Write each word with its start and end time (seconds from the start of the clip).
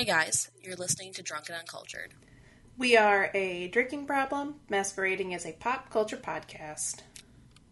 Hey 0.00 0.06
guys, 0.06 0.50
you're 0.62 0.76
listening 0.76 1.12
to 1.12 1.22
Drunk 1.22 1.50
and 1.50 1.58
Uncultured. 1.58 2.14
We 2.78 2.96
are 2.96 3.30
a 3.34 3.68
drinking 3.68 4.06
problem 4.06 4.54
masquerading 4.70 5.34
as 5.34 5.44
a 5.44 5.52
pop 5.52 5.90
culture 5.90 6.16
podcast. 6.16 7.00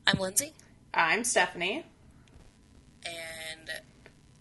I'm 0.07 0.19
Lindsay, 0.19 0.53
I'm 0.93 1.25
Stephanie. 1.25 1.87
and 3.07 3.71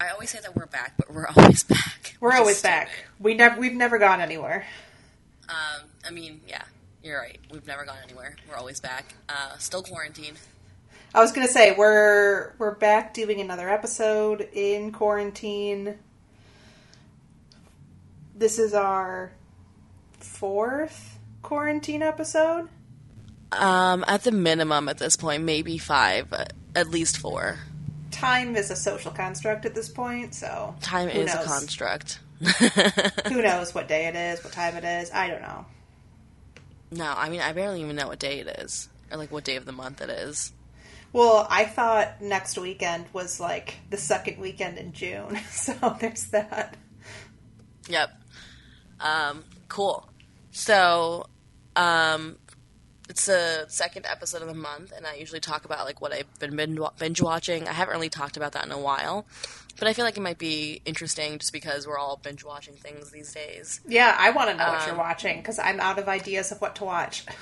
I 0.01 0.09
always 0.09 0.31
say 0.31 0.39
that 0.41 0.53
we're 0.53 0.65
back, 0.65 0.95
but 0.97 1.13
we're 1.13 1.27
always 1.37 1.63
back. 1.63 2.17
We're 2.19 2.33
always 2.33 2.61
back. 2.61 2.89
stupid. 2.89 3.23
We 3.23 3.35
never 3.35 3.57
we've 3.57 3.73
never 3.73 3.97
gone 3.97 4.19
anywhere. 4.19 4.65
Um, 5.47 5.87
I 6.05 6.11
mean, 6.11 6.41
yeah, 6.45 6.63
you're 7.01 7.21
right. 7.21 7.39
We've 7.49 7.67
never 7.67 7.85
gone 7.85 7.99
anywhere. 8.03 8.35
We're 8.49 8.57
always 8.57 8.81
back. 8.81 9.15
Uh, 9.29 9.55
still 9.59 9.81
quarantined. 9.81 10.37
I 11.15 11.21
was 11.21 11.31
gonna 11.31 11.47
say 11.47 11.73
we're 11.73 12.51
we're 12.57 12.75
back 12.75 13.13
doing 13.13 13.39
another 13.39 13.69
episode 13.69 14.41
in 14.51 14.91
quarantine. 14.91 15.99
This 18.37 18.59
is 18.59 18.75
our 18.75 19.31
fourth 20.19 21.17
quarantine 21.41 22.03
episode. 22.03 22.69
Um, 23.51 24.05
at 24.07 24.23
the 24.23 24.31
minimum 24.31 24.87
at 24.89 24.99
this 24.99 25.17
point, 25.17 25.41
maybe 25.41 25.79
five, 25.79 26.31
at 26.75 26.87
least 26.87 27.17
four. 27.17 27.57
Time 28.11 28.55
is 28.55 28.69
a 28.69 28.75
social 28.75 29.09
construct 29.09 29.65
at 29.65 29.73
this 29.73 29.89
point, 29.89 30.35
so 30.35 30.75
Time 30.81 31.09
is 31.09 31.33
a 31.33 31.43
construct. 31.45 32.19
Who 33.27 33.41
knows 33.41 33.73
what 33.73 33.87
day 33.87 34.05
it 34.05 34.15
is, 34.15 34.43
what 34.43 34.53
time 34.53 34.75
it 34.75 34.83
is? 34.83 35.09
I 35.11 35.29
don't 35.29 35.41
know. 35.41 35.65
no, 36.91 37.11
I 37.17 37.29
mean, 37.29 37.41
I 37.41 37.53
barely 37.53 37.81
even 37.81 37.95
know 37.95 38.07
what 38.07 38.19
day 38.19 38.39
it 38.39 38.47
is, 38.59 38.87
or 39.11 39.17
like 39.17 39.31
what 39.31 39.45
day 39.45 39.55
of 39.55 39.65
the 39.65 39.71
month 39.71 39.99
it 39.99 40.11
is. 40.11 40.53
Well, 41.11 41.47
I 41.49 41.65
thought 41.65 42.21
next 42.21 42.59
weekend 42.59 43.05
was 43.13 43.39
like 43.39 43.75
the 43.89 43.97
second 43.97 44.37
weekend 44.39 44.77
in 44.77 44.93
June, 44.93 45.39
so 45.49 45.73
there's 45.99 46.25
that. 46.27 46.77
Yep. 47.89 48.11
Um, 48.99 49.43
cool. 49.69 50.07
So, 50.51 51.27
um, 51.75 52.37
it's 53.09 53.25
the 53.25 53.65
second 53.69 54.05
episode 54.05 54.41
of 54.41 54.47
the 54.49 54.53
month, 54.53 54.91
and 54.95 55.05
I 55.07 55.15
usually 55.15 55.39
talk 55.39 55.63
about 55.65 55.85
like 55.85 56.01
what 56.01 56.11
I've 56.11 56.39
been 56.39 56.55
binge 56.99 57.21
watching. 57.21 57.67
I 57.67 57.71
haven't 57.71 57.93
really 57.93 58.09
talked 58.09 58.35
about 58.37 58.51
that 58.53 58.65
in 58.65 58.71
a 58.71 58.77
while, 58.79 59.25
but 59.79 59.87
I 59.87 59.93
feel 59.93 60.03
like 60.03 60.17
it 60.17 60.21
might 60.21 60.37
be 60.39 60.81
interesting 60.85 61.37
just 61.39 61.53
because 61.53 61.87
we're 61.87 61.97
all 61.97 62.19
binge 62.21 62.43
watching 62.43 62.73
things 62.75 63.11
these 63.11 63.31
days. 63.33 63.79
Yeah, 63.87 64.13
I 64.19 64.31
want 64.31 64.49
to 64.49 64.57
know 64.57 64.67
what 64.71 64.81
you're 64.85 64.91
Um, 64.91 64.97
watching 64.97 65.37
because 65.37 65.57
I'm 65.57 65.79
out 65.79 65.99
of 65.99 66.09
ideas 66.09 66.51
of 66.51 66.59
what 66.59 66.75
to 66.77 66.83
watch. 66.85 67.23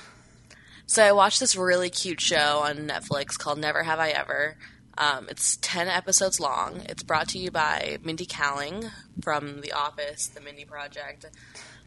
So 0.88 1.02
I 1.02 1.10
watched 1.10 1.40
this 1.40 1.56
really 1.56 1.90
cute 1.90 2.20
show 2.20 2.60
on 2.62 2.76
Netflix 2.76 3.36
called 3.36 3.58
Never 3.58 3.82
Have 3.82 3.98
I 3.98 4.10
Ever. 4.10 4.56
Um, 4.98 5.26
it's 5.28 5.58
10 5.60 5.88
episodes 5.88 6.40
long. 6.40 6.80
It's 6.88 7.02
brought 7.02 7.28
to 7.28 7.38
you 7.38 7.50
by 7.50 7.98
Mindy 8.02 8.24
Kaling 8.26 8.90
from 9.22 9.60
The 9.60 9.72
Office, 9.72 10.28
The 10.28 10.40
Mindy 10.40 10.64
Project. 10.64 11.26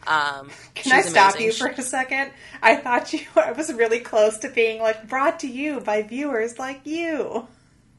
Um, 0.07 0.49
Can 0.75 0.93
I 0.93 1.01
stop 1.01 1.35
amazing. 1.35 1.47
you 1.47 1.53
for 1.53 1.67
a 1.67 1.81
second? 1.81 2.31
I 2.61 2.75
thought 2.75 3.11
you 3.13 3.21
I 3.35 3.51
was 3.51 3.73
really 3.73 3.99
close 3.99 4.37
to 4.39 4.49
being 4.49 4.81
like 4.81 5.07
brought 5.07 5.39
to 5.41 5.47
you 5.47 5.81
by 5.81 6.03
viewers 6.03 6.57
like 6.59 6.85
you. 6.85 7.47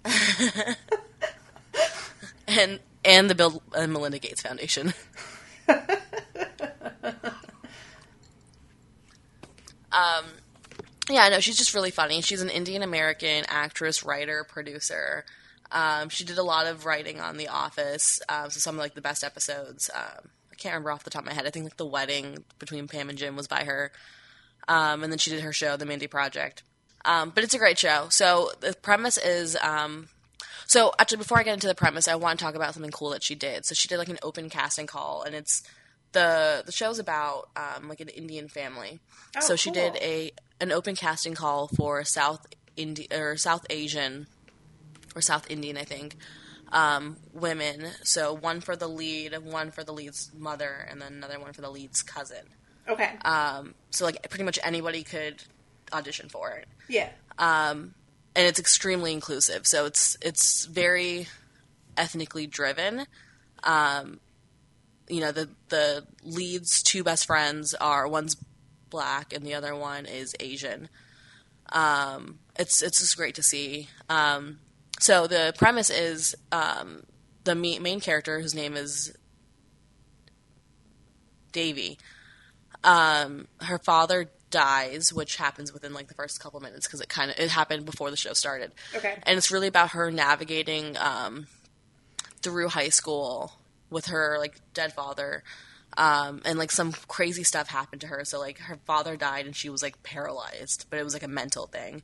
and 2.48 2.80
and 3.04 3.28
the 3.28 3.34
Bill 3.34 3.62
and 3.74 3.92
Melinda 3.92 4.18
Gates 4.18 4.40
Foundation. 4.42 4.94
um, 9.92 10.24
yeah, 11.10 11.28
no, 11.28 11.40
she's 11.40 11.56
just 11.56 11.74
really 11.74 11.90
funny. 11.90 12.20
She's 12.20 12.42
an 12.42 12.50
Indian 12.50 12.82
American 12.82 13.44
actress, 13.48 14.04
writer, 14.04 14.44
producer. 14.44 15.24
Um, 15.72 16.08
she 16.08 16.24
did 16.24 16.38
a 16.38 16.42
lot 16.42 16.66
of 16.66 16.84
writing 16.84 17.20
on 17.20 17.36
The 17.36 17.48
Office, 17.48 18.20
um, 18.28 18.50
so 18.50 18.58
some 18.58 18.74
of 18.74 18.80
like 18.80 18.94
the 18.94 19.00
best 19.00 19.22
episodes. 19.22 19.88
Um, 19.94 20.30
I 20.50 20.56
can't 20.56 20.72
remember 20.74 20.90
off 20.90 21.04
the 21.04 21.10
top 21.10 21.22
of 21.22 21.26
my 21.26 21.34
head. 21.34 21.46
I 21.46 21.50
think 21.50 21.64
like 21.64 21.76
the 21.76 21.86
wedding 21.86 22.44
between 22.58 22.88
Pam 22.88 23.08
and 23.08 23.18
Jim 23.18 23.36
was 23.36 23.46
by 23.46 23.64
her, 23.64 23.92
um, 24.68 25.02
and 25.04 25.12
then 25.12 25.18
she 25.18 25.30
did 25.30 25.42
her 25.42 25.52
show, 25.52 25.76
The 25.76 25.86
Mindy 25.86 26.06
Project. 26.06 26.62
Um, 27.04 27.30
but 27.34 27.44
it's 27.44 27.54
a 27.54 27.58
great 27.58 27.78
show. 27.78 28.08
So 28.10 28.50
the 28.60 28.74
premise 28.74 29.16
is 29.16 29.56
um, 29.62 30.08
so 30.70 30.92
actually, 31.00 31.18
before 31.18 31.36
I 31.36 31.42
get 31.42 31.54
into 31.54 31.66
the 31.66 31.74
premise, 31.74 32.06
I 32.06 32.14
want 32.14 32.38
to 32.38 32.44
talk 32.44 32.54
about 32.54 32.74
something 32.74 32.92
cool 32.92 33.10
that 33.10 33.24
she 33.24 33.34
did. 33.34 33.64
So 33.64 33.74
she 33.74 33.88
did 33.88 33.98
like 33.98 34.08
an 34.08 34.20
open 34.22 34.48
casting 34.48 34.86
call, 34.86 35.24
and 35.24 35.34
it's 35.34 35.64
the 36.12 36.62
the 36.64 36.70
show's 36.70 37.00
about 37.00 37.48
um, 37.56 37.88
like 37.88 37.98
an 37.98 38.08
Indian 38.08 38.46
family. 38.46 39.00
Oh, 39.36 39.40
so 39.40 39.56
she 39.56 39.72
did 39.72 39.96
a 39.96 40.30
an 40.60 40.72
open 40.72 40.94
casting 40.94 41.34
call 41.34 41.68
for 41.68 42.04
South 42.04 42.46
Indi- 42.76 43.08
or 43.12 43.36
South 43.36 43.66
Asian 43.70 44.26
or 45.14 45.22
South 45.22 45.50
Indian, 45.50 45.76
I 45.76 45.84
think, 45.84 46.16
um, 46.72 47.16
women. 47.32 47.86
So 48.04 48.32
one 48.32 48.60
for 48.60 48.76
the 48.76 48.88
lead, 48.88 49.36
one 49.38 49.70
for 49.70 49.82
the 49.82 49.92
lead's 49.92 50.30
mother, 50.36 50.86
and 50.88 51.00
then 51.00 51.14
another 51.14 51.40
one 51.40 51.52
for 51.52 51.62
the 51.62 51.70
lead's 51.70 52.02
cousin. 52.02 52.44
Okay. 52.88 53.10
Um, 53.24 53.74
so 53.90 54.04
like 54.04 54.28
pretty 54.28 54.44
much 54.44 54.58
anybody 54.62 55.02
could 55.02 55.42
audition 55.92 56.28
for 56.28 56.50
it 56.52 56.68
yeah. 56.90 57.08
um, 57.38 57.94
and 58.36 58.46
it's 58.46 58.58
extremely 58.58 59.12
inclusive. 59.12 59.66
So 59.66 59.86
it's 59.86 60.16
it's 60.20 60.66
very 60.66 61.26
ethnically 61.96 62.46
driven. 62.46 63.06
Um, 63.62 64.20
you 65.08 65.20
know, 65.20 65.32
the 65.32 65.48
the 65.68 66.04
lead's 66.22 66.82
two 66.82 67.02
best 67.02 67.26
friends 67.26 67.74
are 67.74 68.06
one's 68.06 68.36
black 68.90 69.32
and 69.32 69.44
the 69.46 69.54
other 69.54 69.74
one 69.74 70.04
is 70.06 70.34
Asian. 70.40 70.88
Um, 71.72 72.40
it's 72.58 72.82
it's 72.82 72.98
just 73.00 73.16
great 73.16 73.36
to 73.36 73.42
see. 73.42 73.88
Um, 74.08 74.58
so 74.98 75.26
the 75.26 75.54
premise 75.56 75.88
is 75.88 76.34
um, 76.52 77.04
the 77.44 77.54
me- 77.54 77.78
main 77.78 78.00
character, 78.00 78.40
whose 78.40 78.54
name 78.54 78.76
is 78.76 79.14
Devi. 81.52 81.98
Um, 82.84 83.46
her 83.60 83.78
father 83.78 84.30
dies, 84.50 85.12
which 85.12 85.36
happens 85.36 85.72
within 85.72 85.92
like 85.92 86.08
the 86.08 86.14
first 86.14 86.40
couple 86.40 86.60
minutes 86.60 86.86
because 86.86 87.00
it 87.00 87.08
kind 87.08 87.30
of 87.30 87.38
it 87.38 87.50
happened 87.50 87.84
before 87.84 88.10
the 88.10 88.16
show 88.16 88.32
started, 88.32 88.72
Okay. 88.94 89.16
and 89.24 89.36
it's 89.38 89.50
really 89.50 89.68
about 89.68 89.90
her 89.90 90.10
navigating 90.10 90.96
um, 90.98 91.46
through 92.42 92.68
high 92.68 92.88
school 92.88 93.52
with 93.90 94.06
her 94.06 94.36
like 94.38 94.60
dead 94.74 94.92
father. 94.92 95.42
Um, 95.96 96.40
and 96.44 96.58
like 96.58 96.70
some 96.70 96.92
crazy 97.08 97.42
stuff 97.42 97.68
happened 97.68 98.00
to 98.02 98.06
her. 98.06 98.24
So 98.24 98.38
like 98.38 98.58
her 98.58 98.78
father 98.86 99.16
died 99.16 99.46
and 99.46 99.56
she 99.56 99.68
was 99.68 99.82
like 99.82 100.02
paralyzed, 100.02 100.86
but 100.88 100.98
it 100.98 101.04
was 101.04 101.14
like 101.14 101.22
a 101.22 101.28
mental 101.28 101.66
thing. 101.66 102.02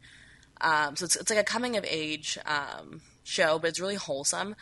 Um, 0.61 0.97
so 0.97 1.05
it's, 1.05 1.17
it's 1.17 1.31
like 1.31 1.39
a 1.39 1.45
coming 1.45 1.77
of 1.77 1.85
age 1.89 2.39
um, 2.47 3.01
show, 3.25 3.59
but 3.59 3.69
it's 3.69 3.81
really 3.81 3.95
wholesome. 3.95 4.57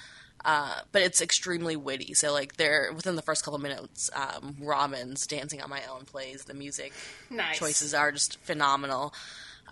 Uh, 0.45 0.81
but 0.93 1.01
it's 1.01 1.23
extremely 1.23 1.75
witty. 1.75 2.13
So 2.13 2.33
like 2.33 2.57
there 2.57 2.93
within 2.95 3.17
the 3.17 3.23
first 3.23 3.45
couple 3.45 3.59
minutes, 3.59 4.11
um, 4.15 4.57
Robyn's 4.61 5.27
dancing 5.27 5.63
on 5.63 5.71
my 5.71 5.81
own 5.91 6.05
plays. 6.05 6.45
The 6.45 6.53
music 6.53 6.93
Nice. 7.31 7.59
choices 7.59 7.95
are 7.95 8.13
just 8.13 8.39
phenomenal. 8.41 9.15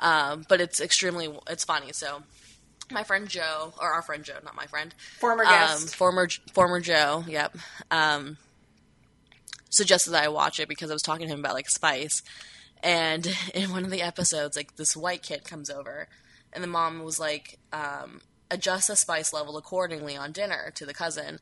Um, 0.01 0.47
but 0.49 0.63
it's 0.63 0.81
extremely 0.81 1.29
it's 1.51 1.65
funny. 1.65 1.93
So 1.93 2.23
my 2.91 3.05
friend 3.05 3.29
Joe, 3.29 3.75
or 3.79 3.93
our 3.93 4.01
friend 4.01 4.25
Joe, 4.25 4.39
not 4.43 4.55
my 4.55 4.67
friend, 4.67 4.95
Former 5.19 5.45
um, 5.45 5.51
guest. 5.51 5.95
former 5.95 6.29
former 6.55 6.81
Joe, 6.81 7.25
yep, 7.29 7.55
um, 7.91 8.39
suggested 9.72 10.10
that 10.10 10.25
I 10.25 10.28
watch 10.28 10.60
it 10.60 10.69
because 10.69 10.91
I 10.91 10.94
was 10.94 11.03
talking 11.03 11.27
to 11.27 11.33
him 11.33 11.41
about 11.41 11.55
like 11.55 11.69
Spice, 11.69 12.22
and 12.83 13.27
in 13.55 13.72
one 13.72 13.84
of 13.84 13.91
the 13.91 14.03
episodes, 14.03 14.56
like 14.56 14.77
this 14.77 14.97
white 14.97 15.22
kid 15.22 15.44
comes 15.44 15.71
over, 15.71 16.09
and 16.53 16.62
the 16.62 16.69
mom 16.69 17.03
was 17.03 17.19
like, 17.19 17.59
um, 17.72 18.21
adjust 18.50 18.88
the 18.88 18.97
spice 18.97 19.33
level 19.33 19.56
accordingly 19.56 20.16
on 20.16 20.31
dinner 20.31 20.71
to 20.77 20.87
the 20.87 20.94
cousin, 20.94 21.41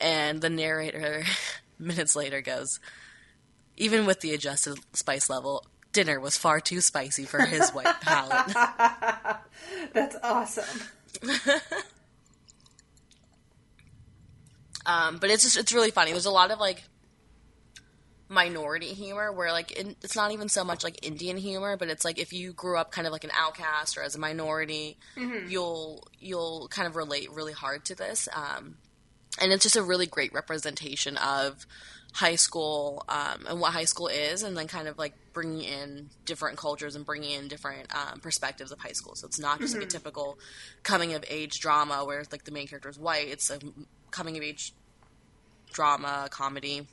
and 0.00 0.40
the 0.40 0.50
narrator 0.50 1.24
minutes 1.78 2.14
later 2.14 2.40
goes, 2.40 2.78
even 3.76 4.06
with 4.06 4.20
the 4.20 4.32
adjusted 4.32 4.78
spice 4.92 5.28
level. 5.28 5.66
Dinner 5.92 6.18
was 6.18 6.38
far 6.38 6.58
too 6.58 6.80
spicy 6.80 7.26
for 7.26 7.42
his 7.42 7.68
white 7.72 7.84
palate. 8.00 8.56
That's 9.92 10.16
awesome. 10.22 10.80
Um, 14.86 15.18
but 15.18 15.30
it's 15.30 15.42
just 15.42 15.56
it's 15.56 15.72
really 15.72 15.90
funny. 15.90 16.12
There's 16.12 16.26
a 16.26 16.30
lot 16.30 16.50
of 16.50 16.58
like 16.58 16.82
minority 18.32 18.94
humor 18.94 19.30
where 19.30 19.52
like 19.52 19.72
in, 19.72 19.94
it's 20.02 20.16
not 20.16 20.32
even 20.32 20.48
so 20.48 20.64
much 20.64 20.82
like 20.82 21.06
Indian 21.06 21.36
humor, 21.36 21.76
but 21.76 21.88
it's 21.88 22.04
like 22.04 22.18
if 22.18 22.32
you 22.32 22.52
grew 22.52 22.78
up 22.78 22.90
kind 22.90 23.06
of 23.06 23.12
like 23.12 23.24
an 23.24 23.30
outcast 23.34 23.96
or 23.96 24.02
as 24.02 24.14
a 24.14 24.18
minority, 24.18 24.96
you'll 25.48 26.08
you'll 26.18 26.68
kind 26.68 26.88
of 26.88 26.96
relate 26.96 27.30
really 27.30 27.52
hard 27.52 27.84
to 27.86 27.94
this. 27.94 28.28
Um, 28.34 28.76
and 29.40 29.52
it's 29.52 29.62
just 29.62 29.76
a 29.76 29.82
really 29.82 30.06
great 30.06 30.32
representation 30.32 31.16
of 31.18 31.66
high 32.14 32.34
school 32.34 33.04
um, 33.08 33.46
and 33.48 33.60
what 33.60 33.72
high 33.72 33.84
school 33.84 34.08
is, 34.08 34.42
and 34.42 34.56
then 34.56 34.66
kind 34.66 34.88
of 34.88 34.98
like 34.98 35.14
bringing 35.32 35.62
in 35.62 36.10
different 36.24 36.58
cultures 36.58 36.96
and 36.96 37.06
bringing 37.06 37.30
in 37.30 37.48
different 37.48 37.94
um, 37.94 38.20
perspectives 38.20 38.72
of 38.72 38.78
high 38.78 38.92
school. 38.92 39.14
So 39.14 39.26
it's 39.26 39.38
not 39.38 39.60
just 39.60 39.74
like 39.74 39.84
a 39.84 39.86
typical 39.86 40.38
coming 40.82 41.14
of 41.14 41.24
age 41.28 41.60
drama 41.60 42.04
where 42.04 42.22
like 42.30 42.44
the 42.44 42.50
main 42.50 42.66
character 42.66 42.88
is 42.88 42.98
white. 42.98 43.28
It's 43.28 43.50
a 43.50 43.58
coming 44.10 44.36
of 44.36 44.42
age 44.42 44.74
drama 45.72 46.28
comedy 46.30 46.86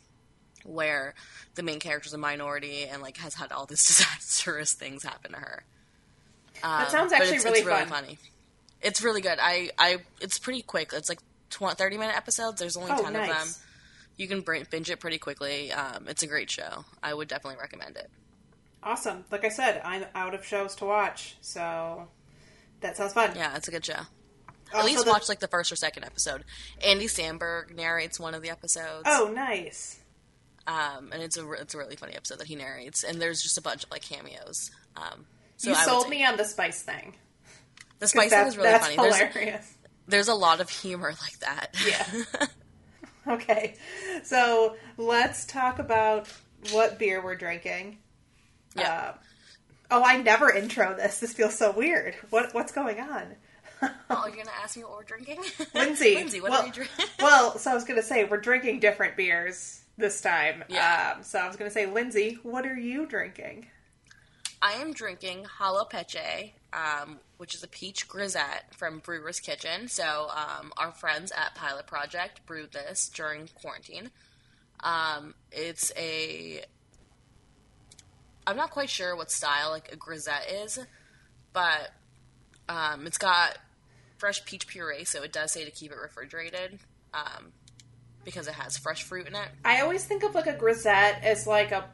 where 0.69 1.13
the 1.55 1.63
main 1.63 1.79
character 1.79 2.07
is 2.07 2.13
a 2.13 2.17
minority 2.17 2.83
and 2.85 3.01
like 3.01 3.17
has 3.17 3.33
had 3.35 3.51
all 3.51 3.65
these 3.65 3.85
disastrous 3.87 4.73
things 4.73 5.03
happen 5.03 5.31
to 5.33 5.37
her. 5.37 5.63
That 6.61 6.85
Um, 6.85 6.89
sounds 6.89 7.13
actually 7.13 7.37
it's, 7.37 7.45
really 7.45 7.59
it's 7.59 7.67
really 7.67 7.79
fun. 7.81 7.87
funny. 7.89 8.17
It's 8.81 9.01
really 9.01 9.21
good. 9.21 9.37
I, 9.41 9.71
I 9.77 9.97
it's 10.21 10.39
pretty 10.39 10.61
quick. 10.61 10.91
It's 10.93 11.09
like 11.09 11.19
tw- 11.49 11.77
30 11.77 11.97
minute 11.97 12.15
episodes. 12.15 12.59
There's 12.59 12.77
only 12.77 12.91
Oh, 12.91 13.01
10 13.03 13.15
of 13.15 13.27
them. 13.27 13.47
you 14.17 14.27
can 14.27 14.41
binge 14.41 14.89
it 14.89 14.99
pretty 14.99 15.17
quickly. 15.17 15.71
Um, 15.71 16.07
it's 16.07 16.23
a 16.23 16.27
great 16.27 16.49
show. 16.49 16.85
I 17.03 17.13
would 17.13 17.27
definitely 17.27 17.59
recommend 17.59 17.97
it. 17.97 18.09
Awesome. 18.81 19.25
Like 19.31 19.43
I 19.43 19.49
said, 19.49 19.81
I'm 19.83 20.05
out 20.15 20.33
of 20.33 20.45
shows 20.45 20.75
to 20.75 20.85
watch, 20.85 21.35
so 21.41 22.07
that 22.79 22.95
sounds 22.95 23.11
fun. 23.13 23.33
Yeah, 23.35 23.57
it's 23.57 23.67
a 23.67 23.71
good 23.71 23.83
show. 23.85 23.99
At 24.73 24.85
least 24.85 25.03
the- 25.03 25.11
watch 25.11 25.27
like 25.27 25.39
the 25.39 25.47
first 25.49 25.71
or 25.71 25.75
second 25.75 26.05
episode. 26.05 26.45
Andy 26.85 27.07
Samberg 27.07 27.75
narrates 27.75 28.19
one 28.19 28.33
of 28.35 28.41
the 28.41 28.49
episodes. 28.51 29.03
Oh, 29.05 29.31
nice. 29.35 29.99
Um, 30.67 31.09
and 31.11 31.21
it's 31.21 31.37
a 31.37 31.51
it's 31.53 31.73
a 31.73 31.77
really 31.77 31.95
funny 31.95 32.15
episode 32.15 32.39
that 32.39 32.47
he 32.47 32.55
narrates, 32.55 33.03
and 33.03 33.21
there's 33.21 33.41
just 33.41 33.57
a 33.57 33.61
bunch 33.61 33.83
of 33.83 33.91
like 33.91 34.01
cameos. 34.01 34.71
Um, 34.95 35.25
so 35.57 35.71
you 35.71 35.75
I 35.75 35.85
sold 35.85 36.09
me 36.09 36.23
on 36.25 36.37
the 36.37 36.45
spice 36.45 36.81
thing. 36.81 37.15
The 37.99 38.07
spice 38.07 38.29
thing 38.29 38.47
is 38.47 38.57
really 38.57 38.69
that's 38.69 38.87
funny. 38.87 38.97
There's, 38.97 39.33
hilarious. 39.33 39.73
there's 40.07 40.27
a 40.27 40.33
lot 40.33 40.61
of 40.61 40.69
humor 40.69 41.13
like 41.21 41.39
that. 41.39 41.75
Yeah. 41.87 42.45
Okay, 43.27 43.75
so 44.23 44.75
let's 44.97 45.45
talk 45.45 45.77
about 45.77 46.27
what 46.71 46.97
beer 46.97 47.23
we're 47.23 47.35
drinking. 47.35 47.99
Yeah. 48.75 48.91
Uh, 48.91 49.13
oh, 49.91 50.03
I 50.03 50.17
never 50.17 50.51
intro 50.51 50.95
this. 50.95 51.19
This 51.19 51.33
feels 51.33 51.55
so 51.55 51.71
weird. 51.71 52.15
What 52.31 52.55
what's 52.55 52.71
going 52.71 52.99
on? 52.99 53.35
oh, 53.81 54.25
you're 54.25 54.35
gonna 54.35 54.49
ask 54.63 54.77
me 54.77 54.83
what 54.83 54.93
we're 54.93 55.03
drinking, 55.03 55.43
Lindsay, 55.75 56.15
Lindsay, 56.15 56.41
what 56.41 56.51
well, 56.51 56.63
are 56.63 56.67
you 56.67 56.73
drinking? 56.73 57.05
well, 57.19 57.57
so 57.59 57.69
I 57.69 57.75
was 57.75 57.83
going 57.83 57.99
to 57.99 58.05
say 58.05 58.23
we're 58.23 58.37
drinking 58.37 58.79
different 58.79 59.15
beers 59.15 59.81
this 59.99 60.21
time. 60.21 60.63
Yeah. 60.69 61.15
Um, 61.17 61.23
so 61.23 61.39
I 61.39 61.47
was 61.47 61.55
going 61.55 61.69
to 61.69 61.73
say, 61.73 61.85
Lindsay, 61.85 62.37
what 62.43 62.65
are 62.65 62.77
you 62.77 63.05
drinking? 63.05 63.67
I 64.61 64.73
am 64.73 64.91
drinking 64.93 65.45
Jalapeche, 65.59 66.51
um, 66.73 67.19
which 67.37 67.55
is 67.55 67.63
a 67.63 67.67
peach 67.67 68.07
grisette 68.07 68.73
from 68.75 68.99
Brewer's 68.99 69.39
Kitchen. 69.39 69.87
So 69.87 70.27
um, 70.29 70.73
our 70.77 70.91
friends 70.91 71.31
at 71.31 71.55
Pilot 71.55 71.87
Project 71.87 72.45
brewed 72.45 72.71
this 72.71 73.09
during 73.09 73.47
quarantine. 73.61 74.11
Um, 74.81 75.33
it's 75.51 75.91
a 75.97 76.63
I'm 78.47 78.57
not 78.57 78.71
quite 78.71 78.89
sure 78.89 79.15
what 79.15 79.29
style 79.29 79.69
like 79.69 79.91
a 79.91 79.95
grisette 79.95 80.49
is, 80.51 80.79
but 81.53 81.91
um, 82.67 83.05
it's 83.05 83.17
got 83.17 83.57
fresh 84.17 84.43
peach 84.45 84.67
puree, 84.67 85.03
so 85.03 85.21
it 85.21 85.31
does 85.31 85.51
say 85.51 85.65
to 85.65 85.71
keep 85.71 85.91
it 85.91 85.97
refrigerated 85.97 86.79
um, 87.13 87.51
because 88.25 88.47
it 88.47 88.53
has 88.53 88.77
fresh 88.77 89.03
fruit 89.03 89.27
in 89.27 89.35
it. 89.35 89.47
I 89.65 89.81
always 89.81 90.03
think 90.05 90.23
of 90.23 90.35
like 90.35 90.47
a 90.47 90.53
grisette 90.53 91.23
as 91.23 91.47
like 91.47 91.71
a 91.71 91.85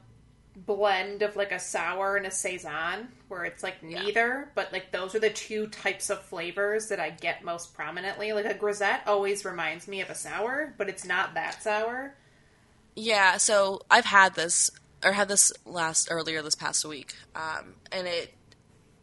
blend 0.55 1.21
of 1.21 1.35
like 1.35 1.51
a 1.51 1.59
sour 1.59 2.15
and 2.15 2.25
a 2.25 2.31
saison, 2.31 3.09
where 3.27 3.43
it's 3.43 3.61
like 3.63 3.75
Yeah. 3.81 4.01
neither, 4.03 4.49
but 4.55 4.71
like 4.71 4.91
those 4.91 5.13
are 5.15 5.19
the 5.19 5.29
two 5.29 5.67
types 5.67 6.09
of 6.09 6.21
flavors 6.23 6.87
that 6.89 6.99
I 6.99 7.09
get 7.09 7.43
most 7.43 7.73
prominently. 7.73 8.31
Like 8.33 8.45
a 8.45 8.53
grisette 8.53 9.01
always 9.05 9.43
reminds 9.45 9.87
me 9.87 10.01
of 10.01 10.09
a 10.09 10.15
sour, 10.15 10.73
but 10.77 10.87
it's 10.89 11.03
not 11.05 11.33
that 11.33 11.61
sour. 11.61 12.15
Yeah, 12.95 13.37
so 13.37 13.81
I've 13.91 14.05
had 14.05 14.35
this 14.35 14.71
or 15.03 15.11
had 15.11 15.27
this 15.27 15.51
last 15.65 16.07
earlier 16.09 16.41
this 16.41 16.55
past 16.55 16.85
week, 16.85 17.13
um, 17.35 17.75
and 17.91 18.07
it 18.07 18.33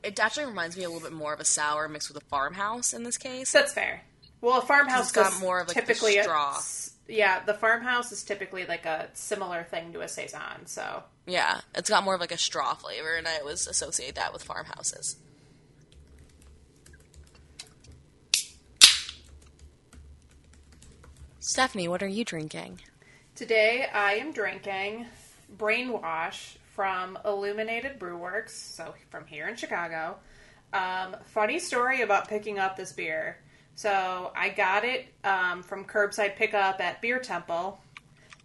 it 0.02 0.19
actually 0.19 0.46
reminds 0.46 0.76
me 0.76 0.82
a 0.84 0.88
little 0.90 1.06
bit 1.06 1.12
more 1.16 1.32
of 1.34 1.38
a 1.38 1.44
sour 1.44 1.86
mixed 1.88 2.08
with 2.12 2.16
a 2.20 2.26
farmhouse 2.26 2.92
in 2.92 3.04
this 3.04 3.19
case. 3.19 3.52
That's 3.52 3.72
fair. 3.72 4.02
Well, 4.40 4.58
a 4.58 4.62
farmhouse 4.62 5.12
got 5.12 5.38
more 5.38 5.60
of, 5.60 5.69
like, 5.69 5.76
typically 5.76 6.16
a- 6.19 6.24
straw. 6.24 6.58
Yeah, 7.08 7.44
the 7.44 7.54
farmhouse 7.54 8.12
is 8.12 8.22
typically 8.22 8.64
like 8.66 8.87
a 8.87 9.08
similar 9.12 9.64
thing 9.64 9.93
to 9.93 10.00
a 10.00 10.08
saison. 10.08 10.66
So 10.66 11.02
Yeah, 11.26 11.60
it's 11.75 11.90
got 11.90 12.04
more 12.04 12.14
of 12.14 12.20
like 12.20 12.32
a 12.32 12.38
straw 12.38 12.75
flavor, 12.75 13.14
and 13.14 13.26
I 13.26 13.38
always 13.38 13.66
associate 13.66 14.14
that 14.14 14.32
with 14.32 14.43
farmhouses. 14.43 15.16
Stephanie, 21.40 21.88
what 21.88 22.02
are 22.02 22.08
you 22.08 22.25
drinking? 22.25 22.81
Today 23.34 23.87
I 23.93 24.14
am 24.14 24.32
drinking 24.32 25.06
Brainwash 25.56 26.56
from 26.75 27.19
Illuminated 27.25 27.98
Brewworks, 27.98 28.50
so 28.50 28.94
from 29.10 29.26
here 29.26 29.48
in 29.48 29.56
Chicago. 29.56 30.16
Um, 30.72 31.16
funny 31.26 31.58
story 31.58 32.00
about 32.00 32.28
picking 32.28 32.58
up 32.58 32.76
this 32.76 32.93
beer. 32.93 33.38
So 33.82 34.31
I 34.37 34.50
got 34.50 34.84
it 34.84 35.12
um, 35.25 35.64
from 35.64 35.84
curbside 35.84 36.37
pickup 36.37 36.81
at 36.81 37.02
Beer 37.02 37.19
Temple, 37.19 37.81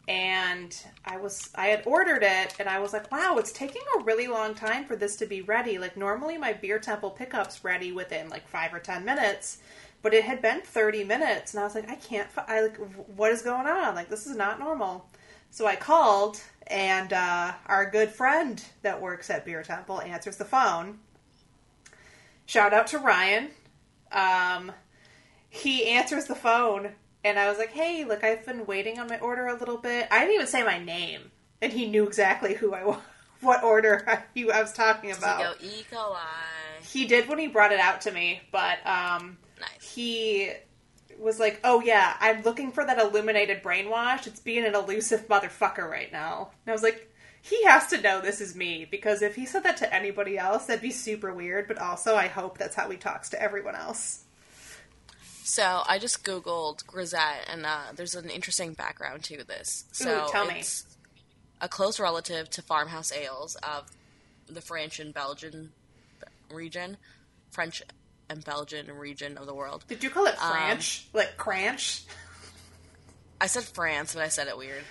and 0.07 0.75
I 1.05 1.17
was 1.17 1.51
I 1.53 1.67
had 1.67 1.83
ordered 1.85 2.23
it, 2.23 2.55
and 2.59 2.67
I 2.67 2.79
was 2.79 2.91
like, 2.91 3.11
wow, 3.11 3.35
it's 3.37 3.51
taking 3.51 3.83
a 3.99 4.03
really 4.03 4.25
long 4.25 4.55
time 4.55 4.85
for 4.85 4.95
this 4.95 5.15
to 5.17 5.27
be 5.27 5.43
ready. 5.43 5.77
Like 5.77 5.95
normally 5.95 6.39
my 6.39 6.53
Beer 6.53 6.79
Temple 6.79 7.11
pickup's 7.11 7.63
ready 7.63 7.91
within 7.91 8.29
like 8.29 8.47
five 8.47 8.73
or 8.73 8.79
ten 8.79 9.05
minutes, 9.05 9.59
but 10.01 10.15
it 10.15 10.23
had 10.23 10.41
been 10.41 10.61
thirty 10.61 11.03
minutes, 11.03 11.53
and 11.53 11.61
I 11.61 11.65
was 11.65 11.75
like, 11.75 11.87
I 11.87 11.97
can't. 11.97 12.31
fi- 12.31 12.45
I 12.47 12.61
like, 12.61 12.77
what 13.15 13.31
is 13.31 13.43
going 13.43 13.67
on? 13.67 13.93
Like 13.93 14.09
this 14.09 14.25
is 14.25 14.35
not 14.35 14.57
normal. 14.57 15.07
So 15.51 15.67
I 15.67 15.75
called, 15.75 16.41
and 16.65 17.13
uh, 17.13 17.51
our 17.67 17.87
good 17.91 18.09
friend 18.09 18.59
that 18.81 18.99
works 18.99 19.29
at 19.29 19.45
Beer 19.45 19.61
Temple 19.61 20.01
answers 20.01 20.37
the 20.37 20.45
phone. 20.45 20.97
Shout 22.47 22.73
out 22.73 22.87
to 22.87 22.97
Ryan. 22.97 23.49
Um, 24.11 24.71
he 25.57 25.87
answers 25.87 26.25
the 26.25 26.35
phone, 26.35 26.93
and 27.23 27.37
I 27.39 27.49
was 27.49 27.57
like, 27.57 27.71
"Hey, 27.71 28.03
look, 28.05 28.23
I've 28.23 28.45
been 28.45 28.65
waiting 28.65 28.99
on 28.99 29.07
my 29.07 29.19
order 29.19 29.47
a 29.47 29.57
little 29.57 29.77
bit." 29.77 30.07
I 30.11 30.19
didn't 30.19 30.35
even 30.35 30.47
say 30.47 30.63
my 30.63 30.77
name, 30.77 31.31
and 31.61 31.73
he 31.73 31.87
knew 31.87 32.05
exactly 32.07 32.53
who 32.53 32.73
I 32.73 32.85
was, 32.85 32.99
what 33.41 33.63
order 33.63 34.03
I, 34.07 34.23
I 34.53 34.61
was 34.61 34.73
talking 34.73 35.11
about. 35.11 35.57
E. 35.61 35.85
coli. 35.91 36.17
He 36.83 37.05
did 37.05 37.27
when 37.27 37.39
he 37.39 37.47
brought 37.47 37.71
it 37.71 37.79
out 37.79 38.01
to 38.01 38.11
me, 38.11 38.41
but 38.51 38.77
um, 38.85 39.37
Nice. 39.59 39.93
he 39.93 40.51
was 41.19 41.39
like, 41.39 41.59
"Oh 41.63 41.81
yeah, 41.81 42.15
I'm 42.19 42.43
looking 42.43 42.71
for 42.71 42.85
that 42.85 42.99
illuminated 42.99 43.63
brainwash. 43.63 44.27
It's 44.27 44.39
being 44.39 44.65
an 44.65 44.75
elusive 44.75 45.27
motherfucker 45.27 45.89
right 45.89 46.11
now." 46.11 46.51
And 46.65 46.71
I 46.71 46.73
was 46.73 46.83
like, 46.83 47.11
"He 47.41 47.63
has 47.65 47.87
to 47.87 48.01
know 48.01 48.21
this 48.21 48.41
is 48.41 48.55
me 48.55 48.87
because 48.89 49.21
if 49.21 49.35
he 49.35 49.45
said 49.45 49.63
that 49.63 49.77
to 49.77 49.93
anybody 49.93 50.37
else, 50.37 50.65
that'd 50.65 50.81
be 50.81 50.91
super 50.91 51.33
weird. 51.33 51.67
But 51.67 51.79
also, 51.79 52.15
I 52.15 52.27
hope 52.27 52.57
that's 52.57 52.75
how 52.75 52.89
he 52.89 52.97
talks 52.97 53.29
to 53.29 53.41
everyone 53.41 53.75
else." 53.75 54.23
So 55.47 55.81
I 55.87 55.97
just 55.97 56.25
googled 56.25 56.85
grisette, 56.85 57.47
and 57.49 57.65
uh, 57.65 57.79
there's 57.95 58.15
an 58.15 58.29
interesting 58.29 58.73
background 58.73 59.23
to 59.25 59.45
this. 59.45 59.85
So 59.93 60.25
Ooh, 60.25 60.29
tell 60.29 60.45
me. 60.45 60.61
a 61.61 61.69
close 61.69 62.01
relative 62.01 62.49
to 62.49 62.61
farmhouse 62.61 63.13
ales 63.13 63.55
of 63.63 63.89
the 64.49 64.59
French 64.59 64.99
and 64.99 65.13
Belgian 65.13 65.71
region, 66.51 66.97
French 67.51 67.81
and 68.29 68.43
Belgian 68.43 68.91
region 68.91 69.37
of 69.37 69.45
the 69.45 69.53
world. 69.53 69.85
Did 69.87 70.03
you 70.03 70.09
call 70.09 70.25
it 70.25 70.35
Um, 70.41 70.51
French? 70.51 71.07
like 71.13 71.37
cranch? 71.37 72.03
I 73.39 73.47
said 73.47 73.63
France, 73.63 74.15
but 74.15 74.23
I 74.23 74.27
said 74.27 74.47
it 74.49 74.57
weird. 74.57 74.83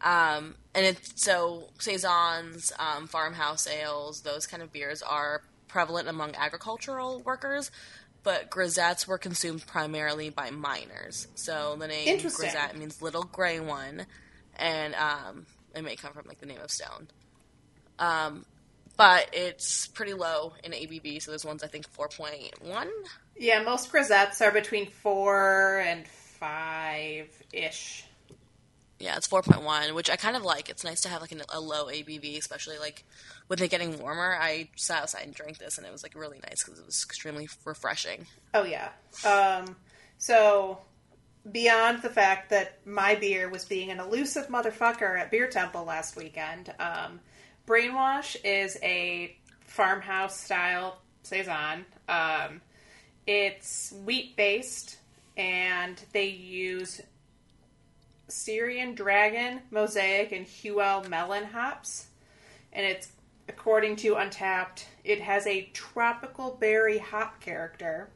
Um, 0.00 0.56
and 0.74 0.84
it's 0.84 1.22
so 1.22 1.68
saisons, 1.78 2.72
um, 2.80 3.06
farmhouse 3.06 3.68
ales, 3.68 4.22
those 4.22 4.48
kind 4.48 4.64
of 4.64 4.72
beers 4.72 5.00
are 5.00 5.42
prevalent 5.68 6.08
among 6.08 6.34
agricultural 6.34 7.20
workers, 7.20 7.70
but 8.22 8.50
grisettes 8.50 9.06
were 9.06 9.18
consumed 9.18 9.66
primarily 9.66 10.30
by 10.30 10.50
miners. 10.50 11.28
So 11.34 11.76
the 11.78 11.88
name 11.88 12.18
grisette 12.18 12.76
means 12.76 13.02
little 13.02 13.24
gray 13.24 13.60
one, 13.60 14.06
and 14.56 14.94
um, 14.94 15.46
it 15.74 15.82
may 15.82 15.96
come 15.96 16.12
from 16.12 16.26
like 16.26 16.38
the 16.38 16.46
name 16.46 16.60
of 16.62 16.70
stone. 16.70 17.08
Um, 17.98 18.44
but 18.96 19.30
it's 19.32 19.88
pretty 19.88 20.14
low 20.14 20.52
in 20.62 20.72
ABV, 20.72 21.22
so 21.22 21.30
there's 21.30 21.44
ones 21.44 21.62
I 21.62 21.66
think 21.66 21.88
four 21.88 22.08
point 22.08 22.62
one. 22.62 22.90
Yeah, 23.36 23.62
most 23.62 23.92
grisettes 23.92 24.40
are 24.40 24.52
between 24.52 24.86
four 24.90 25.78
and 25.78 26.06
five 26.06 27.28
ish. 27.52 28.04
Yeah, 28.98 29.16
it's 29.16 29.26
4.1, 29.26 29.94
which 29.94 30.08
I 30.08 30.14
kind 30.14 30.36
of 30.36 30.44
like. 30.44 30.68
It's 30.68 30.84
nice 30.84 31.00
to 31.00 31.08
have 31.08 31.20
like 31.20 31.32
an, 31.32 31.42
a 31.48 31.58
low 31.58 31.86
ABV, 31.86 32.38
especially 32.38 32.78
like 32.78 33.04
with 33.52 33.60
it 33.60 33.68
getting 33.68 33.98
warmer. 33.98 34.34
I 34.40 34.70
sat 34.76 35.02
outside 35.02 35.26
and 35.26 35.34
drank 35.34 35.58
this, 35.58 35.76
and 35.76 35.86
it 35.86 35.92
was 35.92 36.02
like 36.02 36.14
really 36.14 36.40
nice 36.48 36.64
because 36.64 36.80
it 36.80 36.86
was 36.86 37.04
extremely 37.04 37.50
refreshing. 37.66 38.26
Oh 38.54 38.64
yeah. 38.64 38.88
Um, 39.26 39.76
so 40.16 40.78
beyond 41.52 42.00
the 42.00 42.08
fact 42.08 42.48
that 42.48 42.78
my 42.86 43.14
beer 43.14 43.50
was 43.50 43.66
being 43.66 43.90
an 43.90 44.00
elusive 44.00 44.48
motherfucker 44.48 45.20
at 45.20 45.30
Beer 45.30 45.48
Temple 45.48 45.84
last 45.84 46.16
weekend, 46.16 46.72
um, 46.80 47.20
Brainwash 47.66 48.38
is 48.42 48.78
a 48.82 49.36
farmhouse 49.66 50.40
style 50.40 51.02
saison. 51.22 51.84
Um, 52.08 52.62
it's 53.26 53.92
wheat 54.02 54.34
based, 54.34 54.96
and 55.36 56.02
they 56.14 56.28
use 56.28 57.02
Syrian 58.28 58.94
Dragon, 58.94 59.60
Mosaic, 59.70 60.32
and 60.32 60.46
Huell 60.46 61.06
Melon 61.06 61.44
hops. 61.44 62.06
And 62.72 62.86
it's, 62.86 63.08
according 63.48 63.96
to 63.96 64.14
Untappd, 64.14 64.84
it 65.04 65.20
has 65.20 65.46
a 65.46 65.70
tropical 65.72 66.56
berry 66.60 66.98
hop 66.98 67.40
character. 67.40 68.10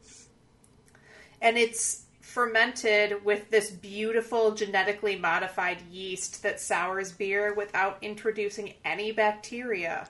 And 1.40 1.56
it's 1.58 2.04
fermented 2.20 3.24
with 3.24 3.50
this 3.50 3.70
beautiful 3.70 4.52
genetically 4.52 5.16
modified 5.16 5.80
yeast 5.90 6.42
that 6.42 6.60
sours 6.60 7.12
beer 7.12 7.54
without 7.54 7.98
introducing 8.02 8.74
any 8.84 9.12
bacteria. 9.12 10.08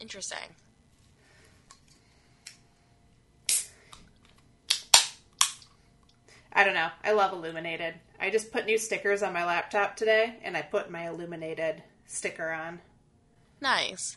Interesting. 0.00 0.38
I 6.52 6.64
don't 6.64 6.74
know. 6.74 6.90
I 7.02 7.12
love 7.12 7.32
Illuminated. 7.32 7.94
I 8.20 8.28
just 8.30 8.52
put 8.52 8.66
new 8.66 8.76
stickers 8.78 9.22
on 9.22 9.32
my 9.32 9.44
laptop 9.44 9.96
today, 9.96 10.36
and 10.42 10.56
I 10.56 10.62
put 10.62 10.90
my 10.90 11.08
illuminated 11.08 11.82
sticker 12.06 12.52
on. 12.52 12.80
Nice. 13.62 14.16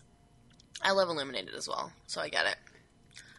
I 0.81 0.91
love 0.91 1.07
illuminated 1.07 1.53
as 1.53 1.67
well, 1.67 1.91
so 2.07 2.19
I 2.19 2.29
get 2.29 2.47
it. 2.47 2.55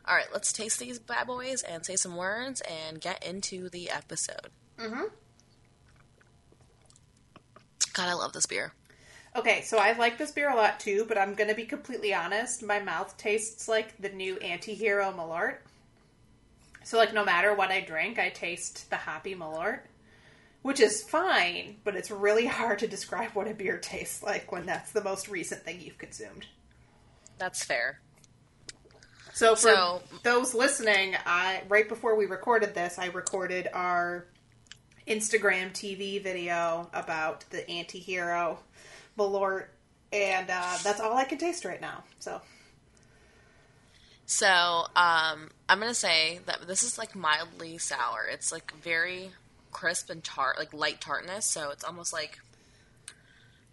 All 0.06 0.14
right, 0.14 0.28
let's 0.32 0.52
taste 0.52 0.78
these 0.78 1.00
bad 1.00 1.26
boys 1.26 1.62
and 1.62 1.84
say 1.84 1.96
some 1.96 2.16
words 2.16 2.62
and 2.62 3.00
get 3.00 3.26
into 3.26 3.68
the 3.68 3.90
episode. 3.90 4.50
Mm-hmm. 4.78 5.02
God, 7.92 8.08
I 8.08 8.14
love 8.14 8.32
this 8.32 8.46
beer. 8.46 8.72
Okay, 9.34 9.62
so 9.62 9.78
I 9.78 9.98
like 9.98 10.16
this 10.16 10.30
beer 10.30 10.48
a 10.48 10.54
lot 10.54 10.78
too, 10.78 11.04
but 11.08 11.18
I'm 11.18 11.34
gonna 11.34 11.56
be 11.56 11.64
completely 11.64 12.14
honest. 12.14 12.62
My 12.62 12.78
mouth 12.78 13.16
tastes 13.18 13.66
like 13.66 14.00
the 14.00 14.10
new 14.10 14.36
anti-hero 14.36 15.12
Malort. 15.12 15.56
So 16.84 16.98
like 16.98 17.12
no 17.12 17.25
matter 17.25 17.52
what 17.52 17.72
I 17.72 17.80
drink, 17.80 18.20
I 18.20 18.28
taste 18.28 18.88
the 18.90 18.96
hoppy 18.96 19.34
Malort. 19.34 19.80
Which 20.66 20.80
is 20.80 21.00
fine, 21.00 21.76
but 21.85 21.94
it's 21.94 22.11
really 22.11 22.46
hard 22.46 22.80
to 22.80 22.88
describe 22.88 23.30
what 23.35 23.46
a 23.46 23.54
beer 23.54 23.78
tastes 23.78 24.20
like 24.20 24.50
when 24.50 24.66
that's 24.66 24.90
the 24.90 25.00
most 25.00 25.28
recent 25.28 25.62
thing 25.62 25.80
you've 25.80 25.96
consumed. 25.96 26.49
That's 27.38 27.62
fair. 27.64 28.00
So 29.32 29.54
for 29.54 29.68
So- 29.68 30.02
those 30.25 30.54
listening, 30.54 31.14
I 31.25 31.62
right 31.68 31.88
before 31.88 32.16
we 32.16 32.26
recorded 32.26 32.75
this, 32.75 32.99
I 32.99 33.06
recorded 33.06 33.68
our 33.73 34.26
Instagram 35.06 35.73
TV 35.73 36.20
video 36.20 36.90
about 36.92 37.44
the 37.50 37.70
anti-hero 37.70 38.58
Malort, 39.16 39.66
and 40.12 40.50
uh, 40.50 40.78
that's 40.82 40.99
all 40.99 41.16
I 41.16 41.26
can 41.26 41.38
taste 41.38 41.64
right 41.64 41.80
now. 41.80 42.02
So 42.18 42.42
So, 44.26 44.88
um, 44.96 45.52
I'm 45.68 45.78
gonna 45.78 45.94
say 45.94 46.40
that 46.46 46.66
this 46.66 46.82
is 46.82 46.99
like 46.99 47.14
mildly 47.14 47.78
sour. 47.78 48.26
It's 48.28 48.50
like 48.50 48.73
very 48.75 49.30
crisp 49.76 50.09
and 50.09 50.25
tart, 50.25 50.59
like 50.59 50.73
light 50.73 51.02
tartness. 51.02 51.45
So 51.45 51.71
it's 51.71 51.85
almost 51.85 52.11
like 52.11 52.40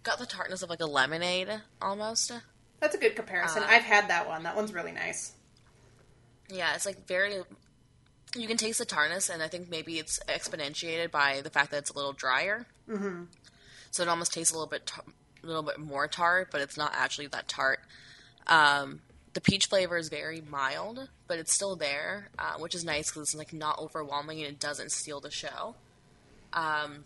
got 0.04 0.20
the 0.20 0.26
tartness 0.26 0.62
of 0.62 0.70
like 0.70 0.82
a 0.82 0.86
lemonade 0.86 1.50
almost. 1.82 2.32
that's 2.82 2.94
a 2.94 2.98
good 2.98 3.16
comparison. 3.16 3.64
Uh, 3.64 3.68
I've 3.70 3.84
had 3.84 4.10
that 4.10 4.28
one. 4.28 4.44
That 4.44 4.58
one's 4.58 4.74
really 4.74 4.92
nice. 4.92 5.32
Yeah, 6.50 6.76
it's 6.76 6.86
like 6.86 7.08
very. 7.08 7.38
You 8.36 8.48
can 8.48 8.58
taste 8.58 8.80
the 8.80 8.86
tartness, 8.86 9.30
and 9.30 9.42
I 9.42 9.48
think 9.48 9.70
maybe 9.70 9.98
it's 9.98 10.20
exponentiated 10.28 11.10
by 11.10 11.42
the 11.42 11.50
fact 11.50 11.72
that 11.72 11.78
it's 11.78 11.92
a 11.92 11.96
little 11.96 12.14
drier. 12.14 12.66
Mm-hmm. 12.90 13.24
So 13.92 14.04
it 14.04 14.10
almost 14.10 14.34
tastes 14.34 14.52
a 14.52 14.56
little 14.58 14.70
bit, 14.70 14.92
a 15.42 15.48
little 15.48 15.64
bit 15.64 15.80
more 15.80 16.08
tart, 16.08 16.50
but 16.52 16.60
it's 16.60 16.76
not 16.76 16.92
actually 16.96 17.28
that 17.28 17.48
tart. 17.48 17.80
Um, 18.48 19.02
the 19.34 19.42
peach 19.42 19.68
flavor 19.68 19.98
is 19.98 20.10
very 20.10 20.42
mild, 20.42 21.08
but 21.28 21.40
it's 21.40 21.54
still 21.54 21.76
there, 21.76 22.30
uh, 22.38 22.56
which 22.58 22.76
is 22.76 22.84
nice 22.84 23.10
because 23.10 23.30
it's 23.30 23.36
like 23.36 23.54
not 23.54 23.80
overwhelming 23.80 24.40
and 24.40 24.50
it 24.50 24.60
doesn't 24.60 24.92
steal 24.92 25.22
the 25.22 25.32
show. 25.32 25.76
Um, 26.54 27.06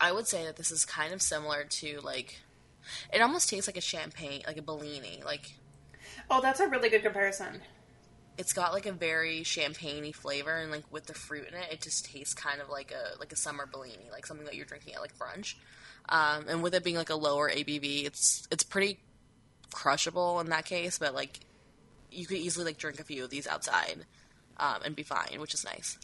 I 0.00 0.12
would 0.12 0.26
say 0.26 0.44
that 0.44 0.56
this 0.56 0.70
is 0.70 0.84
kind 0.84 1.12
of 1.12 1.20
similar 1.22 1.64
to 1.64 2.00
like, 2.02 2.40
it 3.12 3.20
almost 3.20 3.48
tastes 3.50 3.66
like 3.66 3.76
a 3.76 3.80
champagne, 3.82 4.42
like 4.46 4.56
a 4.58 4.62
Bellini, 4.62 5.22
like 5.24 5.52
Oh, 6.30 6.40
that's 6.40 6.60
a 6.60 6.68
really 6.68 6.88
good 6.88 7.02
comparison. 7.02 7.62
it's 8.36 8.52
got 8.52 8.72
like 8.72 8.86
a 8.86 8.92
very 8.92 9.42
champagne 9.42 10.12
flavor 10.12 10.54
and 10.56 10.70
like 10.70 10.84
with 10.90 11.06
the 11.06 11.14
fruit 11.14 11.48
in 11.48 11.54
it 11.54 11.66
it 11.72 11.80
just 11.80 12.04
tastes 12.06 12.34
kind 12.34 12.60
of 12.60 12.68
like 12.70 12.92
a 12.92 13.18
like 13.18 13.32
a 13.32 13.36
summer 13.36 13.66
bellini 13.66 14.08
like 14.12 14.24
something 14.26 14.46
that 14.46 14.54
you're 14.54 14.64
drinking 14.64 14.94
at 14.94 15.00
like 15.00 15.16
brunch 15.18 15.54
um, 16.10 16.44
and 16.48 16.62
with 16.62 16.74
it 16.74 16.84
being 16.84 16.96
like 16.96 17.10
a 17.10 17.14
lower 17.16 17.50
abv 17.50 18.04
it's 18.06 18.46
it's 18.50 18.62
pretty 18.62 18.98
crushable 19.72 20.38
in 20.40 20.48
that 20.50 20.64
case 20.64 20.98
but 20.98 21.14
like 21.14 21.40
you 22.10 22.26
could 22.26 22.38
easily 22.38 22.64
like 22.66 22.78
drink 22.78 23.00
a 23.00 23.04
few 23.04 23.24
of 23.24 23.30
these 23.30 23.46
outside 23.46 24.04
um, 24.58 24.76
and 24.84 24.94
be 24.96 25.02
fine 25.02 25.40
which 25.40 25.52
is 25.54 25.64
nice 25.64 25.98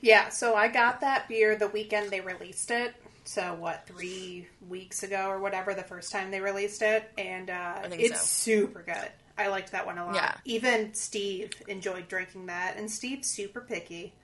Yeah, 0.00 0.28
so 0.30 0.54
I 0.54 0.68
got 0.68 1.00
that 1.00 1.28
beer 1.28 1.56
the 1.56 1.68
weekend 1.68 2.10
they 2.10 2.20
released 2.20 2.70
it. 2.70 2.94
So 3.24 3.54
what, 3.54 3.86
three 3.86 4.46
weeks 4.68 5.02
ago 5.02 5.26
or 5.28 5.38
whatever, 5.38 5.74
the 5.74 5.82
first 5.82 6.10
time 6.12 6.30
they 6.30 6.40
released 6.40 6.82
it, 6.82 7.10
and 7.18 7.50
uh, 7.50 7.80
it's 7.92 8.20
so. 8.20 8.26
super 8.26 8.82
good. 8.82 9.10
I 9.36 9.48
liked 9.48 9.72
that 9.72 9.86
one 9.86 9.98
a 9.98 10.06
lot. 10.06 10.14
Yeah. 10.14 10.34
Even 10.44 10.94
Steve 10.94 11.50
enjoyed 11.68 12.08
drinking 12.08 12.46
that, 12.46 12.76
and 12.76 12.90
Steve's 12.90 13.28
super 13.28 13.60
picky. 13.60 14.14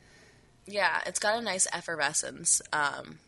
yeah 0.66 1.00
it's 1.06 1.18
got 1.18 1.38
a 1.38 1.42
nice 1.42 1.66
effervescence 1.72 2.62
um, 2.72 3.18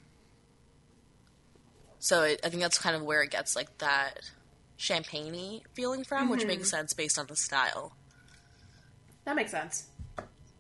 so 1.99 2.23
it, 2.23 2.41
i 2.45 2.49
think 2.49 2.63
that's 2.63 2.79
kind 2.79 2.97
of 2.97 3.03
where 3.03 3.23
it 3.23 3.31
gets 3.31 3.55
like 3.55 3.77
that 3.79 4.21
champagne 4.79 5.61
feeling 5.75 6.03
from 6.05 6.29
which 6.31 6.47
makes 6.47 6.71
sense 6.71 6.95
based 6.95 7.19
on 7.19 7.27
the 7.27 7.37
style 7.37 7.93
That 9.25 9.37
makes 9.37 9.51
sense. 9.51 9.87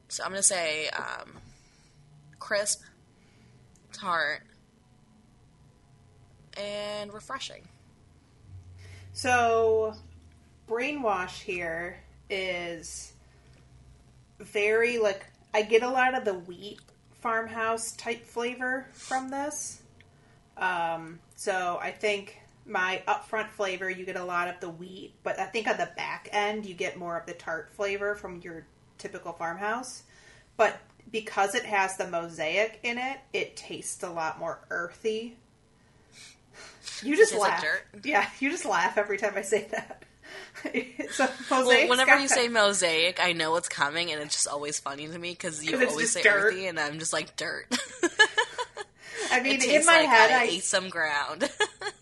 So 0.08 0.24
I'm 0.24 0.30
gonna 0.30 0.42
say 0.42 0.88
um, 0.88 1.36
crisp, 2.46 2.84
tart, 3.92 4.40
and 6.56 7.12
refreshing. 7.12 7.62
So, 9.12 9.94
brainwash 10.68 11.42
here 11.42 11.96
is 12.30 13.14
very 14.38 14.98
like 14.98 15.26
I 15.52 15.62
get 15.62 15.82
a 15.82 15.90
lot 15.90 16.14
of 16.14 16.24
the 16.24 16.34
wheat 16.34 16.78
farmhouse 17.20 17.90
type 17.96 18.24
flavor 18.24 18.86
from 18.92 19.28
this. 19.28 19.82
Um, 20.56 21.18
so 21.34 21.80
I 21.82 21.90
think 21.90 22.38
my 22.64 23.02
upfront 23.08 23.48
flavor 23.48 23.90
you 23.90 24.04
get 24.04 24.14
a 24.14 24.24
lot 24.24 24.46
of 24.46 24.60
the 24.60 24.70
wheat, 24.70 25.14
but 25.24 25.40
I 25.40 25.46
think 25.46 25.66
on 25.66 25.78
the 25.78 25.90
back 25.96 26.28
end 26.30 26.64
you 26.64 26.74
get 26.74 26.96
more 26.96 27.18
of 27.18 27.26
the 27.26 27.34
tart 27.34 27.70
flavor 27.72 28.14
from 28.14 28.40
your 28.40 28.64
typical 28.98 29.32
farmhouse. 29.32 30.04
But 30.56 30.80
because 31.10 31.54
it 31.54 31.64
has 31.64 31.96
the 31.96 32.08
mosaic 32.08 32.78
in 32.82 32.98
it, 32.98 33.18
it 33.32 33.56
tastes 33.56 34.02
a 34.02 34.10
lot 34.10 34.38
more 34.38 34.60
earthy. 34.70 35.36
You 37.02 37.16
just 37.16 37.34
laugh. 37.34 37.64
Yeah, 38.04 38.26
you 38.40 38.50
just 38.50 38.64
laugh 38.64 38.96
every 38.96 39.18
time 39.18 39.34
I 39.36 39.42
say 39.42 39.68
that. 39.70 40.02
so 41.10 41.28
Well, 41.50 41.88
whenever 41.88 42.12
got 42.12 42.22
you 42.22 42.28
say 42.28 42.48
mosaic, 42.48 43.20
I 43.22 43.32
know 43.32 43.50
what's 43.50 43.68
coming, 43.68 44.10
and 44.10 44.22
it's 44.22 44.34
just 44.34 44.48
always 44.48 44.78
funny 44.80 45.06
to 45.06 45.18
me 45.18 45.32
because 45.32 45.64
you 45.64 45.76
always 45.86 46.12
say 46.12 46.22
dirt. 46.22 46.52
earthy, 46.52 46.66
and 46.66 46.78
I'm 46.78 46.98
just 46.98 47.12
like 47.12 47.36
dirt. 47.36 47.66
I 49.30 49.42
mean, 49.42 49.62
in 49.62 49.84
my 49.84 49.98
like 49.98 50.08
head, 50.08 50.30
I, 50.30 50.42
I, 50.42 50.44
ate 50.44 50.64
some 50.64 50.88
ground. 50.88 51.50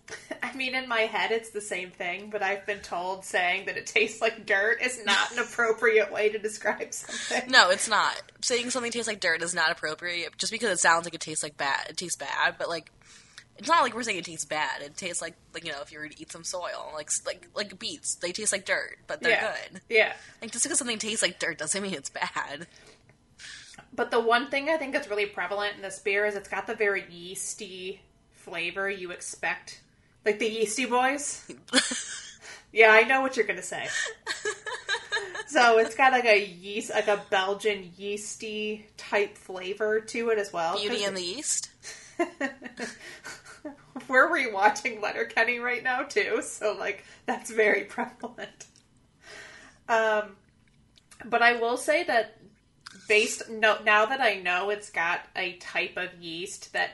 I 0.54 0.56
mean, 0.56 0.74
in 0.74 0.88
my 0.88 1.00
head, 1.00 1.30
it's 1.32 1.50
the 1.50 1.60
same 1.60 1.90
thing. 1.90 2.30
But 2.30 2.42
I've 2.42 2.64
been 2.66 2.80
told 2.80 3.24
saying 3.24 3.66
that 3.66 3.76
it 3.76 3.86
tastes 3.86 4.20
like 4.20 4.46
dirt 4.46 4.80
is 4.82 5.04
not 5.04 5.32
an 5.32 5.38
appropriate 5.40 6.12
way 6.12 6.30
to 6.30 6.38
describe 6.38 6.92
something. 6.92 7.50
no, 7.50 7.70
it's 7.70 7.88
not. 7.88 8.14
Saying 8.40 8.70
something 8.70 8.92
tastes 8.92 9.08
like 9.08 9.20
dirt 9.20 9.42
is 9.42 9.54
not 9.54 9.70
appropriate 9.70 10.36
just 10.38 10.52
because 10.52 10.70
it 10.70 10.80
sounds 10.80 11.04
like 11.04 11.14
it 11.14 11.20
tastes 11.20 11.42
like 11.42 11.56
bad. 11.56 11.86
It 11.90 11.96
tastes 11.96 12.16
bad, 12.16 12.56
but 12.58 12.68
like. 12.68 12.90
It's 13.56 13.68
not 13.68 13.82
like 13.82 13.94
we're 13.94 14.02
saying 14.02 14.18
it 14.18 14.24
tastes 14.24 14.44
bad. 14.44 14.82
It 14.82 14.96
tastes 14.96 15.22
like, 15.22 15.36
like 15.54 15.64
you 15.64 15.70
know, 15.70 15.80
if 15.80 15.92
you 15.92 16.00
were 16.00 16.08
to 16.08 16.20
eat 16.20 16.32
some 16.32 16.42
soil, 16.42 16.90
like 16.92 17.08
like 17.24 17.46
like 17.54 17.78
beets, 17.78 18.16
they 18.16 18.32
taste 18.32 18.50
like 18.50 18.64
dirt, 18.64 18.98
but 19.06 19.20
they're 19.22 19.30
yeah, 19.30 19.54
good. 19.70 19.80
yeah. 19.88 20.12
Like 20.42 20.50
just 20.50 20.64
because 20.64 20.76
something 20.76 20.98
tastes 20.98 21.22
like 21.22 21.38
dirt 21.38 21.58
doesn't 21.58 21.80
mean 21.82 21.94
it's 21.94 22.10
bad. 22.10 22.66
But 23.94 24.10
the 24.10 24.18
one 24.18 24.50
thing 24.50 24.68
I 24.70 24.76
think 24.76 24.92
that's 24.92 25.08
really 25.08 25.26
prevalent 25.26 25.76
in 25.76 25.82
this 25.82 26.00
beer 26.00 26.26
is 26.26 26.34
it's 26.34 26.48
got 26.48 26.66
the 26.66 26.74
very 26.74 27.04
yeasty 27.08 28.00
flavor 28.32 28.90
you 28.90 29.10
expect, 29.10 29.80
like 30.24 30.38
the 30.38 30.48
yeasty 30.48 30.86
boys. 30.86 31.44
yeah, 32.72 32.90
I 32.90 33.02
know 33.02 33.20
what 33.20 33.36
you're 33.36 33.46
gonna 33.46 33.62
say. 33.62 33.86
so 35.46 35.78
it's 35.78 35.94
got 35.94 36.12
like 36.12 36.24
a 36.24 36.44
yeast, 36.44 36.90
like 36.90 37.08
a 37.08 37.22
Belgian 37.30 37.92
yeasty 37.96 38.86
type 38.96 39.36
flavor 39.36 40.00
to 40.00 40.30
it 40.30 40.38
as 40.38 40.52
well. 40.52 40.78
Beauty 40.78 41.04
and 41.04 41.16
the 41.16 41.22
East. 41.22 41.70
We're 44.08 44.28
rewatching 44.30 45.00
Letterkenny 45.00 45.58
right 45.58 45.82
now 45.82 46.02
too, 46.02 46.42
so 46.42 46.76
like 46.78 47.04
that's 47.26 47.50
very 47.50 47.84
prevalent. 47.84 48.66
Um, 49.88 50.36
but 51.24 51.42
I 51.42 51.60
will 51.60 51.76
say 51.76 52.04
that 52.04 52.36
based 53.08 53.48
no 53.50 53.78
now 53.84 54.06
that 54.06 54.20
I 54.20 54.36
know 54.36 54.70
it's 54.70 54.90
got 54.90 55.20
a 55.36 55.54
type 55.54 55.96
of 55.96 56.14
yeast 56.20 56.72
that 56.72 56.90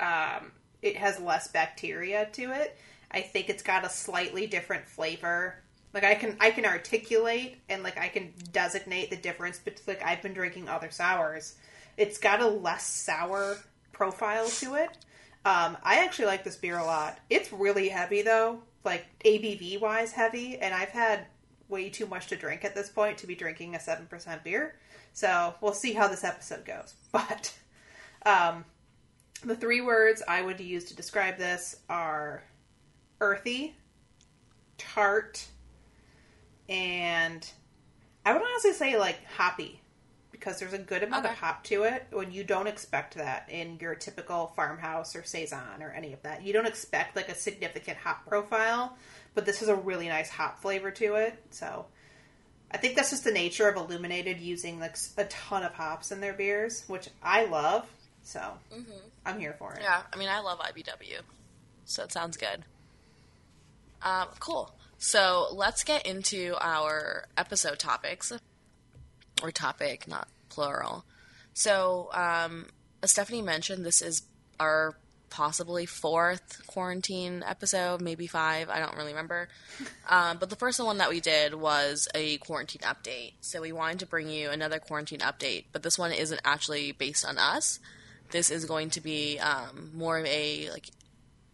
um, 0.00 0.52
it 0.82 0.96
has 0.96 1.20
less 1.20 1.48
bacteria 1.48 2.28
to 2.32 2.52
it, 2.52 2.76
I 3.10 3.20
think 3.20 3.48
it's 3.48 3.62
got 3.62 3.84
a 3.84 3.88
slightly 3.88 4.46
different 4.46 4.86
flavor. 4.86 5.56
Like 5.94 6.04
I 6.04 6.14
can 6.14 6.36
I 6.40 6.50
can 6.50 6.66
articulate 6.66 7.58
and 7.68 7.82
like 7.82 7.98
I 7.98 8.08
can 8.08 8.32
designate 8.52 9.10
the 9.10 9.16
difference 9.16 9.58
between 9.58 9.96
like 9.96 10.06
I've 10.06 10.22
been 10.22 10.34
drinking 10.34 10.68
other 10.68 10.90
sours. 10.90 11.56
It's 11.96 12.18
got 12.18 12.40
a 12.40 12.46
less 12.46 12.86
sour 12.86 13.58
profile 13.92 14.48
to 14.48 14.74
it. 14.74 14.90
Um, 15.44 15.76
I 15.82 16.04
actually 16.04 16.26
like 16.26 16.44
this 16.44 16.56
beer 16.56 16.76
a 16.76 16.84
lot. 16.84 17.18
It's 17.30 17.52
really 17.52 17.88
heavy 17.88 18.22
though, 18.22 18.60
like 18.84 19.06
ABV 19.24 19.80
wise 19.80 20.12
heavy, 20.12 20.58
and 20.58 20.74
I've 20.74 20.90
had 20.90 21.26
way 21.68 21.88
too 21.88 22.06
much 22.06 22.26
to 22.28 22.36
drink 22.36 22.64
at 22.64 22.74
this 22.74 22.90
point 22.90 23.18
to 23.18 23.26
be 23.26 23.34
drinking 23.34 23.74
a 23.74 23.80
seven 23.80 24.06
percent 24.06 24.44
beer. 24.44 24.74
So 25.12 25.54
we'll 25.62 25.72
see 25.72 25.94
how 25.94 26.08
this 26.08 26.24
episode 26.24 26.64
goes. 26.64 26.94
But 27.12 27.54
um, 28.26 28.64
the 29.44 29.56
three 29.56 29.80
words 29.80 30.22
I 30.26 30.42
would 30.42 30.60
use 30.60 30.84
to 30.84 30.96
describe 30.96 31.38
this 31.38 31.76
are 31.88 32.42
earthy, 33.20 33.74
tart, 34.78 35.46
and 36.68 37.48
I 38.24 38.32
would 38.32 38.42
honestly 38.42 38.72
say 38.72 38.98
like 38.98 39.24
hoppy 39.36 39.80
because 40.32 40.58
there's 40.58 40.72
a 40.72 40.78
good 40.78 41.02
amount 41.02 41.24
of 41.24 41.32
hop 41.32 41.64
to 41.64 41.84
it 41.84 42.06
when 42.10 42.30
you 42.30 42.44
don't 42.44 42.66
expect 42.66 43.14
that 43.14 43.48
in 43.50 43.78
your 43.80 43.94
typical 43.94 44.48
farmhouse 44.54 45.16
or 45.16 45.22
saison 45.22 45.80
or 45.80 45.90
any 45.90 46.12
of 46.12 46.22
that. 46.22 46.42
You 46.42 46.52
don't 46.52 46.66
expect 46.66 47.16
like 47.16 47.28
a 47.28 47.34
significant 47.34 47.96
hop 47.96 48.26
profile, 48.26 48.96
but 49.34 49.46
this 49.46 49.60
has 49.60 49.68
a 49.68 49.74
really 49.74 50.08
nice 50.08 50.28
hop 50.28 50.60
flavor 50.60 50.90
to 50.90 51.14
it. 51.14 51.42
So 51.50 51.86
I 52.70 52.76
think 52.76 52.96
that's 52.96 53.10
just 53.10 53.24
the 53.24 53.32
nature 53.32 53.68
of 53.68 53.76
Illuminated 53.76 54.40
using 54.40 54.78
like 54.78 54.96
a 55.16 55.24
ton 55.24 55.62
of 55.62 55.72
hops 55.72 56.12
in 56.12 56.20
their 56.20 56.34
beers, 56.34 56.84
which 56.86 57.08
I 57.22 57.44
love. 57.46 57.86
So 58.26 58.40
I'm 59.24 59.38
here 59.38 59.54
for 59.56 59.74
it. 59.74 59.82
Yeah, 59.82 60.02
I 60.12 60.16
mean, 60.16 60.28
I 60.28 60.40
love 60.40 60.58
IBW, 60.58 61.20
so 61.84 62.02
it 62.02 62.10
sounds 62.10 62.36
good. 62.36 62.64
Um, 64.02 64.26
cool. 64.40 64.74
So 64.98 65.46
let's 65.52 65.84
get 65.84 66.04
into 66.06 66.56
our 66.60 67.26
episode 67.36 67.78
topics, 67.78 68.32
or 69.44 69.52
topic, 69.52 70.08
not 70.08 70.26
plural. 70.48 71.04
So, 71.54 72.10
um, 72.14 72.66
as 73.00 73.12
Stephanie 73.12 73.42
mentioned, 73.42 73.86
this 73.86 74.02
is 74.02 74.22
our 74.58 74.96
possibly 75.30 75.86
fourth 75.86 76.66
quarantine 76.66 77.44
episode, 77.46 78.00
maybe 78.00 78.26
five. 78.26 78.68
I 78.68 78.80
don't 78.80 78.96
really 78.96 79.12
remember. 79.12 79.48
Um, 80.08 80.38
but 80.38 80.50
the 80.50 80.56
first 80.56 80.78
one 80.78 80.98
that 80.98 81.10
we 81.10 81.18
did 81.18 81.52
was 81.52 82.06
a 82.14 82.36
quarantine 82.38 82.82
update. 82.82 83.32
So 83.40 83.60
we 83.60 83.72
wanted 83.72 83.98
to 83.98 84.06
bring 84.06 84.30
you 84.30 84.50
another 84.50 84.78
quarantine 84.78 85.18
update, 85.18 85.64
but 85.72 85.82
this 85.82 85.98
one 85.98 86.12
isn't 86.12 86.40
actually 86.44 86.92
based 86.92 87.26
on 87.26 87.38
us. 87.38 87.80
This 88.30 88.50
is 88.50 88.64
going 88.64 88.90
to 88.90 89.00
be 89.00 89.38
um, 89.38 89.90
more 89.94 90.18
of 90.18 90.26
a 90.26 90.70
like 90.70 90.86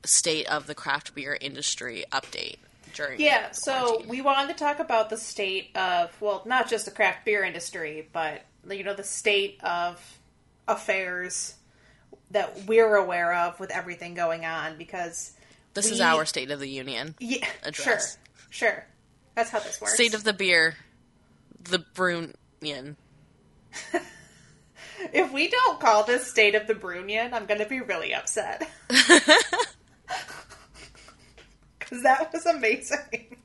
state 0.05 0.47
of 0.47 0.67
the 0.67 0.75
craft 0.75 1.15
beer 1.15 1.37
industry 1.41 2.05
update 2.13 2.57
during 2.95 3.21
Yeah, 3.21 3.51
so 3.53 4.03
we 4.07 4.21
wanted 4.21 4.49
to 4.49 4.59
talk 4.59 4.79
about 4.79 5.11
the 5.11 5.17
state 5.17 5.71
of, 5.77 6.15
well, 6.21 6.43
not 6.45 6.69
just 6.69 6.85
the 6.85 6.91
craft 6.91 7.25
beer 7.25 7.45
industry, 7.45 8.09
but, 8.13 8.43
you 8.71 8.85
know, 8.85 8.95
the 8.95 9.05
state 9.05 9.61
of 9.63 10.19
affairs 10.69 11.55
that 12.31 12.65
we're 12.67 12.95
aware 12.97 13.35
of 13.35 13.59
with 13.61 13.71
everything 13.71 14.15
going 14.15 14.45
on 14.45 14.77
because. 14.79 15.33
this 15.75 15.91
is 15.91 16.01
our 16.01 16.25
state 16.25 16.51
of 16.51 16.61
the 16.61 16.69
union. 16.69 17.15
Yeah, 17.19 17.47
address. 17.63 18.19
sure. 18.51 18.71
Sure. 18.71 18.85
That's 19.35 19.51
how 19.51 19.61
this 19.61 19.81
works. 19.81 19.95
State 19.95 20.15
of 20.15 20.25
the 20.25 20.33
beer, 20.35 20.77
the 21.65 21.79
Brunion. 21.95 22.97
if 25.13 25.33
we 25.33 25.49
don't 25.49 25.81
call 25.81 26.05
this 26.05 26.27
State 26.27 26.55
of 26.55 26.67
the 26.67 26.75
Brunion, 26.75 27.35
I'm 27.35 27.47
going 27.47 27.61
to 27.61 27.67
be 27.67 27.81
really 27.81 28.15
upset. 28.15 28.69
Because 31.93 32.05
that 32.05 32.33
was 32.33 32.47
amazing. 32.47 33.37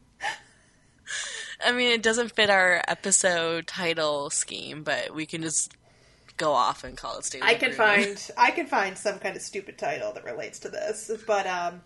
I 1.66 1.72
mean, 1.74 1.92
it 1.92 2.04
doesn't 2.04 2.34
fit 2.34 2.50
our 2.50 2.82
episode 2.88 3.68
title 3.68 4.30
scheme, 4.30 4.84
but 4.84 5.14
we 5.14 5.26
can 5.26 5.42
just 5.42 5.74
go 6.38 6.54
off 6.54 6.84
and 6.84 6.96
call 6.96 7.18
it 7.18 7.26
state. 7.26 7.42
Of 7.42 7.48
I 7.48 7.56
the 7.56 7.60
can 7.60 7.74
find 7.74 8.32
I 8.38 8.52
can 8.52 8.68
find 8.68 8.98
some 8.98 9.20
kind 9.20 9.36
of 9.36 9.42
stupid 9.42 9.78
title 9.78 10.14
that 10.14 10.24
relates 10.24 10.60
to 10.60 10.70
this, 10.70 11.12
but 11.26 11.46
um, 11.46 11.82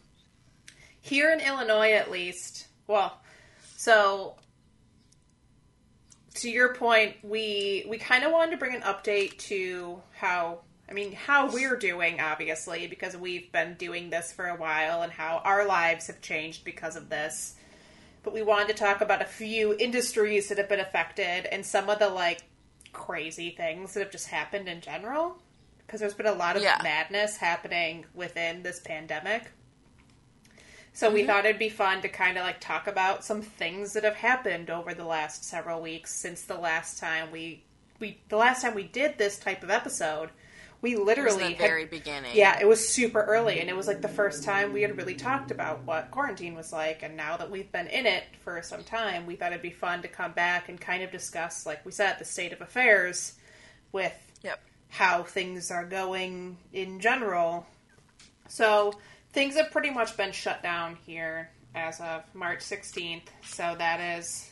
here 1.00 1.32
in 1.32 1.40
Illinois, 1.40 1.94
at 1.94 2.12
least, 2.12 2.68
well, 2.86 3.20
so 3.78 4.36
to 6.36 6.50
your 6.50 6.74
point, 6.76 7.16
we 7.24 7.86
we 7.88 7.98
kind 7.98 8.24
of 8.24 8.32
wanted 8.32 8.52
to 8.52 8.58
bring 8.58 8.76
an 8.76 8.82
update 8.82 9.38
to 9.50 10.02
how 10.12 10.60
I 10.90 10.94
mean 10.94 11.14
how 11.14 11.52
we're 11.52 11.76
doing, 11.78 12.20
obviously, 12.20 12.88
because 12.88 13.16
we've 13.16 13.52
been 13.52 13.76
doing 13.76 14.10
this 14.10 14.32
for 14.32 14.48
a 14.48 14.56
while 14.56 15.02
and 15.02 15.12
how 15.12 15.42
our 15.44 15.66
lives 15.66 16.08
have 16.08 16.22
changed 16.22 16.64
because 16.64 16.96
of 16.96 17.10
this. 17.10 17.56
But 18.24 18.34
we 18.34 18.42
wanted 18.44 18.68
to 18.70 18.74
talk 18.74 19.02
about 19.02 19.22
a 19.22 19.25
few 19.25 19.74
industries 19.75 20.50
that 20.50 20.58
have 20.58 20.70
been 20.70 20.79
affected 20.79 21.48
and 21.51 21.66
some 21.66 21.90
of 21.90 22.00
the 22.00 22.10
like 22.10 22.42
crazy 22.94 23.51
things 23.51 23.94
that 23.94 24.01
have 24.01 24.12
just 24.12 24.27
happened 24.27 24.68
in 24.68 24.82
general 24.82 25.38
because 25.79 26.00
there's 26.00 26.14
been 26.14 26.25
a 26.27 26.34
lot 26.34 26.55
of 26.55 26.62
Yeah. 26.62 26.79
madness 26.84 27.38
happening 27.38 28.05
within 28.14 28.64
this 28.64 28.79
pandemic. 28.79 29.44
So 30.94 31.10
we 31.10 31.22
mm-hmm. 31.22 31.27
thought 31.27 31.46
it'd 31.46 31.60
be 31.60 31.70
fun 31.70 32.01
to 32.01 32.10
kind 32.10 32.38
of 32.38 32.44
like 32.44 32.60
talk 32.60 32.88
about 32.88 33.24
some 33.24 33.42
things 33.42 33.94
that 33.94 34.04
have 34.04 34.16
happened 34.16 34.70
over 34.70 34.94
the 34.94 35.06
last 35.06 35.44
several 35.46 35.82
weeks 35.82 36.14
since 36.14 36.42
the 36.42 36.58
last 36.58 37.00
time 37.00 37.32
we 37.32 37.64
we 38.00 38.20
the 38.30 38.38
last 38.38 38.62
time 38.62 38.75
we 38.75 38.84
did 38.84 39.18
this 39.18 39.38
type 39.40 39.64
of 39.64 39.70
episode. 39.70 40.30
We 40.82 40.96
literally 40.96 41.38
the 41.38 41.50
had- 41.50 41.58
very 41.60 41.86
beginning. 41.86 42.32
yeah, 42.34 42.60
it 42.60 42.68
was 42.68 42.88
super 42.90 43.22
early, 43.22 43.60
and 43.60 43.70
it 43.70 43.77
was 43.77 43.86
like 43.88 44.01
the 44.01 44.08
first 44.08 44.44
time 44.44 44.74
we 44.74 44.82
had 44.82 44.98
really 44.98 45.14
talked 45.14 45.51
about 45.51 45.84
what 45.84 46.10
quarantine 46.10 46.56
was 46.56 46.74
like. 46.74 47.04
And 47.04 47.16
now 47.16 47.38
that 47.38 47.51
we've 47.51 47.72
been 47.72 47.86
in 47.86 48.08
it 48.08 48.24
for 48.44 48.60
some 48.64 48.84
time, 48.84 49.27
we 49.27 49.36
thought 49.36 49.51
it'd 49.51 49.62
be 49.62 49.70
fun 49.70 50.01
to 50.01 50.08
come 50.08 50.32
back 50.32 50.70
and 50.70 50.82
kind 50.82 51.04
of 51.04 51.12
discuss, 51.12 51.68
like 51.68 51.86
we 51.86 51.92
said, 51.92 52.18
the 52.18 52.25
state 52.25 52.51
of 52.51 52.62
affairs 52.62 53.34
with 53.92 54.14
Yep. 54.42 54.60
how 54.90 55.22
things 55.22 55.70
are 55.70 55.86
going 55.86 56.58
in 56.74 57.00
general. 57.00 57.68
So 58.48 58.94
things 59.33 59.55
have 59.55 59.72
pretty 59.72 59.89
much 59.89 60.17
been 60.17 60.31
shut 60.31 60.61
down 60.63 60.98
here 61.05 61.50
as 61.74 62.00
of 62.01 62.24
March 62.33 62.59
16th. 62.59 63.27
So 63.44 63.75
that 63.77 64.00
is 64.00 64.51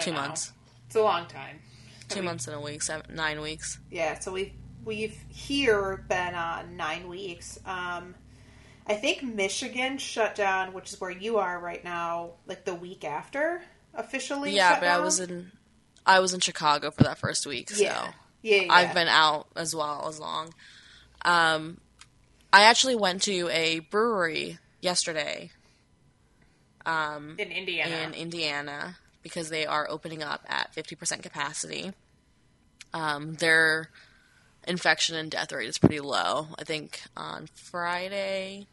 Two 0.00 0.12
know. 0.12 0.20
months. 0.20 0.52
It's 0.86 0.96
a 0.96 1.02
long 1.02 1.26
time. 1.26 1.58
Two 2.08 2.22
months 2.22 2.46
and 2.46 2.56
a 2.56 2.60
week. 2.60 2.82
Seven, 2.82 3.14
nine 3.14 3.40
weeks. 3.40 3.78
Yeah, 3.90 4.18
so 4.18 4.32
we've 4.32 4.52
we've 4.84 5.18
here 5.28 6.04
been 6.08 6.34
on 6.34 6.76
nine 6.76 7.08
weeks. 7.08 7.58
Um, 7.64 8.14
I 8.86 8.94
think 8.94 9.22
Michigan 9.22 9.98
shut 9.98 10.34
down, 10.34 10.74
which 10.74 10.92
is 10.92 11.00
where 11.00 11.10
you 11.10 11.38
are 11.38 11.58
right 11.58 11.82
now, 11.82 12.32
like 12.46 12.64
the 12.64 12.74
week 12.74 13.04
after 13.04 13.62
officially. 13.94 14.54
Yeah, 14.54 14.78
but 14.78 14.88
I 14.88 14.98
was 15.00 15.18
in. 15.18 15.50
I 16.06 16.20
was 16.20 16.34
in 16.34 16.40
Chicago 16.40 16.90
for 16.90 17.02
that 17.04 17.18
first 17.18 17.46
week, 17.46 17.70
so 17.70 17.82
Yeah, 17.82 18.12
yeah, 18.42 18.62
yeah. 18.62 18.72
I've 18.72 18.94
been 18.94 19.08
out 19.08 19.48
as 19.56 19.74
well 19.74 20.06
as 20.06 20.20
long. 20.20 20.52
Um, 21.24 21.78
I 22.54 22.62
actually 22.64 22.94
went 22.94 23.22
to 23.22 23.48
a 23.50 23.80
brewery 23.80 24.58
yesterday 24.80 25.50
um, 26.86 27.34
in 27.38 27.50
Indiana. 27.50 27.96
in 27.96 28.14
Indiana 28.14 28.96
because 29.22 29.48
they 29.48 29.66
are 29.66 29.88
opening 29.90 30.22
up 30.22 30.44
at 30.48 30.72
50% 30.74 31.22
capacity. 31.22 31.92
Um, 32.92 33.34
their 33.34 33.88
infection 34.68 35.16
and 35.16 35.30
death 35.30 35.50
rate 35.52 35.68
is 35.68 35.78
pretty 35.78 36.00
low. 36.00 36.48
I 36.58 36.64
think 36.64 37.00
on 37.16 37.48
Friday 37.54 38.66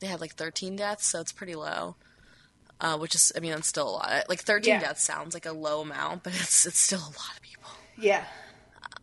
they 0.00 0.06
had 0.06 0.20
like 0.20 0.34
13 0.34 0.76
deaths, 0.76 1.06
so 1.06 1.20
it's 1.20 1.32
pretty 1.32 1.54
low. 1.54 1.96
Uh, 2.80 2.96
which 2.98 3.14
is, 3.14 3.32
I 3.36 3.40
mean, 3.40 3.52
that's 3.52 3.68
still 3.68 3.88
a 3.88 3.90
lot. 3.90 4.28
Like 4.28 4.40
13 4.40 4.74
Yeah. 4.74 4.80
deaths 4.80 5.02
sounds 5.04 5.34
like 5.34 5.46
a 5.46 5.52
low 5.52 5.80
amount, 5.82 6.22
but 6.24 6.32
it's 6.34 6.64
it's 6.66 6.78
still 6.80 7.00
a 7.00 7.02
lot 7.02 7.32
of 7.36 7.42
people. 7.42 7.70
yeah, 7.98 8.24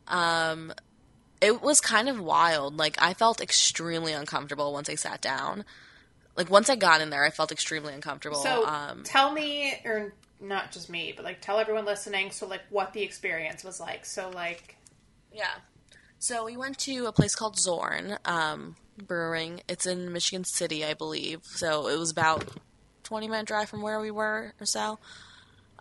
Um, 0.07 0.73
it 1.41 1.61
was 1.61 1.81
kind 1.81 2.07
of 2.07 2.19
wild. 2.19 2.77
Like 2.77 3.01
I 3.01 3.13
felt 3.13 3.41
extremely 3.41 4.13
uncomfortable 4.13 4.71
once 4.71 4.89
I 4.89 4.95
sat 4.95 5.21
down. 5.21 5.65
Like 6.37 6.49
once 6.49 6.69
I 6.69 6.75
got 6.75 7.01
in 7.01 7.09
there, 7.09 7.25
I 7.25 7.31
felt 7.31 7.51
extremely 7.51 7.93
uncomfortable. 7.93 8.37
so 8.37 8.65
um, 8.65 9.03
tell 9.03 9.33
me, 9.33 9.73
or 9.83 10.13
not 10.39 10.71
just 10.71 10.89
me, 10.89 11.13
but 11.15 11.25
like 11.25 11.41
tell 11.41 11.59
everyone 11.59 11.85
listening. 11.85 12.31
So 12.31 12.47
like 12.47 12.61
what 12.69 12.93
the 12.93 13.01
experience 13.01 13.63
was 13.63 13.79
like. 13.79 14.05
So 14.05 14.29
like 14.29 14.77
yeah. 15.33 15.51
So 16.19 16.45
we 16.45 16.55
went 16.55 16.77
to 16.79 17.07
a 17.07 17.11
place 17.11 17.33
called 17.33 17.59
Zorn 17.59 18.17
um, 18.25 18.75
Brewing. 19.07 19.61
It's 19.67 19.87
in 19.87 20.13
Michigan 20.13 20.43
City, 20.43 20.85
I 20.85 20.93
believe. 20.93 21.41
So 21.43 21.87
it 21.87 21.97
was 21.97 22.11
about 22.11 22.45
twenty 23.03 23.27
minute 23.27 23.47
drive 23.47 23.69
from 23.69 23.81
where 23.81 23.99
we 23.99 24.11
were 24.11 24.53
or 24.59 24.65
so. 24.65 24.99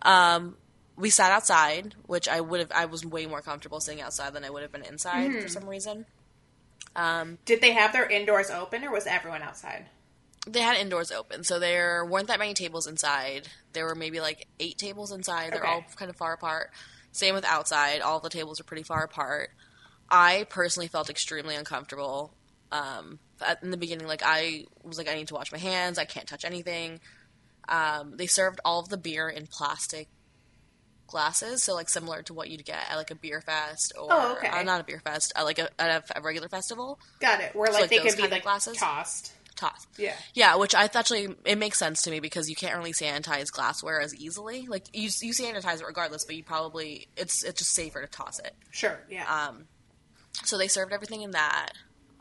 Um, 0.01 0.57
we 0.97 1.09
sat 1.09 1.31
outside, 1.31 1.95
which 2.05 2.27
I 2.27 2.41
would 2.41 2.59
have. 2.59 2.71
I 2.71 2.85
was 2.85 3.05
way 3.05 3.25
more 3.25 3.41
comfortable 3.41 3.79
sitting 3.79 4.01
outside 4.01 4.33
than 4.33 4.43
I 4.43 4.49
would 4.49 4.61
have 4.61 4.71
been 4.71 4.83
inside 4.85 5.41
for 5.41 5.47
some 5.47 5.67
reason. 5.67 6.05
Um, 6.95 7.37
did 7.45 7.61
they 7.61 7.71
have 7.71 7.93
their 7.93 8.05
indoors 8.09 8.49
open, 8.49 8.83
or 8.83 8.91
was 8.91 9.07
everyone 9.07 9.41
outside? 9.41 9.85
they 10.47 10.61
had 10.61 10.75
indoors 10.75 11.11
open, 11.11 11.43
so 11.43 11.59
there 11.59 12.03
weren't 12.03 12.27
that 12.27 12.39
many 12.39 12.55
tables 12.55 12.87
inside. 12.87 13.47
There 13.73 13.85
were 13.85 13.93
maybe 13.93 14.19
like 14.19 14.47
eight 14.59 14.75
tables 14.79 15.11
inside. 15.11 15.53
They're 15.53 15.61
Okay. 15.61 15.71
all 15.71 15.85
kind 15.95 16.09
of 16.09 16.15
far 16.17 16.33
apart. 16.33 16.71
Same 17.11 17.35
with 17.35 17.45
outside. 17.45 18.01
All 18.01 18.19
the 18.19 18.27
tables 18.29 18.59
are 18.59 18.63
pretty 18.63 18.81
far 18.81 19.03
apart. 19.03 19.51
I 20.09 20.47
personally 20.49 20.87
felt 20.87 21.11
extremely 21.11 21.55
uncomfortable 21.55 22.33
um, 22.71 23.19
in 23.61 23.69
the 23.69 23.77
beginning. 23.77 24.07
Like 24.07 24.23
I 24.25 24.65
was 24.83 24.97
like, 24.97 25.07
I 25.07 25.13
need 25.13 25.27
to 25.27 25.35
wash 25.35 25.51
my 25.51 25.59
hands. 25.59 25.99
I 25.99 26.05
can't 26.05 26.27
touch 26.27 26.43
anything. 26.43 26.99
Um, 27.69 28.17
they 28.17 28.25
served 28.27 28.59
all 28.65 28.79
of 28.79 28.89
the 28.89 28.97
beer 28.97 29.29
in 29.29 29.45
plastic 29.45 30.09
glasses, 31.11 31.61
so 31.63 31.75
like 31.75 31.89
similar 31.89 32.23
to 32.23 32.33
what 32.33 32.49
you'd 32.49 32.65
get 32.65 32.83
at 32.89 32.95
like 32.97 33.11
a 33.11 33.15
beer 33.15 33.41
fest 33.41 33.93
or 33.99 34.07
Oh, 34.09 34.31
okay. 34.37 34.47
uh, 34.47 34.63
not 34.63 34.81
a 34.81 34.83
beer 34.83 35.01
fest, 35.03 35.31
uh, 35.39 35.43
like 35.43 35.59
a, 35.59 35.69
at 35.79 36.09
a, 36.09 36.19
a 36.19 36.21
regular 36.21 36.49
festival. 36.49 36.99
Got 37.19 37.41
it. 37.41 37.55
Where 37.55 37.67
So, 37.67 37.73
like, 37.73 37.81
like, 37.81 37.89
they 37.91 37.99
could 38.09 38.17
be 38.17 38.27
like 38.27 38.43
glasses? 38.43 38.77
tossed. 38.77 39.33
Toss. 39.55 39.85
Yeah. 39.97 40.15
Yeah, 40.33 40.55
which 40.55 40.73
I 40.73 40.85
actually 40.85 41.27
it 41.45 41.57
makes 41.57 41.77
sense 41.77 42.01
to 42.03 42.09
me 42.09 42.19
because 42.19 42.49
you 42.49 42.55
can't 42.55 42.75
really 42.77 42.93
sanitize 42.93 43.51
glassware 43.51 44.01
as 44.01 44.15
easily. 44.15 44.65
Like 44.67 44.85
you 44.93 45.09
you 45.21 45.33
sanitize 45.33 45.81
it 45.81 45.85
regardless, 45.85 46.25
but 46.25 46.35
you 46.35 46.43
probably 46.43 47.07
it's 47.15 47.43
it's 47.43 47.59
just 47.59 47.73
safer 47.75 48.01
to 48.01 48.07
toss 48.07 48.39
it. 48.39 48.55
Sure. 48.71 48.97
Yeah. 49.09 49.25
Um, 49.31 49.65
so 50.45 50.57
they 50.57 50.67
served 50.67 50.93
everything 50.93 51.21
in 51.21 51.31
that. 51.31 51.73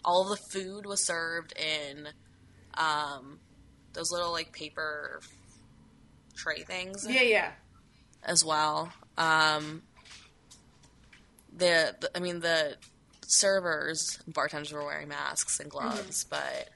All 0.04 0.22
of 0.24 0.28
the 0.38 0.44
food 0.44 0.84
was 0.84 1.02
served 1.02 1.54
in 1.56 2.08
um, 2.74 3.38
those 3.94 4.10
little 4.12 4.32
like 4.32 4.52
paper 4.52 5.20
tray 6.34 6.60
things 6.62 7.06
yeah. 7.08 7.22
Yeah. 7.22 7.50
As 8.22 8.44
well. 8.44 8.92
Um, 9.16 9.82
the, 11.56 11.94
the 12.00 12.10
I 12.14 12.20
mean 12.20 12.40
the 12.40 12.76
servers, 13.26 14.18
bartenders 14.26 14.72
were 14.72 14.84
wearing 14.84 15.08
masks 15.08 15.60
and 15.60 15.70
gloves, 15.70 16.24
but 16.24 16.70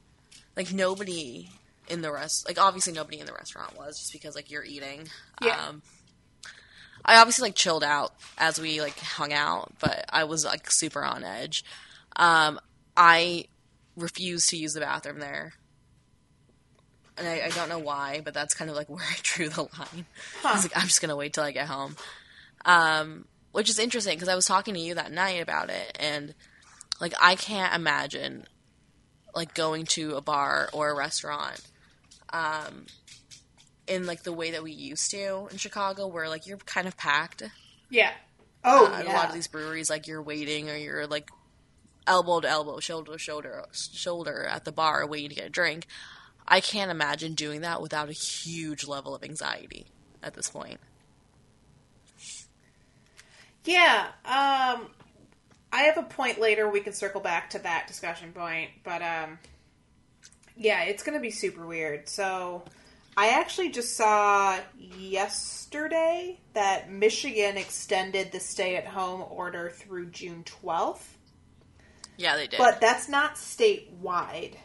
like 0.56 0.72
nobody 0.72 1.50
in 1.88 2.02
the 2.02 2.12
rest, 2.12 2.46
like 2.46 2.60
obviously 2.60 2.92
nobody 2.92 3.18
in 3.18 3.26
the 3.26 3.32
restaurant 3.32 3.76
was, 3.76 3.98
just 3.98 4.12
because 4.12 4.34
like 4.34 4.50
you're 4.50 4.64
eating. 4.64 5.08
Yeah. 5.42 5.68
Um, 5.68 5.82
I 7.04 7.18
obviously 7.18 7.48
like 7.48 7.54
chilled 7.54 7.84
out 7.84 8.14
as 8.38 8.60
we 8.60 8.80
like 8.80 8.98
hung 8.98 9.32
out, 9.32 9.72
but 9.80 10.04
I 10.08 10.24
was 10.24 10.44
like 10.44 10.70
super 10.70 11.04
on 11.04 11.22
edge. 11.24 11.64
Um, 12.16 12.58
I 12.96 13.46
refused 13.96 14.50
to 14.50 14.56
use 14.56 14.72
the 14.72 14.80
bathroom 14.80 15.18
there. 15.18 15.52
And 17.16 17.28
I, 17.28 17.42
I 17.46 17.48
don't 17.50 17.68
know 17.68 17.78
why, 17.78 18.22
but 18.24 18.34
that's 18.34 18.54
kind 18.54 18.70
of 18.70 18.76
like 18.76 18.88
where 18.90 19.04
I 19.04 19.16
drew 19.22 19.48
the 19.48 19.62
line. 19.62 20.06
I 20.44 20.52
was 20.54 20.64
like, 20.64 20.76
I'm 20.76 20.86
just 20.88 21.00
gonna 21.00 21.16
wait 21.16 21.32
till 21.34 21.44
I 21.44 21.52
get 21.52 21.66
home. 21.68 21.96
Um, 22.64 23.26
which 23.52 23.70
is 23.70 23.78
interesting 23.78 24.16
because 24.16 24.28
I 24.28 24.34
was 24.34 24.46
talking 24.46 24.74
to 24.74 24.80
you 24.80 24.94
that 24.94 25.12
night 25.12 25.40
about 25.42 25.70
it, 25.70 25.96
and 26.00 26.34
like 27.00 27.14
I 27.20 27.36
can't 27.36 27.74
imagine 27.74 28.46
like 29.34 29.54
going 29.54 29.84
to 29.86 30.16
a 30.16 30.20
bar 30.20 30.68
or 30.72 30.90
a 30.90 30.96
restaurant, 30.96 31.60
um, 32.32 32.86
in 33.86 34.06
like 34.06 34.22
the 34.22 34.32
way 34.32 34.50
that 34.52 34.62
we 34.62 34.72
used 34.72 35.10
to 35.12 35.48
in 35.50 35.56
Chicago, 35.58 36.06
where 36.06 36.28
like 36.28 36.46
you're 36.46 36.56
kind 36.58 36.88
of 36.88 36.96
packed. 36.96 37.42
Yeah. 37.90 38.10
Oh, 38.64 38.86
Uh, 38.86 39.02
yeah. 39.04 39.12
A 39.12 39.14
lot 39.14 39.28
of 39.28 39.34
these 39.34 39.46
breweries, 39.46 39.90
like 39.90 40.06
you're 40.08 40.22
waiting 40.22 40.70
or 40.70 40.76
you're 40.76 41.06
like 41.06 41.28
elbow 42.06 42.40
to 42.40 42.48
elbow, 42.48 42.80
shoulder 42.80 43.12
to 43.12 43.18
shoulder, 43.18 43.64
shoulder 43.72 44.46
at 44.50 44.64
the 44.64 44.72
bar 44.72 45.06
waiting 45.06 45.28
to 45.28 45.34
get 45.34 45.46
a 45.46 45.50
drink. 45.50 45.86
I 46.46 46.60
can't 46.60 46.90
imagine 46.90 47.34
doing 47.34 47.62
that 47.62 47.80
without 47.80 48.08
a 48.08 48.12
huge 48.12 48.86
level 48.86 49.14
of 49.14 49.24
anxiety 49.24 49.86
at 50.22 50.34
this 50.34 50.50
point. 50.50 50.78
Yeah. 53.64 54.06
Um, 54.24 54.88
I 55.72 55.82
have 55.82 55.96
a 55.98 56.02
point 56.02 56.38
later. 56.40 56.68
We 56.68 56.80
can 56.80 56.92
circle 56.92 57.20
back 57.20 57.50
to 57.50 57.58
that 57.60 57.86
discussion 57.86 58.32
point, 58.32 58.70
but 58.84 59.02
um, 59.02 59.38
yeah, 60.56 60.84
it's 60.84 61.02
going 61.02 61.18
to 61.18 61.22
be 61.22 61.30
super 61.30 61.66
weird. 61.66 62.08
So, 62.08 62.62
I 63.16 63.28
actually 63.28 63.70
just 63.70 63.96
saw 63.96 64.58
yesterday 64.76 66.40
that 66.52 66.90
Michigan 66.90 67.56
extended 67.56 68.32
the 68.32 68.40
stay-at-home 68.40 69.24
order 69.30 69.70
through 69.70 70.10
June 70.10 70.42
twelfth. 70.42 71.16
Yeah, 72.16 72.34
they 72.36 72.48
did. 72.48 72.58
But 72.58 72.80
that's 72.80 73.08
not 73.08 73.36
statewide. 73.36 74.56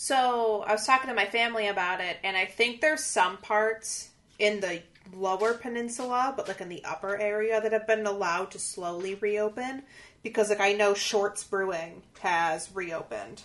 So 0.00 0.62
I 0.64 0.70
was 0.74 0.86
talking 0.86 1.08
to 1.08 1.14
my 1.14 1.26
family 1.26 1.66
about 1.66 2.00
it, 2.00 2.18
and 2.22 2.36
I 2.36 2.44
think 2.44 2.80
there's 2.80 3.02
some 3.02 3.36
parts 3.38 4.10
in 4.38 4.60
the 4.60 4.80
lower 5.12 5.54
peninsula, 5.54 6.34
but 6.36 6.46
like 6.46 6.60
in 6.60 6.68
the 6.68 6.84
upper 6.84 7.18
area, 7.18 7.60
that 7.60 7.72
have 7.72 7.88
been 7.88 8.06
allowed 8.06 8.52
to 8.52 8.60
slowly 8.60 9.16
reopen. 9.16 9.82
Because 10.22 10.50
like 10.50 10.60
I 10.60 10.74
know 10.74 10.94
Shorts 10.94 11.42
Brewing 11.42 12.02
has 12.20 12.70
reopened, 12.72 13.42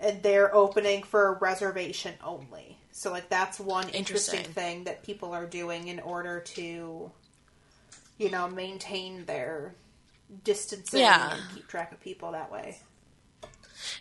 and 0.00 0.20
they're 0.20 0.52
opening 0.52 1.04
for 1.04 1.38
reservation 1.40 2.14
only. 2.24 2.76
So 2.90 3.12
like 3.12 3.28
that's 3.28 3.60
one 3.60 3.88
interesting, 3.90 4.40
Interesting. 4.40 4.52
thing 4.52 4.84
that 4.84 5.04
people 5.04 5.32
are 5.32 5.46
doing 5.46 5.86
in 5.86 6.00
order 6.00 6.40
to, 6.40 7.12
you 8.18 8.30
know, 8.32 8.48
maintain 8.48 9.26
their 9.26 9.76
distancing 10.42 11.02
Yeah. 11.02 11.34
and 11.34 11.42
keep 11.54 11.68
track 11.68 11.92
of 11.92 12.00
people 12.00 12.32
that 12.32 12.50
way. 12.50 12.78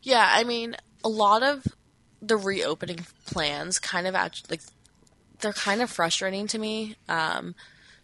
Yeah, 0.01 0.27
I 0.31 0.43
mean, 0.43 0.75
a 1.03 1.09
lot 1.09 1.43
of 1.43 1.67
the 2.21 2.37
reopening 2.37 3.05
plans 3.25 3.79
kind 3.79 4.07
of 4.07 4.15
act 4.15 4.49
like 4.49 4.61
they're 5.39 5.53
kind 5.53 5.81
of 5.81 5.89
frustrating 5.89 6.47
to 6.47 6.57
me. 6.57 6.95
Um, 7.07 7.53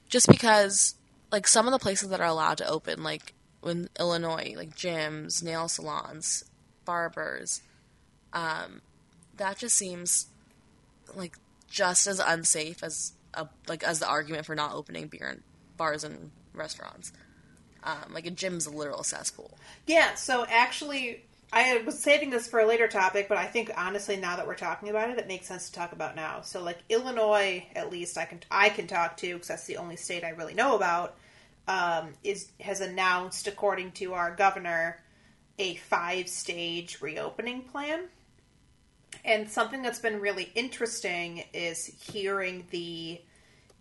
just 0.09 0.27
because, 0.27 0.95
like, 1.31 1.47
some 1.47 1.67
of 1.67 1.71
the 1.71 1.79
places 1.79 2.09
that 2.09 2.19
are 2.19 2.27
allowed 2.27 2.57
to 2.57 2.67
open, 2.67 3.03
like 3.03 3.33
in 3.63 3.89
Illinois, 3.99 4.53
like 4.57 4.75
gyms, 4.75 5.43
nail 5.43 5.67
salons, 5.67 6.43
barbers, 6.85 7.61
um, 8.33 8.81
that 9.37 9.57
just 9.57 9.77
seems 9.77 10.27
like 11.15 11.37
just 11.69 12.07
as 12.07 12.19
unsafe 12.19 12.83
as 12.83 13.13
a, 13.33 13.47
like 13.67 13.83
as 13.83 13.99
the 13.99 14.07
argument 14.07 14.45
for 14.45 14.55
not 14.55 14.73
opening 14.73 15.07
beer 15.07 15.27
and 15.29 15.43
bars 15.77 16.03
and 16.03 16.31
restaurants. 16.53 17.11
Um, 17.83 18.13
like 18.13 18.25
a 18.25 18.31
gym's 18.31 18.65
a 18.65 18.71
literal 18.71 19.03
cesspool. 19.03 19.57
Yeah, 19.87 20.15
so 20.15 20.45
actually, 20.49 21.23
I 21.51 21.81
was 21.85 21.97
saving 21.99 22.29
this 22.29 22.47
for 22.47 22.59
a 22.59 22.67
later 22.67 22.87
topic, 22.87 23.27
but 23.27 23.37
I 23.37 23.45
think 23.45 23.71
honestly, 23.75 24.17
now 24.17 24.35
that 24.35 24.45
we're 24.45 24.55
talking 24.55 24.89
about 24.89 25.09
it, 25.09 25.17
it 25.17 25.27
makes 25.27 25.47
sense 25.47 25.69
to 25.69 25.73
talk 25.73 25.93
about 25.93 26.15
now. 26.15 26.41
So, 26.41 26.61
like 26.61 26.77
Illinois, 26.89 27.65
at 27.75 27.91
least 27.91 28.17
I 28.17 28.25
can 28.25 28.41
I 28.51 28.69
can 28.69 28.85
talk 28.85 29.17
to 29.17 29.33
because 29.33 29.47
that's 29.47 29.65
the 29.65 29.77
only 29.77 29.95
state 29.95 30.23
I 30.23 30.29
really 30.29 30.53
know 30.53 30.75
about. 30.75 31.15
Um, 31.67 32.13
is 32.23 32.51
has 32.59 32.81
announced, 32.81 33.47
according 33.47 33.93
to 33.93 34.13
our 34.13 34.35
governor, 34.35 35.01
a 35.57 35.75
five 35.75 36.27
stage 36.27 37.01
reopening 37.01 37.63
plan. 37.63 38.05
And 39.25 39.49
something 39.49 39.81
that's 39.81 39.99
been 39.99 40.21
really 40.21 40.51
interesting 40.55 41.43
is 41.53 41.85
hearing 41.85 42.67
the 42.69 43.21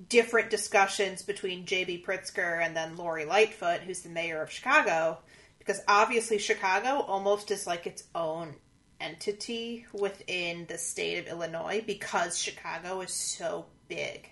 different 0.09 0.51
discussions 0.51 1.23
between 1.23 1.67
J.B. 1.67 2.05
Pritzker 2.07 2.65
and 2.65 2.77
then 2.77 2.97
Lori 2.97 3.25
Lightfoot, 3.25 3.81
who's 3.81 4.01
the 4.01 4.09
mayor 4.09 4.43
of 4.43 4.51
Chicago, 4.51 5.19
because 5.69 5.83
obviously 5.87 6.39
Chicago 6.39 7.05
almost 7.07 7.51
is 7.51 7.67
like 7.67 7.87
its 7.87 8.05
own 8.15 8.55
entity 9.03 9.85
within 9.93 10.65
the 10.67 10.79
state 10.79 11.19
of 11.19 11.27
Illinois 11.27 11.85
because 11.87 12.39
Chicago 12.39 13.03
is 13.03 13.13
so 13.13 13.67
big. 13.87 14.31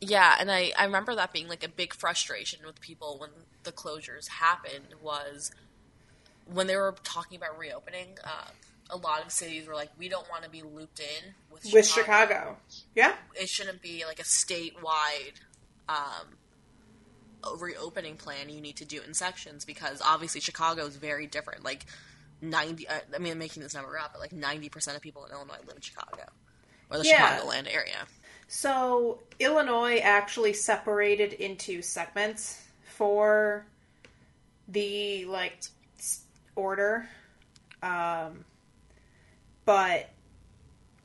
Yeah, 0.00 0.34
and 0.40 0.50
I, 0.50 0.72
I 0.78 0.86
remember 0.86 1.14
that 1.14 1.34
being 1.34 1.46
like 1.46 1.62
a 1.62 1.68
big 1.68 1.92
frustration 1.92 2.60
with 2.64 2.80
people 2.80 3.18
when 3.20 3.28
the 3.64 3.72
closures 3.72 4.28
happened 4.28 4.94
was 5.02 5.50
when 6.50 6.66
they 6.66 6.76
were 6.76 6.94
talking 7.04 7.36
about 7.36 7.58
reopening. 7.58 8.16
Uh, 8.24 8.48
a 8.88 8.96
lot 8.96 9.22
of 9.22 9.30
cities 9.30 9.66
were 9.66 9.74
like, 9.74 9.90
we 9.98 10.08
don't 10.08 10.28
want 10.30 10.44
to 10.44 10.48
be 10.48 10.62
looped 10.62 11.00
in 11.00 11.34
with 11.52 11.70
With 11.70 11.86
Chicago. 11.86 12.56
Yeah. 12.94 13.12
It 13.34 13.50
shouldn't 13.50 13.82
be 13.82 14.06
like 14.06 14.20
a 14.20 14.24
statewide 14.24 15.34
um, 15.86 16.28
reopening 17.58 18.16
plan. 18.16 18.48
You 18.48 18.60
need 18.60 18.76
to 18.76 18.84
do 18.84 19.00
in 19.06 19.14
sections 19.14 19.64
because 19.64 20.00
obviously 20.04 20.40
Chicago 20.40 20.86
is 20.86 20.96
very 20.96 21.26
different. 21.26 21.64
Like 21.64 21.86
ninety, 22.40 22.88
uh, 22.88 23.00
I 23.14 23.18
mean, 23.18 23.32
I'm 23.32 23.38
making 23.38 23.62
this 23.62 23.74
number 23.74 23.98
up, 23.98 24.12
but 24.12 24.20
like 24.20 24.32
ninety 24.32 24.68
percent 24.68 24.96
of 24.96 25.02
people 25.02 25.24
in 25.24 25.32
Illinois 25.32 25.54
live 25.66 25.76
in 25.76 25.82
Chicago 25.82 26.24
or 26.90 26.98
the 26.98 27.06
Yeah. 27.06 27.38
Chicagoland 27.38 27.72
area. 27.72 28.06
So 28.48 29.20
Illinois 29.38 29.98
actually 29.98 30.54
separated 30.54 31.32
into 31.34 31.82
segments 31.82 32.60
for 32.82 33.64
the 34.66 35.24
like 35.26 35.60
order, 36.56 37.08
um, 37.82 38.44
but 39.64 40.10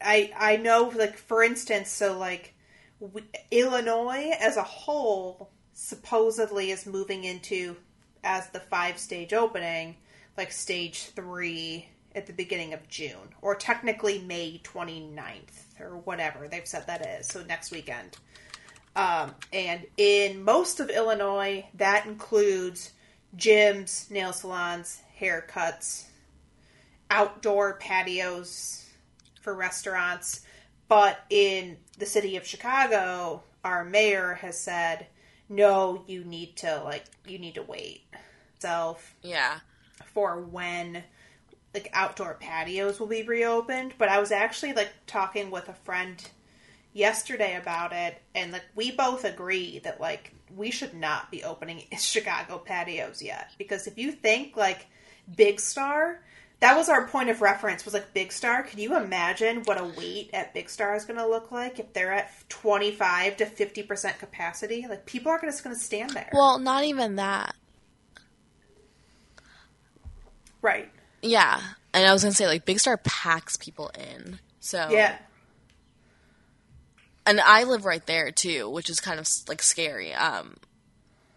I 0.01 0.31
I 0.37 0.57
know 0.57 0.91
like 0.95 1.17
for 1.17 1.43
instance, 1.43 1.89
so 1.89 2.17
like 2.17 2.53
w 2.99 3.25
Illinois 3.51 4.31
as 4.39 4.57
a 4.57 4.63
whole 4.63 5.49
supposedly 5.75 6.71
is 6.71 6.87
moving 6.87 7.25
into 7.25 7.75
as 8.23 8.49
the 8.49 8.59
five 8.59 8.97
stage 8.97 9.33
opening, 9.33 9.95
like 10.37 10.51
stage 10.51 11.09
three 11.15 11.87
at 12.15 12.25
the 12.25 12.33
beginning 12.33 12.73
of 12.73 12.87
June, 12.87 13.35
or 13.41 13.55
technically 13.55 14.19
May 14.19 14.61
29th, 14.63 15.79
or 15.79 15.97
whatever 15.97 16.47
they've 16.47 16.65
said 16.65 16.87
that 16.87 17.05
is. 17.05 17.27
So 17.27 17.43
next 17.43 17.71
weekend. 17.71 18.17
Um, 18.95 19.35
and 19.51 19.85
in 19.97 20.41
most 20.41 20.79
of 20.79 20.89
Illinois, 20.89 21.65
that 21.75 22.05
includes 22.05 22.93
gyms, 23.37 24.09
nail 24.09 24.31
salons, 24.31 25.01
haircuts, 25.19 26.05
outdoor 27.11 27.73
patios 27.73 28.89
for 29.41 29.53
restaurants. 29.53 30.41
But 30.87 31.19
in 31.29 31.77
the 31.99 32.05
city 32.05 32.37
of 32.37 32.47
Chicago, 32.47 33.43
our 33.65 33.83
mayor 33.83 34.35
has 34.35 34.57
said, 34.57 35.07
no, 35.49 36.03
you 36.07 36.23
need 36.23 36.57
to 36.57 36.81
like 36.83 37.05
you 37.27 37.37
need 37.39 37.55
to 37.55 37.63
wait. 37.63 38.03
Self 38.59 39.15
Yeah. 39.21 39.59
for 40.13 40.39
when 40.41 41.03
like 41.73 41.89
outdoor 41.93 42.35
patios 42.39 42.99
will 42.99 43.07
be 43.07 43.23
reopened. 43.23 43.93
But 43.97 44.09
I 44.09 44.19
was 44.19 44.31
actually 44.31 44.73
like 44.73 44.91
talking 45.07 45.51
with 45.51 45.67
a 45.69 45.73
friend 45.73 46.23
yesterday 46.93 47.57
about 47.57 47.91
it, 47.93 48.21
and 48.33 48.51
like 48.51 48.63
we 48.75 48.91
both 48.91 49.25
agree 49.25 49.79
that 49.79 49.99
like 49.99 50.33
we 50.55 50.71
should 50.71 50.93
not 50.93 51.31
be 51.31 51.43
opening 51.43 51.83
Chicago 51.99 52.57
patios 52.57 53.21
yet 53.21 53.51
because 53.57 53.87
if 53.87 53.97
you 53.97 54.11
think 54.11 54.55
like 54.55 54.87
Big 55.35 55.59
Star. 55.59 56.19
That 56.61 56.75
was 56.77 56.89
our 56.89 57.05
point 57.07 57.29
of 57.29 57.41
reference. 57.41 57.83
Was 57.85 57.93
like 57.93 58.13
Big 58.13 58.31
Star. 58.31 58.63
Can 58.63 58.79
you 58.79 58.95
imagine 58.97 59.63
what 59.63 59.79
a 59.79 59.83
wait 59.83 60.29
at 60.33 60.53
Big 60.53 60.69
Star 60.69 60.95
is 60.95 61.05
going 61.05 61.19
to 61.19 61.27
look 61.27 61.51
like 61.51 61.79
if 61.79 61.93
they're 61.93 62.13
at 62.13 62.31
twenty 62.49 62.91
five 62.91 63.37
to 63.37 63.45
fifty 63.45 63.83
percent 63.83 64.17
capacity? 64.19 64.85
Like 64.89 65.05
people 65.05 65.31
are 65.31 65.39
just 65.41 65.63
going 65.63 65.75
to 65.75 65.81
stand 65.81 66.11
there, 66.11 66.29
Well, 66.33 66.57
not 66.57 66.83
even 66.85 67.17
that. 67.17 67.55
right? 70.61 70.89
Yeah, 71.21 71.59
and 71.93 72.05
I 72.05 72.13
was 72.13 72.23
gonna 72.23 72.33
say 72.33 72.47
like 72.47 72.65
Big 72.65 72.79
Star 72.79 72.97
packs 72.97 73.57
people 73.57 73.89
in, 73.97 74.39
so 74.59 74.89
Yeah, 74.91 75.17
and 77.25 77.39
I 77.41 77.63
live 77.63 77.85
right 77.85 78.05
there 78.05 78.31
too, 78.31 78.69
which 78.69 78.89
is 78.89 78.99
kind 78.99 79.19
of 79.19 79.27
like 79.47 79.61
scary. 79.61 80.13
Um, 80.13 80.57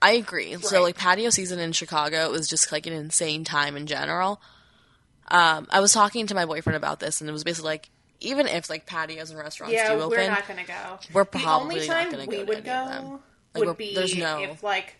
I 0.00 0.12
agree. 0.12 0.54
So 0.56 0.82
like 0.82 0.96
patio 0.96 1.30
season 1.30 1.58
in 1.58 1.72
Chicago 1.72 2.30
was 2.30 2.48
just 2.48 2.70
like 2.70 2.86
an 2.86 2.92
insane 2.92 3.44
time 3.44 3.76
in 3.76 3.86
general. 3.86 4.40
Um, 5.30 5.66
I 5.70 5.80
was 5.80 5.92
talking 5.92 6.26
to 6.28 6.34
my 6.34 6.46
boyfriend 6.46 6.76
about 6.76 7.00
this, 7.00 7.20
and 7.20 7.28
it 7.28 7.32
was 7.32 7.44
basically 7.44 7.68
like 7.70 7.90
even 8.20 8.46
if 8.48 8.68
like 8.70 8.86
patios 8.86 9.30
and 9.30 9.38
restaurants 9.38 9.74
Yeah, 9.74 9.88
do 9.94 10.00
open, 10.00 10.18
we're 10.18 10.28
not 10.28 10.46
going 10.48 10.60
to 10.60 10.66
go. 10.66 10.98
We're 11.12 11.24
the 11.24 11.38
probably 11.38 11.76
only 11.76 11.88
not 11.88 12.10
gonna 12.10 12.24
we 12.26 12.36
go 12.36 12.44
to 12.44 12.48
would 12.48 12.58
any 12.58 12.58
of 12.58 12.64
go 12.64 12.92
them. 13.10 13.18
Like, 13.54 13.64
would 13.64 13.76
be 13.76 13.94
there's 13.94 14.16
no- 14.16 14.40
if 14.40 14.62
like 14.62 14.96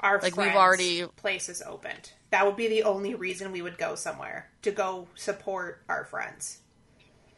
our 0.00 0.20
Like, 0.20 0.36
we've 0.36 0.54
already- 0.54 1.04
places 1.16 1.62
opened. 1.66 2.12
That 2.30 2.46
would 2.46 2.56
be 2.56 2.68
the 2.68 2.84
only 2.84 3.14
reason 3.14 3.50
we 3.52 3.60
would 3.60 3.76
go 3.76 3.94
somewhere 3.96 4.48
to 4.62 4.70
go 4.70 5.08
support 5.16 5.82
our 5.88 6.04
friends. 6.04 6.58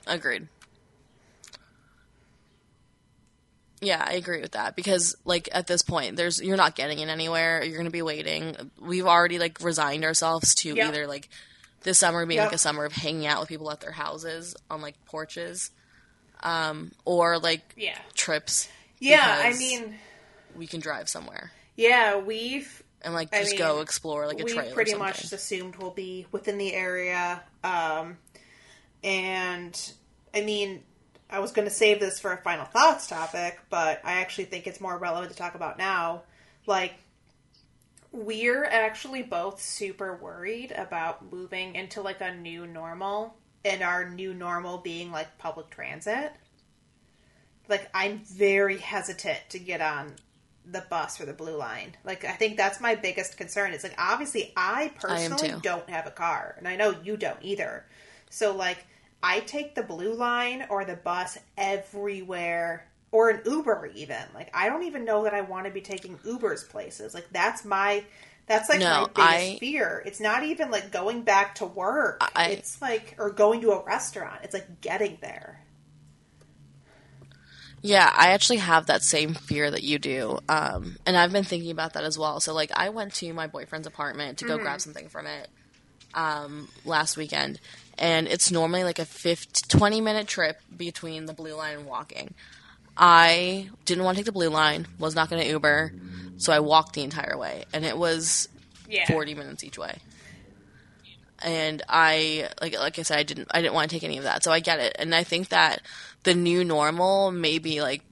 Agreed. 0.07 0.49
Yeah, 3.81 4.05
I 4.07 4.13
agree 4.13 4.41
with 4.41 4.53
that 4.53 4.77
because 4.77 5.17
like 5.25 5.49
at 5.51 5.67
this 5.67 5.83
point 5.83 6.17
there's 6.17 6.41
you're 6.41 6.57
not 6.57 6.77
getting 6.77 7.01
it 7.01 7.09
anywhere. 7.09 7.65
You're 7.65 7.75
going 7.79 7.87
to 7.87 7.91
be 7.91 8.03
waiting. 8.03 8.71
We've 8.81 9.07
already 9.07 9.39
like 9.41 9.59
resigned 9.61 10.05
ourselves 10.05 10.55
to 10.57 10.75
Yep. 10.75 10.89
either 10.89 11.07
like 11.09 11.29
this 11.85 11.99
summer 11.99 12.25
being 12.27 12.39
Yep. 12.39 12.47
like 12.49 12.55
a 12.55 12.59
summer 12.59 12.85
of 12.85 12.93
hanging 12.93 13.27
out 13.27 13.41
with 13.41 13.49
people 13.49 13.71
at 13.71 13.81
their 13.81 13.93
houses 13.93 14.55
on 14.71 14.81
like 14.83 14.95
porches 15.07 15.71
um 16.43 16.91
or 17.05 17.39
like 17.39 17.75
Yeah. 17.77 17.99
trips. 18.15 18.69
Yeah, 18.99 19.41
I 19.45 19.53
mean, 19.55 19.95
we 20.55 20.67
can 20.67 20.81
drive 20.81 21.09
somewhere 21.09 21.51
yeah, 21.77 22.19
we've 22.19 22.83
and 23.03 23.15
like 23.15 23.35
I 23.35 23.41
just 23.41 23.53
mean, 23.53 23.59
go 23.59 23.81
explore 23.81 24.27
like 24.27 24.39
a 24.41 24.45
we 24.45 24.53
trail 24.53 24.71
or 24.71 24.75
pretty 24.75 24.95
much 24.95 25.33
assumed 25.33 25.77
we'll 25.77 25.91
be 25.91 26.27
within 26.31 26.59
the 26.59 26.73
area. 26.75 27.43
Um, 27.65 28.19
and 29.03 29.93
I 30.35 30.43
mean, 30.43 30.83
I 31.31 31.39
was 31.41 31.53
going 31.53 31.67
to 31.67 31.75
save 31.75 31.99
this 31.99 32.21
for 32.21 32.33
a 32.33 32.37
final 32.39 32.65
thoughts 32.67 33.07
topic, 33.07 33.59
but 33.71 34.01
I 34.05 34.21
actually 34.21 34.45
think 34.45 34.67
it's 34.67 34.81
more 34.81 34.97
relevant 34.97 35.33
to 35.33 35.39
talk 35.39 35.55
about 35.55 35.79
now. 35.79 36.23
Like, 36.67 36.95
we're 38.13 38.65
actually 38.65 39.23
both 39.23 39.61
super 39.61 40.17
worried 40.17 40.73
about 40.73 41.33
moving 41.33 41.75
into 41.75 42.03
like 42.03 42.21
a 42.21 42.35
new 42.35 42.67
normal, 42.67 43.37
and 43.65 43.83
our 43.83 44.09
new 44.09 44.35
normal 44.35 44.79
being 44.79 45.11
like 45.11 45.39
public 45.39 45.71
transit. 45.71 46.33
Like, 47.69 47.89
I'm 47.95 48.19
very 48.25 48.79
hesitant 48.79 49.39
to 49.51 49.59
get 49.59 49.81
on 49.81 50.17
the 50.67 50.85
bus 50.91 51.21
or 51.21 51.27
the 51.27 51.33
blue 51.33 51.57
line. 51.57 51.97
Like, 52.05 52.25
I 52.25 52.33
think 52.33 52.57
that's 52.57 52.81
my 52.81 52.97
biggest 52.97 53.37
concern. 53.37 53.73
It's 53.73 53.85
like, 53.85 53.95
obviously, 53.99 54.53
I 54.57 54.93
personally 55.01 55.51
too. 55.51 55.61
don't 55.63 55.89
have 55.89 56.07
a 56.07 56.11
car, 56.11 56.57
and 56.59 56.67
I 56.67 56.77
know 56.77 56.95
you 57.03 57.17
don't 57.17 57.39
either. 57.41 57.87
So, 58.31 58.55
like, 58.55 58.85
I 59.23 59.41
take 59.41 59.75
the 59.75 59.85
blue 59.85 60.13
line 60.15 60.67
or 60.69 60.85
the 60.85 60.97
bus 60.97 61.39
everywhere, 61.57 62.89
or 63.13 63.29
an 63.31 63.43
Uber 63.45 63.91
even. 63.95 64.23
Like, 64.35 64.51
I 64.55 64.69
don't 64.69 64.83
even 64.85 65.05
know 65.05 65.25
that 65.25 65.35
I 65.35 65.43
want 65.43 65.67
to 65.67 65.71
be 65.71 65.81
taking 65.83 66.17
Ubers 66.19 66.69
places. 66.69 67.15
Like, 67.15 67.29
that's 67.31 67.65
my. 67.65 68.05
That's 68.47 68.69
like 68.69 68.81
No, 68.81 69.09
my 69.17 69.31
biggest 69.31 69.55
I- 69.55 69.59
fear. 69.61 70.03
It's 70.05 70.19
not 70.19 70.43
even 70.43 70.73
like 70.73 70.91
going 70.91 71.23
back 71.23 71.55
to 71.57 71.65
work. 71.67 72.19
I- 72.35 72.49
it's 72.49 72.83
like 72.83 73.15
or 73.19 73.31
going 73.31 73.61
to 73.61 73.71
a 73.71 73.85
restaurant. 73.85 74.41
It's 74.43 74.53
like 74.53 74.81
getting 74.81 75.19
there. 75.23 75.61
Yeah, 77.85 78.09
I 78.17 78.29
actually 78.29 78.59
have 78.59 78.87
that 78.87 79.03
same 79.03 79.35
fear 79.35 79.69
that 79.71 79.83
you 79.83 79.99
do. 79.99 80.39
Um, 80.49 80.97
and 81.05 81.17
I've 81.17 81.33
been 81.33 81.43
thinking 81.45 81.73
about 81.73 81.95
that 81.95 82.05
as 82.05 82.17
well. 82.17 82.39
So, 82.39 82.55
like, 82.55 82.71
I 82.75 82.91
went 82.91 83.15
to 83.15 83.33
my 83.33 83.49
boyfriend's 83.49 83.89
apartment 83.89 84.39
to 84.39 84.45
go 84.45 84.57
grab 84.57 84.81
something 84.81 85.09
from 85.09 85.27
it 85.27 85.49
um, 86.15 86.69
last 86.85 87.17
weekend. 87.17 87.59
And 87.99 88.29
it's 88.29 88.53
normally 88.53 88.85
like 88.85 89.01
a 89.01 89.05
50, 89.05 89.67
20 89.69 90.01
minute 90.01 90.29
trip 90.29 90.61
between 90.77 91.27
the 91.27 91.33
blue 91.33 91.55
line 91.55 91.79
and 91.79 91.87
walking. 91.87 92.35
I 93.05 93.69
didn't 93.85 94.05
want 94.05 94.17
to 94.17 94.21
take 94.21 94.27
the 94.27 94.33
blue 94.33 94.49
line, 94.49 94.87
was 95.01 95.17
not 95.17 95.29
going 95.29 95.43
to 95.43 95.49
Uber. 95.49 95.93
So 96.37 96.53
I 96.53 96.61
walked 96.61 96.93
the 96.95 97.03
entire 97.03 97.37
way. 97.37 97.65
And 97.73 97.85
it 97.85 97.99
was 97.99 98.49
Yeah. 98.89 99.07
40 99.09 99.35
minutes 99.35 99.65
each 99.65 99.77
way. 99.77 99.99
And 101.43 101.83
I 101.89 102.49
like 102.61 102.79
like 102.79 103.01
I 103.01 103.03
said 103.03 103.19
I 103.19 103.25
didn't 103.25 103.49
I 103.51 103.61
didn't 103.61 103.75
want 103.75 103.91
to 103.91 103.97
take 103.97 104.05
any 104.05 104.19
of 104.19 104.25
that. 104.25 104.45
So 104.45 104.53
I 104.53 104.61
get 104.61 104.79
it. 104.79 104.95
And 105.01 105.13
I 105.15 105.25
think 105.25 105.49
that 105.49 105.83
the 106.23 106.35
new 106.35 106.63
normal 106.65 107.33
may 107.33 107.59
be 107.59 107.83
like 107.83 108.03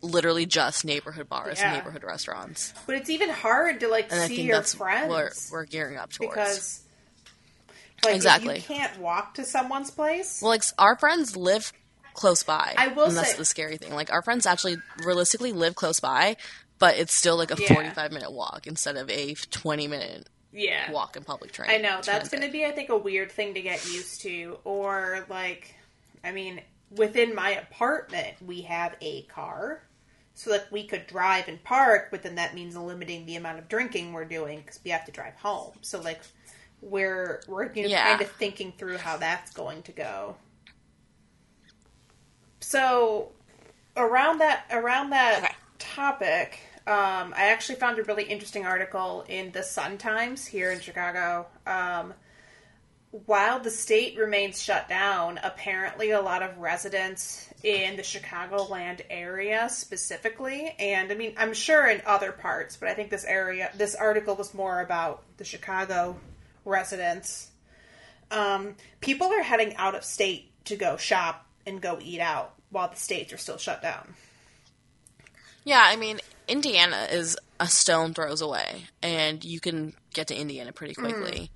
literally 0.00 0.46
just 0.46 0.84
neighborhood 0.84 1.28
bars 1.28 1.58
Yeah. 1.58 1.70
and 1.72 1.78
neighborhood 1.78 2.04
restaurants. 2.04 2.72
But 2.86 2.94
it's 2.94 3.10
even 3.10 3.30
hard 3.30 3.80
to 3.80 3.88
like 3.88 4.12
And 4.12 4.20
I 4.20 4.28
see 4.28 4.36
think 4.36 4.48
your 4.48 4.58
that's 4.58 4.74
friends 4.74 5.10
what 5.10 5.32
we're 5.50 5.64
gearing 5.66 5.96
up 5.96 6.12
towards. 6.12 6.30
because 6.32 6.80
like 8.04 8.14
Exactly. 8.14 8.56
you 8.58 8.62
can't 8.62 8.96
walk 9.00 9.34
to 9.34 9.44
someone's 9.44 9.90
place. 9.90 10.40
well, 10.40 10.50
like 10.50 10.62
our 10.78 10.96
friends 10.96 11.36
live 11.36 11.72
close 12.18 12.42
by. 12.42 12.74
I 12.76 12.88
will 12.88 13.04
and 13.06 13.16
that's 13.16 13.32
say- 13.32 13.36
the 13.38 13.44
scary 13.44 13.76
thing. 13.78 13.94
Like 13.94 14.12
our 14.12 14.22
friends 14.22 14.44
actually 14.46 14.76
realistically 15.04 15.52
live 15.52 15.74
close 15.74 16.00
by, 16.00 16.36
but 16.78 16.96
it's 16.98 17.14
still 17.14 17.36
like 17.36 17.50
a 17.50 17.60
Yeah. 17.60 17.72
45 17.74 18.12
minute 18.12 18.32
walk 18.32 18.66
instead 18.66 18.96
of 18.96 19.08
a 19.10 19.34
20 19.34 19.88
minute 19.88 20.28
yeah, 20.52 20.90
walk 20.90 21.16
in 21.16 21.24
public 21.24 21.52
train. 21.52 21.70
I 21.70 21.76
know 21.78 22.00
that's 22.02 22.28
going 22.30 22.42
to 22.42 22.50
be, 22.50 22.64
I 22.64 22.70
think, 22.72 22.88
a 22.88 22.96
weird 22.96 23.30
thing 23.30 23.54
to 23.54 23.60
get 23.62 23.84
used 23.86 24.22
to. 24.22 24.58
Or 24.64 25.26
like, 25.28 25.74
I 26.24 26.32
mean, 26.32 26.62
within 26.90 27.34
my 27.34 27.50
apartment, 27.50 28.34
we 28.44 28.62
have 28.62 28.96
a 29.02 29.22
car, 29.24 29.82
so 30.34 30.50
like 30.50 30.64
we 30.72 30.86
could 30.86 31.06
drive 31.06 31.48
and 31.48 31.62
park, 31.62 32.08
but 32.10 32.22
then 32.22 32.36
that 32.36 32.54
means 32.54 32.76
limiting 32.76 33.26
the 33.26 33.36
amount 33.36 33.58
of 33.58 33.68
drinking 33.68 34.12
we're 34.12 34.24
doing 34.24 34.60
because 34.60 34.80
we 34.84 34.90
have 34.90 35.04
to 35.04 35.12
drive 35.12 35.34
home. 35.34 35.72
So 35.82 36.00
like, 36.00 36.20
we're 36.80 37.42
we're 37.48 37.70
you 37.72 37.82
know, 37.82 37.88
Yeah. 37.88 38.08
kind 38.08 38.22
of 38.22 38.30
thinking 38.32 38.72
through 38.78 38.98
how 38.98 39.16
that's 39.18 39.50
going 39.52 39.82
to 39.82 39.92
go. 39.92 40.36
So 42.68 43.30
around 43.96 44.42
that 44.42 44.66
around 44.70 45.08
that 45.08 45.38
Okay. 45.38 45.54
topic, 45.78 46.58
um, 46.86 47.32
I 47.34 47.48
actually 47.48 47.76
found 47.76 47.98
a 47.98 48.02
really 48.02 48.24
interesting 48.24 48.66
article 48.66 49.24
in 49.26 49.52
the 49.52 49.62
Sun 49.62 49.96
Times 49.96 50.44
here 50.44 50.70
in 50.70 50.78
Chicago. 50.78 51.46
Um, 51.66 52.12
while 53.24 53.58
the 53.58 53.70
state 53.70 54.18
remains 54.18 54.62
shut 54.62 54.86
down, 54.86 55.40
apparently 55.42 56.10
a 56.10 56.20
lot 56.20 56.42
of 56.42 56.58
residents 56.58 57.48
in 57.62 57.96
the 57.96 58.02
Chicagoland 58.02 59.00
area 59.08 59.70
specifically, 59.70 60.74
and 60.78 61.10
I 61.10 61.14
mean, 61.14 61.32
I'm 61.38 61.54
sure 61.54 61.86
in 61.86 62.02
other 62.04 62.32
parts, 62.32 62.76
but 62.76 62.90
I 62.90 62.92
think 62.92 63.08
this 63.08 63.24
area, 63.24 63.70
this 63.78 63.94
article 63.94 64.36
was 64.36 64.52
more 64.52 64.82
about 64.82 65.22
the 65.38 65.44
Chicago 65.44 66.20
residents. 66.66 67.48
Um, 68.30 68.74
people 69.00 69.28
are 69.28 69.42
heading 69.42 69.74
out 69.76 69.94
of 69.94 70.04
state 70.04 70.50
to 70.66 70.76
go 70.76 70.98
shop 70.98 71.46
and 71.64 71.80
go 71.80 71.98
eat 72.02 72.20
out 72.20 72.57
while 72.70 72.88
the 72.88 72.96
states 72.96 73.32
are 73.32 73.38
still 73.38 73.58
shut 73.58 73.82
down. 73.82 74.14
Yeah, 75.64 75.82
I 75.84 75.96
mean, 75.96 76.20
Indiana 76.46 77.08
is 77.10 77.36
a 77.60 77.68
stone 77.68 78.14
throws 78.14 78.40
away, 78.40 78.84
and 79.02 79.44
you 79.44 79.60
can 79.60 79.92
get 80.14 80.28
to 80.28 80.36
Indiana 80.36 80.72
pretty 80.72 80.94
quickly. 80.94 81.50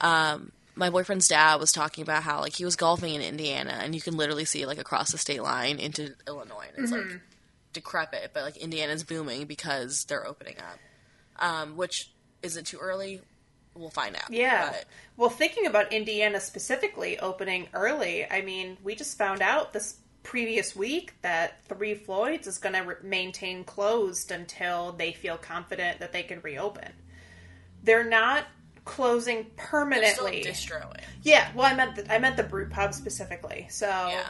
Um, 0.00 0.52
my 0.74 0.90
boyfriend's 0.90 1.28
dad 1.28 1.60
was 1.60 1.70
talking 1.70 2.02
about 2.02 2.22
how 2.22 2.40
like 2.40 2.54
he 2.54 2.64
was 2.64 2.76
golfing 2.76 3.14
in 3.14 3.20
Indiana, 3.20 3.78
and 3.82 3.94
you 3.94 4.00
can 4.00 4.16
literally 4.16 4.44
see 4.44 4.66
like 4.66 4.78
across 4.78 5.12
the 5.12 5.18
state 5.18 5.42
line 5.42 5.78
into 5.78 6.14
Illinois. 6.26 6.66
And 6.74 6.84
it's 6.84 6.92
like 6.92 7.20
decrepit, 7.72 8.30
but 8.32 8.42
like 8.42 8.56
Indiana's 8.56 9.04
booming 9.04 9.46
because 9.46 10.04
they're 10.06 10.26
opening 10.26 10.56
up. 10.58 10.78
Um, 11.38 11.76
which 11.76 12.10
isn't 12.42 12.66
too 12.66 12.78
early. 12.78 13.20
We'll 13.74 13.90
find 13.90 14.14
out. 14.16 14.30
Yeah. 14.30 14.70
But, 14.70 14.84
Well, 15.16 15.30
thinking 15.30 15.66
about 15.66 15.92
Indiana 15.92 16.40
specifically 16.40 17.18
opening 17.18 17.68
early, 17.72 18.26
I 18.30 18.42
mean, 18.42 18.76
we 18.82 18.94
just 18.94 19.16
found 19.16 19.40
out 19.40 19.72
this 19.72 19.96
previous 20.22 20.74
week 20.76 21.14
that 21.22 21.64
Three 21.64 21.94
Floyds 21.94 22.46
is 22.46 22.58
going 22.58 22.74
to 22.74 22.80
re- 22.80 22.94
maintain 23.02 23.64
closed 23.64 24.30
until 24.30 24.92
they 24.92 25.12
feel 25.12 25.36
confident 25.36 26.00
that 26.00 26.12
they 26.12 26.22
can 26.22 26.40
reopen. 26.42 26.92
They're 27.82 28.08
not 28.08 28.44
closing 28.84 29.46
permanently. 29.56 30.42
distroing. 30.42 30.96
yeah, 31.22 31.50
well, 31.54 31.66
I 31.66 31.74
meant 31.74 31.96
the, 31.96 32.12
I 32.12 32.18
meant 32.18 32.36
the 32.36 32.42
brew 32.44 32.68
pub 32.68 32.94
specifically. 32.94 33.66
So 33.70 33.86
Yeah. 33.86 34.28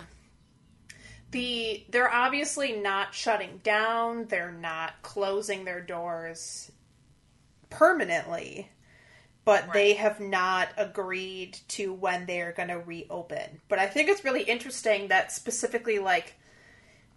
the 1.30 1.84
they're 1.90 2.12
obviously 2.12 2.72
not 2.72 3.14
shutting 3.14 3.60
down. 3.62 4.26
They're 4.26 4.52
not 4.52 5.02
closing 5.02 5.64
their 5.64 5.80
doors 5.80 6.70
permanently, 7.70 8.70
but 9.44 9.72
they 9.72 9.94
have 9.94 10.20
not 10.20 10.68
agreed 10.76 11.58
to 11.68 11.92
when 11.92 12.26
they 12.26 12.40
are 12.40 12.52
going 12.52 12.68
to 12.68 12.78
reopen. 12.78 13.60
But 13.68 13.78
I 13.78 13.86
think 13.86 14.08
it's 14.08 14.24
really 14.24 14.42
interesting 14.42 15.08
that 15.08 15.32
specifically, 15.32 15.98
like, 15.98 16.34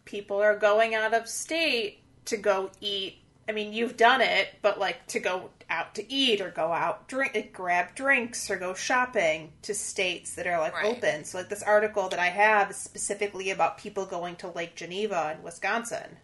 people 0.05 0.41
are 0.41 0.57
going 0.57 0.95
out 0.95 1.13
of 1.13 1.27
state 1.27 1.99
to 2.25 2.37
go 2.37 2.71
eat. 2.81 3.19
I 3.47 3.51
mean, 3.51 3.73
you've 3.73 3.97
done 3.97 4.21
it, 4.21 4.55
but 4.61 4.79
like 4.79 5.05
to 5.07 5.19
go 5.19 5.51
out 5.69 5.93
to 5.95 6.11
eat 6.11 6.41
or 6.41 6.49
go 6.51 6.71
out 6.73 7.07
drink, 7.07 7.53
grab 7.53 7.93
drinks 7.95 8.49
or 8.49 8.57
go 8.57 8.73
shopping 8.73 9.53
to 9.63 9.73
states 9.73 10.33
that 10.35 10.47
are 10.47 10.59
like 10.59 10.73
Right. 10.73 10.85
open. 10.85 11.23
So, 11.25 11.37
like 11.39 11.49
this 11.49 11.63
article 11.63 12.09
that 12.09 12.19
I 12.19 12.27
have 12.29 12.71
is 12.71 12.77
specifically 12.77 13.49
about 13.51 13.77
people 13.77 14.05
going 14.05 14.35
to 14.37 14.47
Lake 14.49 14.75
Geneva 14.75 15.35
in 15.37 15.43
Wisconsin, 15.43 16.17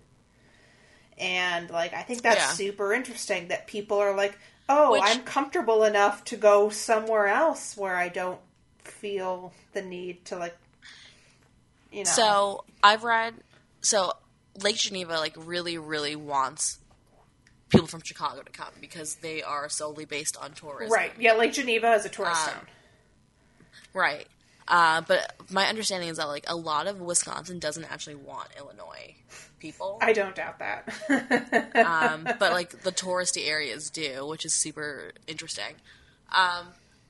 and 1.18 1.70
like 1.70 1.94
I 1.94 2.02
think 2.04 2.24
that's 2.24 2.36
Yeah. 2.36 2.48
super 2.48 2.94
interesting 2.94 3.48
that 3.50 3.68
people 3.68 3.98
are 4.00 4.16
like, 4.16 4.38
oh, 4.72 4.92
Which- 4.94 5.04
I'm 5.04 5.24
comfortable 5.24 5.84
enough 5.84 6.24
to 6.26 6.38
go 6.38 6.70
somewhere 6.70 7.28
else 7.28 7.76
where 7.76 7.96
I 7.96 8.10
don't 8.10 8.40
feel 8.84 9.54
the 9.74 9.82
need 9.82 10.26
to 10.26 10.38
like, 10.38 10.58
you 11.92 12.04
know. 12.06 12.10
So 12.10 12.64
I've 12.82 13.04
read 13.04 13.36
so 13.82 14.14
Lake 14.64 14.78
Geneva 14.78 15.14
like 15.18 15.36
really 15.38 15.78
really 15.78 16.16
wants 16.16 16.80
people 17.70 17.88
from 17.88 18.02
Chicago 18.04 18.42
to 18.42 18.52
come 18.52 18.74
because 18.80 19.16
they 19.16 19.42
are 19.44 19.70
solely 19.70 20.06
based 20.06 20.38
on 20.38 20.54
tourism. 20.54 20.94
Right. 20.94 21.12
Yeah, 21.20 21.34
Lake 21.34 21.54
Geneva 21.54 21.94
is 21.94 22.06
a 22.06 22.10
tourist 22.10 22.48
Um, 22.48 22.54
town. 22.54 22.68
Right. 23.94 24.28
Uh, 24.72 25.02
but 25.02 25.36
my 25.52 25.66
understanding 25.68 26.08
is 26.08 26.16
that 26.16 26.30
like 26.30 26.46
a 26.48 26.56
lot 26.56 26.88
of 26.88 27.02
Wisconsin 27.02 27.60
doesn't 27.60 27.84
actually 27.84 28.16
want 28.16 28.48
Illinois 28.58 29.16
people, 29.60 29.98
I 30.02 30.14
don't 30.14 30.34
doubt 30.34 30.60
that. 30.60 31.76
um, 31.86 32.24
but 32.40 32.54
like 32.54 32.82
the 32.82 32.92
touristy 32.94 33.50
areas 33.50 33.90
do, 33.90 34.26
which 34.26 34.46
is 34.46 34.54
super 34.54 35.12
interesting. 35.28 35.76
Um, 36.34 36.68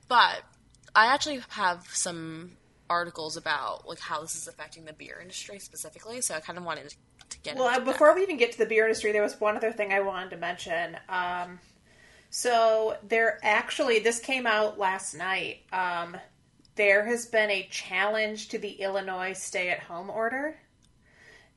but 0.07 0.41
I 0.95 1.13
actually 1.13 1.41
have 1.49 1.87
some 1.93 2.53
articles 2.89 3.37
about 3.37 3.87
like 3.87 3.99
how 3.99 4.21
this 4.21 4.35
is 4.35 4.47
affecting 4.47 4.85
the 4.85 4.93
beer 4.93 5.19
industry 5.21 5.59
specifically, 5.59 6.21
so 6.21 6.33
I 6.33 6.39
kind 6.39 6.57
of 6.57 6.65
wanted 6.65 6.95
to 7.29 7.39
get 7.43 7.57
Well, 7.57 7.67
into 7.67 7.81
uh, 7.81 7.85
that. 7.85 7.91
before 7.91 8.15
we 8.15 8.23
even 8.23 8.37
get 8.37 8.53
to 8.53 8.57
the 8.57 8.65
beer 8.65 8.85
industry, 8.85 9.11
there 9.11 9.21
was 9.21 9.39
one 9.39 9.55
other 9.55 9.71
thing 9.71 9.93
I 9.93 9.99
wanted 9.99 10.31
to 10.31 10.37
mention. 10.37 10.97
Um, 11.07 11.59
so 12.31 12.97
there 13.07 13.37
actually, 13.43 13.99
this 13.99 14.19
came 14.19 14.47
out 14.47 14.79
last 14.79 15.13
night. 15.13 15.59
Um, 15.71 16.17
there 16.75 17.05
has 17.05 17.25
been 17.25 17.49
a 17.49 17.67
challenge 17.69 18.49
to 18.49 18.57
the 18.57 18.71
Illinois 18.73 19.33
stay-at-home 19.33 20.09
order, 20.09 20.55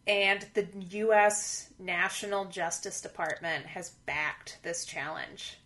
and 0.07 0.45
the 0.55 0.67
U.S. 0.91 1.71
National 1.79 2.45
Justice 2.47 3.01
Department 3.01 3.67
has 3.67 3.91
backed 4.07 4.59
this 4.63 4.85
challenge. 4.85 5.59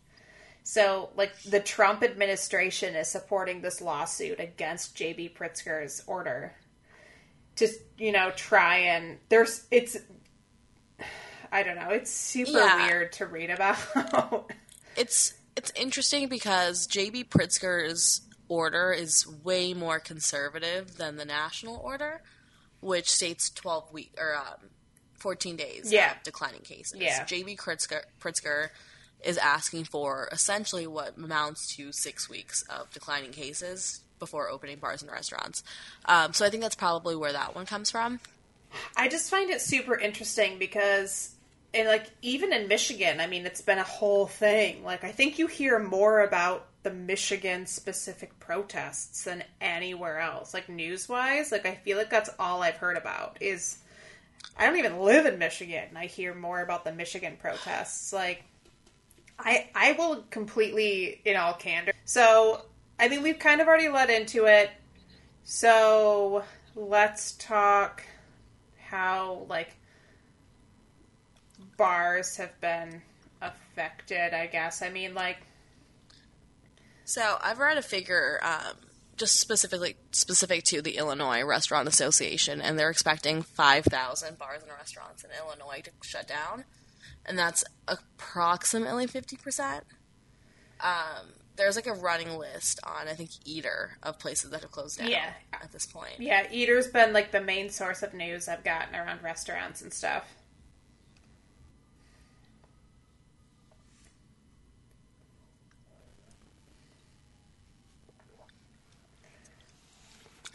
So, 0.63 1.09
like, 1.17 1.41
the 1.43 1.61
Trump 1.61 2.03
administration 2.03 2.95
is 2.95 3.09
supporting 3.09 3.63
this 3.63 3.81
lawsuit 3.81 4.39
against 4.39 4.95
J.B. 4.95 5.35
Pritzker's 5.39 6.03
order 6.07 6.53
to, 7.57 7.69
you 7.97 8.13
know, 8.13 8.31
try 8.37 8.77
and 8.77 9.19
there's 9.31 9.65
it's 9.71 9.97
I 11.51 11.63
don't 11.63 11.77
know, 11.77 11.89
it's 11.91 12.11
super 12.11 12.51
Yeah. 12.59 12.87
weird 12.87 13.13
to 13.15 13.27
read 13.27 13.51
about. 13.51 13.79
it's 14.97 15.35
it's 15.57 15.73
interesting 15.75 16.29
because 16.29 16.87
JB 16.87 17.31
Pritzker's 17.31 18.21
order 18.49 18.93
is 18.93 19.27
way 19.45 19.75
more 19.75 19.99
conservative 20.01 20.97
than 20.97 21.17
the 21.17 21.25
national 21.25 21.77
order, 21.77 22.23
which 22.81 23.11
states 23.11 23.51
twelve 23.51 23.93
week 23.93 24.13
or 24.19 24.35
um, 24.37 24.71
fourteen 25.19 25.57
days 25.57 25.93
Yeah. 25.93 26.13
of 26.17 26.23
declining 26.23 26.63
cases. 26.63 27.01
Yeah. 27.01 27.25
JB 27.25 27.59
Pritzker, 27.59 28.03
Pritzker 28.21 28.69
is 29.25 29.37
asking 29.39 29.85
for 29.85 30.29
essentially 30.33 30.87
what 30.87 31.17
amounts 31.17 31.75
to 31.77 31.91
six 31.93 32.29
weeks 32.31 32.63
of 32.71 32.91
declining 32.93 33.33
cases 33.33 34.01
before 34.21 34.49
opening 34.49 34.79
bars 34.79 35.03
and 35.03 35.11
restaurants. 35.11 35.63
Um, 36.05 36.33
so 36.33 36.45
I 36.47 36.51
think 36.51 36.63
that's 36.63 36.75
probably 36.77 37.17
where 37.17 37.33
that 37.33 37.55
one 37.55 37.67
comes 37.67 37.91
from. 37.91 38.21
I 38.97 39.09
just 39.09 39.31
find 39.31 39.51
it 39.51 39.61
super 39.61 39.97
interesting 39.99 40.59
because 40.59 41.35
and 41.75 41.87
like 41.89 42.07
even 42.23 42.53
in 42.53 42.69
Michigan, 42.69 43.21
I 43.21 43.27
mean 43.27 43.45
it's 43.47 43.61
been 43.61 43.79
a 43.79 43.83
whole 43.85 44.27
thing. 44.27 44.85
Like 44.85 45.05
I 45.05 45.11
think 45.13 45.39
you 45.39 45.47
hear 45.49 45.79
more 45.79 46.21
about 46.21 46.67
the 46.89 46.95
Michigan 46.95 47.67
specific 47.67 48.39
protests 48.41 49.25
than 49.25 49.45
anywhere 49.61 50.21
else. 50.21 50.55
Like 50.55 50.71
news 50.71 51.07
wise, 51.07 51.53
like 51.53 51.67
I 51.67 51.75
feel 51.75 51.99
like 51.99 52.09
that's 52.09 52.31
all 52.39 52.63
I've 52.63 52.79
heard 52.79 52.97
about 52.97 53.37
is 53.43 53.77
I 54.57 54.65
don't 54.65 54.79
even 54.79 55.01
live 55.01 55.27
in 55.27 55.39
Michigan. 55.39 55.91
I 55.95 56.07
hear 56.07 56.35
more 56.35 56.63
about 56.63 56.85
the 56.85 56.93
Michigan 56.93 57.37
protests. 57.39 58.11
Like 58.11 58.43
I 59.39 59.69
I 59.75 59.93
will 59.93 60.25
completely 60.31 61.21
in 61.27 61.37
all 61.37 61.53
candor. 61.53 61.93
So 62.07 62.63
I 62.99 63.09
mean 63.09 63.23
we've 63.23 63.39
kind 63.39 63.61
of 63.61 63.69
already 63.69 63.89
led 63.89 64.09
into 64.09 64.47
it. 64.47 64.71
So 65.45 66.43
let's 66.75 67.33
talk 67.33 68.03
how 68.81 69.45
like 69.51 69.77
bars 71.77 72.39
have 72.39 72.59
been 72.63 73.03
affected, 73.43 74.33
I 74.33 74.47
guess. 74.47 74.81
I 74.81 74.89
mean 74.89 75.13
like 75.13 75.37
So 77.09 77.39
I've 77.43 77.59
read 77.59 77.79
a 77.79 77.83
figure 77.83 78.39
um, 78.43 78.75
just 79.17 79.41
specifically 79.41 79.97
specific 80.13 80.63
to 80.65 80.83
the 80.83 80.99
Illinois 80.99 81.43
Restaurant 81.43 81.89
Association, 81.89 82.61
and 82.61 82.79
they're 82.79 82.91
expecting 82.91 83.41
five 83.41 83.85
thousand 83.87 84.39
bars 84.39 84.61
and 84.63 84.71
restaurants 84.71 85.25
in 85.25 85.31
Illinois 85.43 85.81
to 85.85 85.91
shut 86.03 86.29
down, 86.29 86.65
and 87.25 87.39
that's 87.39 87.65
approximately 87.89 89.07
fifty 89.07 89.37
percent. 89.37 89.85
Um, 90.81 91.33
there's 91.57 91.77
like 91.77 91.87
a 91.87 91.95
running 91.95 92.37
list 92.37 92.79
on 92.85 93.09
I 93.09 93.15
think 93.15 93.31
Eater 93.47 93.97
of 94.03 94.19
places 94.19 94.51
that 94.51 94.61
have 94.61 94.71
closed 94.71 94.99
down 94.99 95.09
Yeah. 95.09 95.31
at 95.53 95.73
this 95.73 95.87
point. 95.87 96.21
yeah, 96.21 96.47
Eater's 96.53 96.89
been 96.89 97.15
like 97.15 97.33
the 97.33 97.41
main 97.41 97.71
source 97.71 98.03
of 98.03 98.13
news 98.13 98.49
I've 98.49 98.63
gotten 98.65 98.95
around 98.95 99.23
restaurants 99.23 99.81
and 99.81 99.93
stuff. 99.95 100.25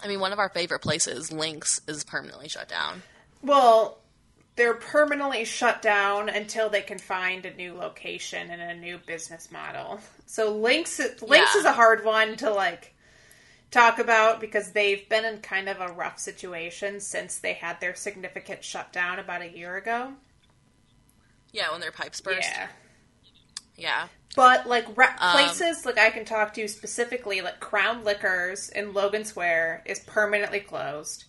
I 0.04 0.08
mean, 0.08 0.20
one 0.20 0.34
of 0.34 0.40
our 0.40 0.50
favorite 0.50 0.80
places, 0.82 1.32
Links, 1.32 1.80
is 1.88 2.04
permanently 2.04 2.50
shut 2.50 2.68
down. 2.68 3.04
Well, 3.42 4.00
they're 4.56 4.74
permanently 4.74 5.46
shut 5.46 5.82
down 5.82 6.30
until 6.30 6.70
they 6.70 6.82
can 6.82 7.00
find 7.00 7.46
a 7.46 7.54
new 7.56 7.74
location 7.74 8.50
and 8.52 8.62
a 8.62 8.76
new 8.76 9.00
business 9.00 9.52
model. 9.52 10.00
So 10.26 10.56
Links 10.56 11.00
Links 11.00 11.54
Yeah. 11.54 11.60
is 11.60 11.66
a 11.66 11.74
hard 11.74 12.04
one 12.06 12.36
to 12.38 12.50
like 12.52 12.94
talk 13.72 13.98
about 13.98 14.40
because 14.40 14.72
they've 14.72 15.08
been 15.10 15.26
in 15.26 15.40
kind 15.42 15.68
of 15.70 15.80
a 15.82 15.88
rough 15.92 16.20
situation 16.20 17.00
since 17.00 17.38
they 17.38 17.54
had 17.54 17.80
their 17.80 17.96
significant 17.96 18.64
shutdown 18.64 19.18
about 19.20 19.42
a 19.42 19.48
year 19.50 19.78
ago. 19.78 20.14
Yeah, 21.52 21.72
when 21.72 21.82
their 21.82 21.92
pipes 21.92 22.22
burst. 22.22 22.42
Yeah. 22.42 22.68
Yeah. 23.78 24.08
But 24.36 24.68
like 24.68 24.86
re- 24.98 25.08
Um, 25.20 25.32
places 25.32 25.86
like 25.86 25.98
I 25.98 26.10
can 26.10 26.26
talk 26.26 26.54
to 26.56 26.68
specifically, 26.68 27.42
like 27.42 27.60
Crown 27.60 28.04
Liquors 28.04 28.70
in 28.70 28.94
Logan 28.94 29.26
Square 29.26 29.84
is 29.86 30.00
permanently 30.00 30.60
closed. 30.60 31.26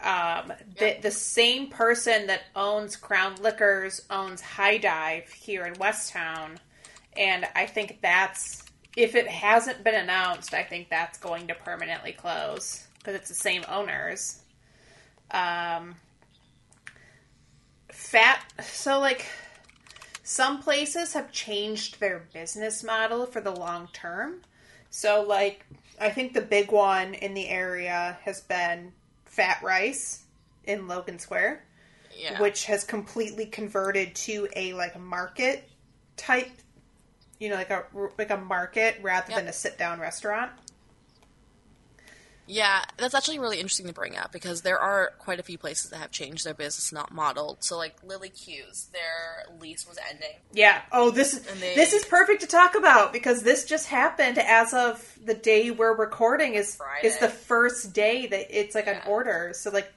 Um, 0.00 0.52
the 0.78 0.96
the 1.00 1.12
same 1.12 1.68
person 1.68 2.26
that 2.26 2.42
owns 2.56 2.96
Crown 2.96 3.36
Liquors 3.36 4.02
owns 4.10 4.40
High 4.40 4.78
Dive 4.78 5.28
here 5.30 5.64
in 5.64 5.74
Westtown, 5.74 6.56
and 7.16 7.46
I 7.54 7.66
think 7.66 8.00
that's 8.02 8.64
if 8.96 9.14
it 9.14 9.28
hasn't 9.28 9.84
been 9.84 9.94
announced, 9.94 10.52
I 10.52 10.64
think 10.64 10.90
that's 10.90 11.18
going 11.18 11.46
to 11.46 11.54
permanently 11.54 12.12
close 12.12 12.86
because 12.98 13.14
it's 13.14 13.28
the 13.28 13.34
same 13.34 13.64
owners. 13.68 14.40
Um, 15.30 15.94
fat. 17.90 18.44
So 18.62 18.98
like 18.98 19.26
some 20.32 20.62
places 20.62 21.12
have 21.12 21.30
changed 21.30 22.00
their 22.00 22.20
business 22.32 22.82
model 22.82 23.26
for 23.26 23.42
the 23.42 23.50
long 23.50 23.86
term. 23.92 24.40
So, 24.88 25.20
like, 25.28 25.66
I 26.00 26.08
think 26.08 26.32
the 26.32 26.40
big 26.40 26.72
one 26.72 27.12
in 27.12 27.34
the 27.34 27.48
area 27.50 28.16
has 28.22 28.40
been 28.40 28.92
Fat 29.26 29.62
Rice 29.62 30.22
in 30.64 30.88
Logan 30.88 31.18
Square, 31.18 31.62
Yeah. 32.16 32.40
which 32.40 32.64
has 32.64 32.82
completely 32.82 33.44
converted 33.44 34.14
to 34.26 34.48
a 34.56 34.72
like 34.72 34.98
market 34.98 35.68
type, 36.16 36.50
you 37.38 37.50
know, 37.50 37.56
like 37.56 37.70
a 37.70 37.84
like 38.16 38.30
a 38.30 38.38
market 38.38 38.96
rather 39.02 39.30
Yep. 39.32 39.38
than 39.38 39.48
a 39.48 39.52
sit 39.52 39.76
down 39.76 40.00
restaurant. 40.00 40.50
Yeah, 42.46 42.82
that's 42.96 43.14
actually 43.14 43.38
really 43.38 43.58
interesting 43.60 43.86
to 43.86 43.92
bring 43.92 44.16
up 44.16 44.32
because 44.32 44.62
there 44.62 44.78
are 44.78 45.12
quite 45.20 45.38
a 45.38 45.42
few 45.44 45.56
places 45.56 45.90
that 45.90 45.98
have 45.98 46.10
changed 46.10 46.44
their 46.44 46.54
business 46.54 46.92
not 46.92 47.12
model. 47.12 47.56
So 47.60 47.76
like 47.78 47.96
Lily 48.02 48.30
Q's, 48.30 48.88
their 48.92 49.46
lease 49.60 49.86
was 49.88 49.96
ending. 50.10 50.36
Yeah. 50.52 50.82
Oh, 50.90 51.10
this 51.10 51.34
is 51.34 51.42
they- 51.60 51.74
this 51.76 51.92
is 51.92 52.04
perfect 52.04 52.40
to 52.40 52.46
talk 52.48 52.74
about 52.74 53.12
because 53.12 53.42
this 53.42 53.64
just 53.64 53.86
happened 53.86 54.38
as 54.38 54.74
of 54.74 55.16
the 55.24 55.34
day 55.34 55.70
we're 55.70 55.94
recording 55.94 56.54
is 56.54 56.74
Friday. 56.74 57.06
is 57.06 57.18
the 57.18 57.28
first 57.28 57.92
day 57.92 58.26
that 58.26 58.46
it's 58.50 58.74
like 58.74 58.88
an 58.88 59.00
order. 59.06 59.52
So 59.54 59.70
like 59.70 59.92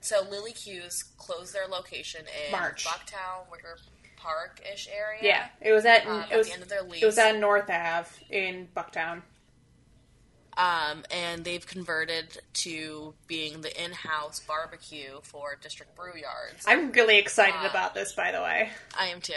So 0.00 0.26
Lily 0.30 0.52
Q's 0.52 1.04
closed 1.16 1.54
their 1.54 1.66
location 1.66 2.26
in 2.46 2.52
March. 2.52 2.84
Bucktown, 2.84 3.50
Wicker 3.50 3.78
Park 4.18 4.60
ish 4.72 4.88
area. 4.94 5.20
Yeah, 5.22 5.46
it 5.60 5.72
was 5.72 5.84
at 5.86 6.06
Um, 6.06 6.20
it 6.24 6.32
at 6.32 6.36
was 6.38 6.46
the 6.48 6.52
end 6.52 6.62
of 6.62 6.68
their 6.68 6.82
lease. 6.82 7.02
it 7.02 7.06
was 7.06 7.18
at 7.18 7.36
North 7.38 7.70
Ave 7.70 8.10
in 8.30 8.68
Bucktown. 8.76 9.22
Um, 10.56 11.04
and 11.10 11.44
they've 11.44 11.66
converted 11.66 12.38
to 12.54 13.14
being 13.26 13.62
the 13.62 13.84
in-house 13.84 14.40
barbecue 14.46 15.18
for 15.22 15.58
District 15.60 15.96
Brew 15.96 16.12
Yards. 16.14 16.64
I'm 16.66 16.92
really 16.92 17.18
excited 17.18 17.64
Uh, 17.64 17.70
about 17.70 17.94
this, 17.94 18.12
by 18.12 18.30
the 18.30 18.40
way. 18.40 18.70
I 18.96 19.06
am 19.08 19.20
too. 19.20 19.32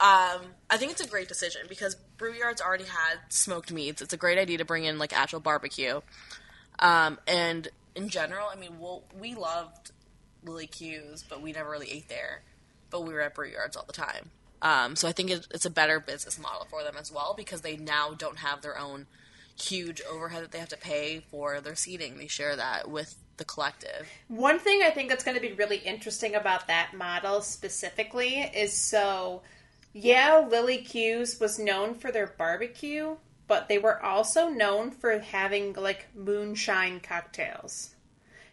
Um, 0.00 0.40
I 0.68 0.76
think 0.76 0.90
it's 0.92 1.02
a 1.02 1.06
great 1.06 1.28
decision 1.28 1.62
because 1.68 1.94
Brew 2.16 2.32
Yards 2.32 2.60
already 2.60 2.84
had 2.84 3.18
smoked 3.28 3.70
meats. 3.70 4.02
It's 4.02 4.12
a 4.12 4.16
great 4.16 4.38
idea 4.38 4.58
to 4.58 4.64
bring 4.64 4.84
in 4.84 4.98
like 4.98 5.12
actual 5.12 5.40
barbecue. 5.40 6.00
Um, 6.80 7.18
and 7.28 7.68
in 7.94 8.08
general, 8.08 8.48
I 8.50 8.56
mean, 8.56 8.80
we'll, 8.80 9.04
we 9.20 9.34
loved 9.34 9.92
Lily 10.42 10.66
Q's, 10.66 11.22
but 11.28 11.42
we 11.42 11.52
never 11.52 11.70
really 11.70 11.90
ate 11.92 12.08
there. 12.08 12.42
But 12.88 13.02
we 13.02 13.12
were 13.14 13.20
at 13.20 13.34
Brew 13.34 13.48
Yards 13.50 13.76
all 13.76 13.84
the 13.86 13.92
time. 13.92 14.30
Um, 14.62 14.96
so 14.96 15.06
I 15.06 15.12
think 15.12 15.30
it, 15.30 15.46
it's 15.52 15.64
a 15.64 15.70
better 15.70 16.00
business 16.00 16.40
model 16.40 16.66
for 16.70 16.82
them 16.82 16.96
as 16.98 17.12
well 17.12 17.34
because 17.36 17.60
they 17.60 17.76
now 17.76 18.14
don't 18.14 18.38
have 18.38 18.62
their 18.62 18.78
own 18.78 19.06
huge 19.60 20.00
overhead 20.10 20.42
that 20.42 20.52
they 20.52 20.58
have 20.58 20.68
to 20.70 20.76
pay 20.76 21.22
for 21.30 21.60
their 21.60 21.74
seating. 21.74 22.18
They 22.18 22.26
share 22.26 22.56
that 22.56 22.90
with 22.90 23.14
the 23.36 23.44
collective. 23.44 24.08
One 24.28 24.58
thing 24.58 24.82
I 24.82 24.90
think 24.90 25.08
that's 25.08 25.24
going 25.24 25.36
to 25.36 25.40
be 25.40 25.52
really 25.52 25.78
interesting 25.78 26.34
about 26.34 26.66
that 26.68 26.92
model 26.94 27.40
specifically 27.40 28.40
is 28.54 28.72
so, 28.72 29.42
yeah, 29.92 30.46
Lily 30.48 30.78
Q's 30.78 31.40
was 31.40 31.58
known 31.58 31.94
for 31.94 32.12
their 32.12 32.26
barbecue, 32.26 33.16
but 33.48 33.68
they 33.68 33.78
were 33.78 34.02
also 34.04 34.48
known 34.48 34.90
for 34.90 35.18
having 35.18 35.72
like 35.72 36.08
moonshine 36.14 37.00
cocktails. 37.00 37.94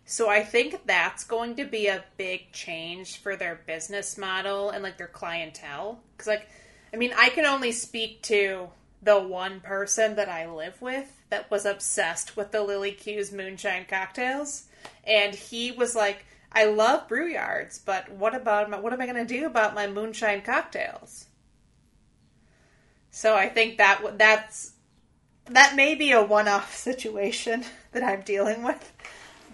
So 0.05 0.30
I 0.30 0.41
think 0.41 0.86
that's 0.86 1.26
going 1.26 1.58
to 1.58 1.66
be 1.66 1.88
a 1.88 2.05
big 2.16 2.53
change 2.53 3.18
for 3.18 3.36
their 3.36 3.60
business 3.68 4.18
model 4.18 4.70
and 4.70 4.82
like 4.82 4.97
their 4.97 5.08
clientele. 5.08 5.99
Because 6.14 6.28
like, 6.28 6.47
I 6.93 6.95
mean, 6.95 7.12
I 7.18 7.28
can 7.28 7.45
only 7.45 7.74
speak 7.74 8.22
to 8.24 8.70
the 9.02 9.20
one 9.20 9.60
person 9.60 10.16
that 10.16 10.30
I 10.30 10.50
live 10.50 10.82
with 10.82 11.22
that 11.30 11.50
was 11.52 11.66
obsessed 11.66 12.36
with 12.36 12.52
the 12.52 12.64
Lily 12.64 12.91
Q's 12.91 13.32
moonshine 13.32 13.86
cocktails, 13.89 14.66
and 15.04 15.36
he 15.36 15.72
was 15.72 15.95
like, 15.95 16.26
"I 16.52 16.66
love 16.66 17.08
brew 17.08 17.28
yards, 17.28 17.78
but 17.80 18.10
what 18.10 18.36
about 18.36 18.70
my, 18.70 18.80
what 18.80 18.93
am 18.93 19.02
I 19.02 19.06
going 19.06 19.28
to 19.28 19.39
do 19.39 19.45
about 19.45 19.76
my 19.76 19.88
moonshine 19.88 20.41
cocktails?" 20.41 21.28
So 23.12 23.36
I 23.36 23.50
think 23.50 23.78
that 23.78 24.18
that's 24.18 24.74
that 25.45 25.76
may 25.76 25.95
be 25.95 26.12
a 26.12 26.24
one-off 26.24 26.76
situation 26.76 27.64
that 27.91 28.04
I'm 28.04 28.22
dealing 28.22 28.64
with 28.64 28.93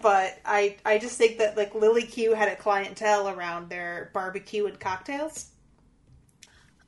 but 0.04 0.38
I 0.46 0.76
I 0.86 1.00
just 1.00 1.18
think 1.18 1.40
that 1.40 1.58
like 1.58 1.74
Lily 1.74 2.04
Q 2.04 2.36
had 2.36 2.50
a 2.50 2.56
clientele 2.56 3.30
around 3.30 3.70
their 3.70 4.12
barbecue 4.14 4.68
and 4.68 4.80
cocktails. 4.80 5.48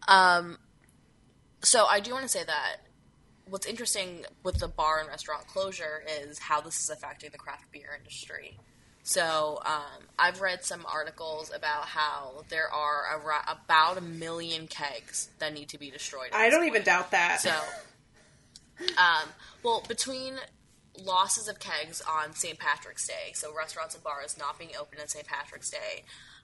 Um, 0.08 0.60
so 1.66 1.86
I 1.86 2.00
do 2.00 2.12
want 2.12 2.24
to 2.24 2.30
say 2.30 2.44
that 2.44 2.78
what's 3.48 3.66
interesting 3.66 4.26
with 4.44 4.60
the 4.60 4.68
bar 4.68 5.00
and 5.00 5.08
restaurant 5.08 5.48
closure 5.48 6.04
is 6.22 6.40
how 6.40 6.62
this 6.62 6.80
is 6.80 6.90
affecting 6.90 7.32
the 7.32 7.38
craft 7.38 7.72
beer 7.72 7.90
industry. 7.98 8.58
So 9.04 9.60
um, 9.66 10.08
I've 10.18 10.42
read 10.42 10.64
some 10.64 10.86
articles 10.92 11.52
about 11.56 11.86
how 11.86 12.44
there 12.50 12.68
are 12.72 13.04
a, 13.16 13.52
about 13.52 13.98
a 13.98 14.02
million 14.02 14.68
kegs 14.68 15.30
that 15.40 15.54
need 15.54 15.70
to 15.70 15.78
be 15.78 15.92
destroyed. 15.92 16.30
I 16.34 16.50
don't 16.50 16.62
point. 16.62 16.72
even 16.72 16.84
doubt 16.84 17.12
that. 17.12 17.40
So, 17.40 17.54
um, 18.98 19.30
well, 19.64 19.84
between 19.88 20.36
losses 21.04 21.48
of 21.48 21.60
kegs 21.60 22.02
on 22.02 22.34
St. 22.34 22.58
Patrick's 22.58 23.08
Day, 23.08 23.32
so 23.34 23.56
restaurants 23.56 23.94
and 23.94 24.04
bars 24.04 24.38
not 24.40 24.58
being 24.58 24.72
open 24.80 25.00
on 25.00 25.08
St. 25.08 25.26
Patrick's 25.26 25.70
Day, 25.70 26.04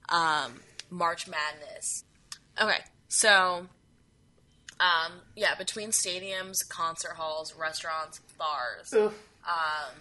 um, 0.10 0.62
March 0.92 1.28
Madness. 1.28 2.04
Okay, 2.62 2.82
so 3.08 3.66
um, 4.82 5.12
yeah, 5.36 5.54
between 5.56 5.90
stadiums, 5.90 6.68
concert 6.68 7.14
halls, 7.16 7.54
restaurants, 7.56 8.20
bars, 8.38 8.90
um, 9.48 9.96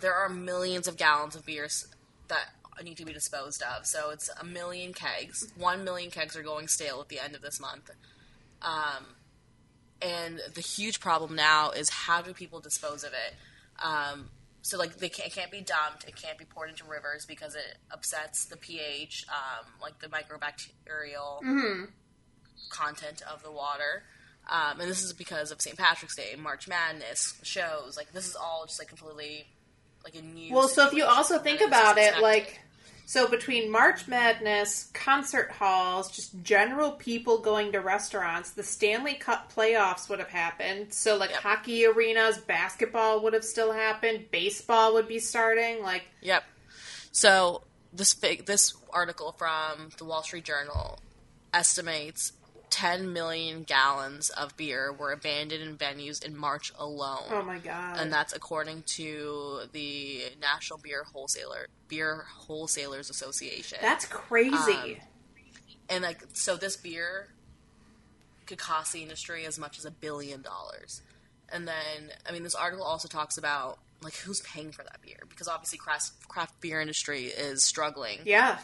there 0.00 0.14
are 0.14 0.28
millions 0.28 0.86
of 0.86 0.96
gallons 0.96 1.34
of 1.34 1.44
beers 1.44 1.88
that 2.28 2.50
need 2.84 2.96
to 2.96 3.04
be 3.04 3.12
disposed 3.12 3.62
of. 3.62 3.84
So 3.84 4.10
it's 4.10 4.30
a 4.40 4.44
million 4.44 4.92
kegs. 4.92 5.52
One 5.56 5.84
million 5.84 6.10
kegs 6.10 6.36
are 6.36 6.42
going 6.42 6.68
stale 6.68 7.00
at 7.00 7.08
the 7.08 7.18
end 7.18 7.34
of 7.34 7.42
this 7.42 7.60
month. 7.60 7.90
Um, 8.62 9.16
and 10.00 10.40
the 10.54 10.60
huge 10.60 11.00
problem 11.00 11.34
now 11.34 11.70
is 11.70 11.90
how 11.90 12.22
do 12.22 12.32
people 12.32 12.60
dispose 12.60 13.02
of 13.04 13.12
it? 13.12 13.34
Um, 13.84 14.30
so 14.62 14.78
like 14.78 14.98
they 14.98 15.08
can't, 15.08 15.28
it 15.28 15.34
can't 15.34 15.50
be 15.50 15.60
dumped. 15.60 16.04
It 16.06 16.14
can't 16.14 16.38
be 16.38 16.44
poured 16.44 16.70
into 16.70 16.84
rivers 16.84 17.26
because 17.26 17.56
it 17.56 17.78
upsets 17.90 18.44
the 18.44 18.56
pH, 18.56 19.26
um, 19.28 19.66
like 19.80 19.98
the 19.98 20.06
microbacterial 20.06 21.42
mm-hmm. 21.42 21.84
Content 22.72 23.22
of 23.32 23.42
the 23.42 23.50
water. 23.52 24.02
Um, 24.50 24.80
and 24.80 24.90
this 24.90 25.04
is 25.04 25.12
because 25.12 25.52
of 25.52 25.60
St. 25.60 25.78
Patrick's 25.78 26.16
Day, 26.16 26.34
March 26.36 26.66
Madness 26.66 27.38
shows. 27.42 27.96
Like 27.96 28.12
this 28.12 28.26
is 28.26 28.34
all 28.34 28.64
just 28.66 28.80
like 28.80 28.88
completely 28.88 29.46
like 30.04 30.16
a 30.16 30.22
new. 30.22 30.52
Well, 30.52 30.68
so 30.68 30.86
if 30.86 30.92
you 30.92 31.04
also 31.04 31.38
think 31.38 31.60
about 31.60 31.96
it, 31.98 32.20
like 32.20 32.60
so 33.06 33.28
between 33.28 33.70
March 33.70 34.08
Madness, 34.08 34.90
concert 34.94 35.50
halls, 35.50 36.10
just 36.10 36.42
general 36.42 36.92
people 36.92 37.38
going 37.38 37.72
to 37.72 37.80
restaurants, 37.80 38.52
the 38.52 38.62
Stanley 38.62 39.14
Cup 39.14 39.52
playoffs 39.52 40.08
would 40.08 40.18
have 40.18 40.30
happened. 40.30 40.92
So 40.92 41.16
like 41.16 41.30
yep. 41.30 41.40
hockey 41.40 41.86
arenas, 41.86 42.38
basketball 42.38 43.22
would 43.22 43.34
have 43.34 43.44
still 43.44 43.72
happened, 43.72 44.26
baseball 44.30 44.94
would 44.94 45.08
be 45.08 45.18
starting. 45.18 45.82
Like 45.82 46.04
yep. 46.20 46.44
So 47.12 47.62
this 47.92 48.14
this 48.14 48.74
article 48.90 49.32
from 49.32 49.90
the 49.98 50.04
Wall 50.04 50.22
Street 50.22 50.44
Journal 50.44 50.98
estimates 51.52 52.32
10 52.72 53.12
million 53.12 53.64
gallons 53.64 54.30
of 54.30 54.56
beer 54.56 54.90
were 54.94 55.12
abandoned 55.12 55.62
in 55.62 55.76
venues 55.76 56.24
in 56.24 56.34
March 56.34 56.72
alone. 56.78 57.24
Oh 57.30 57.42
my 57.42 57.58
god. 57.58 57.98
And 57.98 58.10
that's 58.10 58.32
according 58.32 58.84
to 58.96 59.60
the 59.72 60.22
National 60.40 60.78
Beer 60.78 61.04
Wholesaler 61.12 61.68
Beer 61.88 62.24
Wholesalers 62.26 63.10
Association. 63.10 63.76
That's 63.82 64.06
crazy. 64.06 64.72
Um, 64.72 64.96
and 65.90 66.02
like 66.02 66.24
so 66.32 66.56
this 66.56 66.78
beer 66.78 67.28
could 68.46 68.58
cost 68.58 68.94
the 68.94 69.02
industry 69.02 69.44
as 69.44 69.58
much 69.58 69.78
as 69.78 69.84
a 69.84 69.90
billion 69.90 70.40
dollars. 70.40 71.02
And 71.50 71.68
then 71.68 72.10
I 72.26 72.32
mean 72.32 72.42
this 72.42 72.54
article 72.54 72.86
also 72.86 73.06
talks 73.06 73.36
about 73.36 73.80
like 74.02 74.14
who's 74.14 74.40
paying 74.40 74.72
for 74.72 74.82
that 74.82 75.02
beer 75.02 75.24
because 75.28 75.46
obviously 75.46 75.76
craft 75.76 76.26
craft 76.26 76.58
beer 76.62 76.80
industry 76.80 77.24
is 77.26 77.64
struggling. 77.64 78.20
Yeah. 78.24 78.60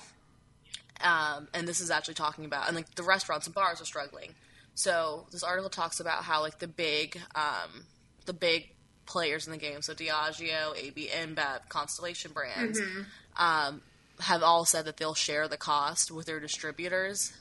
Um, 1.01 1.49
and 1.55 1.67
this 1.67 1.81
is 1.81 1.91
actually 1.91 2.15
talking 2.15 2.45
about, 2.45 2.67
and 2.67 2.77
like 2.77 2.95
the 2.95 3.03
restaurants 3.03 3.47
and 3.47 3.55
bars 3.55 3.81
are 3.81 3.85
struggling. 3.85 4.35
So 4.75 5.27
this 5.31 5.43
article 5.43 5.71
talks 5.71 6.01
about 6.01 6.25
how 6.25 6.41
like 6.41 6.59
the 6.59 6.69
big, 6.69 7.21
um, 7.35 7.85
the 8.27 8.33
big 8.33 8.71
players 9.07 9.47
in 9.47 9.53
the 9.53 9.59
game, 9.59 9.83
so 9.83 9.95
Diageo, 9.95 10.77
AB 10.77 11.09
InBev, 11.09 11.69
Constellation 11.69 12.33
Brands, 12.33 12.81
mm-hmm. 12.81 13.03
um, 13.37 13.81
have 14.21 14.43
all 14.43 14.65
said 14.65 14.85
that 14.85 14.97
they'll 14.97 15.15
share 15.15 15.49
the 15.49 15.57
cost 15.57 16.11
with 16.11 16.27
their 16.27 16.41
distributors 16.41 17.33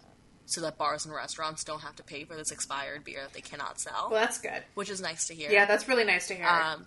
so 0.45 0.61
that 0.61 0.77
bars 0.77 1.05
and 1.05 1.13
restaurants 1.13 1.63
don't 1.63 1.81
have 1.81 1.95
to 1.97 2.03
pay 2.03 2.23
for 2.23 2.35
this 2.35 2.51
expired 2.51 3.03
beer 3.03 3.21
that 3.23 3.33
they 3.33 3.41
cannot 3.41 3.79
sell. 3.79 4.07
Well, 4.09 4.21
that's 4.21 4.39
good. 4.39 4.63
Which 4.75 4.89
is 4.89 5.01
nice 5.01 5.27
to 5.27 5.35
hear. 5.35 5.51
Yeah, 5.51 5.65
that's 5.65 5.87
really 5.87 6.05
nice 6.05 6.27
to 6.29 6.35
hear. 6.35 6.47
Um, 6.47 6.85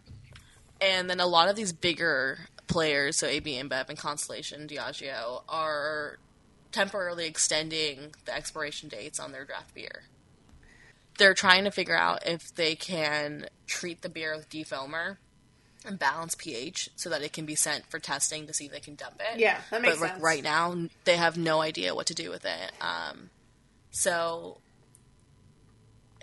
and 0.80 1.10
then 1.10 1.20
a 1.20 1.26
lot 1.26 1.48
of 1.48 1.56
these 1.56 1.72
bigger 1.72 2.38
players, 2.66 3.18
so 3.18 3.26
AB 3.26 3.52
InBev 3.52 3.90
and 3.90 3.98
Constellation, 3.98 4.66
Diageo, 4.66 5.42
are 5.46 6.18
temporarily 6.72 7.26
extending 7.26 8.14
the 8.24 8.34
expiration 8.34 8.88
dates 8.88 9.18
on 9.18 9.32
their 9.32 9.44
draft 9.44 9.74
beer. 9.74 10.04
They're 11.18 11.34
trying 11.34 11.64
to 11.64 11.70
figure 11.70 11.96
out 11.96 12.26
if 12.26 12.54
they 12.54 12.74
can 12.74 13.46
treat 13.66 14.02
the 14.02 14.08
beer 14.08 14.36
with 14.36 14.48
defoamer 14.48 15.18
and 15.84 15.98
balance 15.98 16.34
pH 16.34 16.90
so 16.96 17.10
that 17.10 17.22
it 17.22 17.32
can 17.32 17.46
be 17.46 17.54
sent 17.54 17.86
for 17.86 17.98
testing 17.98 18.46
to 18.46 18.52
see 18.52 18.66
if 18.66 18.72
they 18.72 18.80
can 18.80 18.94
dump 18.94 19.20
it. 19.32 19.38
Yeah, 19.38 19.58
that 19.70 19.82
makes 19.82 19.98
but 19.98 20.10
sense. 20.10 20.22
right 20.22 20.42
now, 20.42 20.74
they 21.04 21.16
have 21.16 21.36
no 21.36 21.60
idea 21.60 21.94
what 21.94 22.06
to 22.06 22.14
do 22.14 22.30
with 22.30 22.44
it. 22.44 22.72
Um, 22.80 23.30
so 23.90 24.58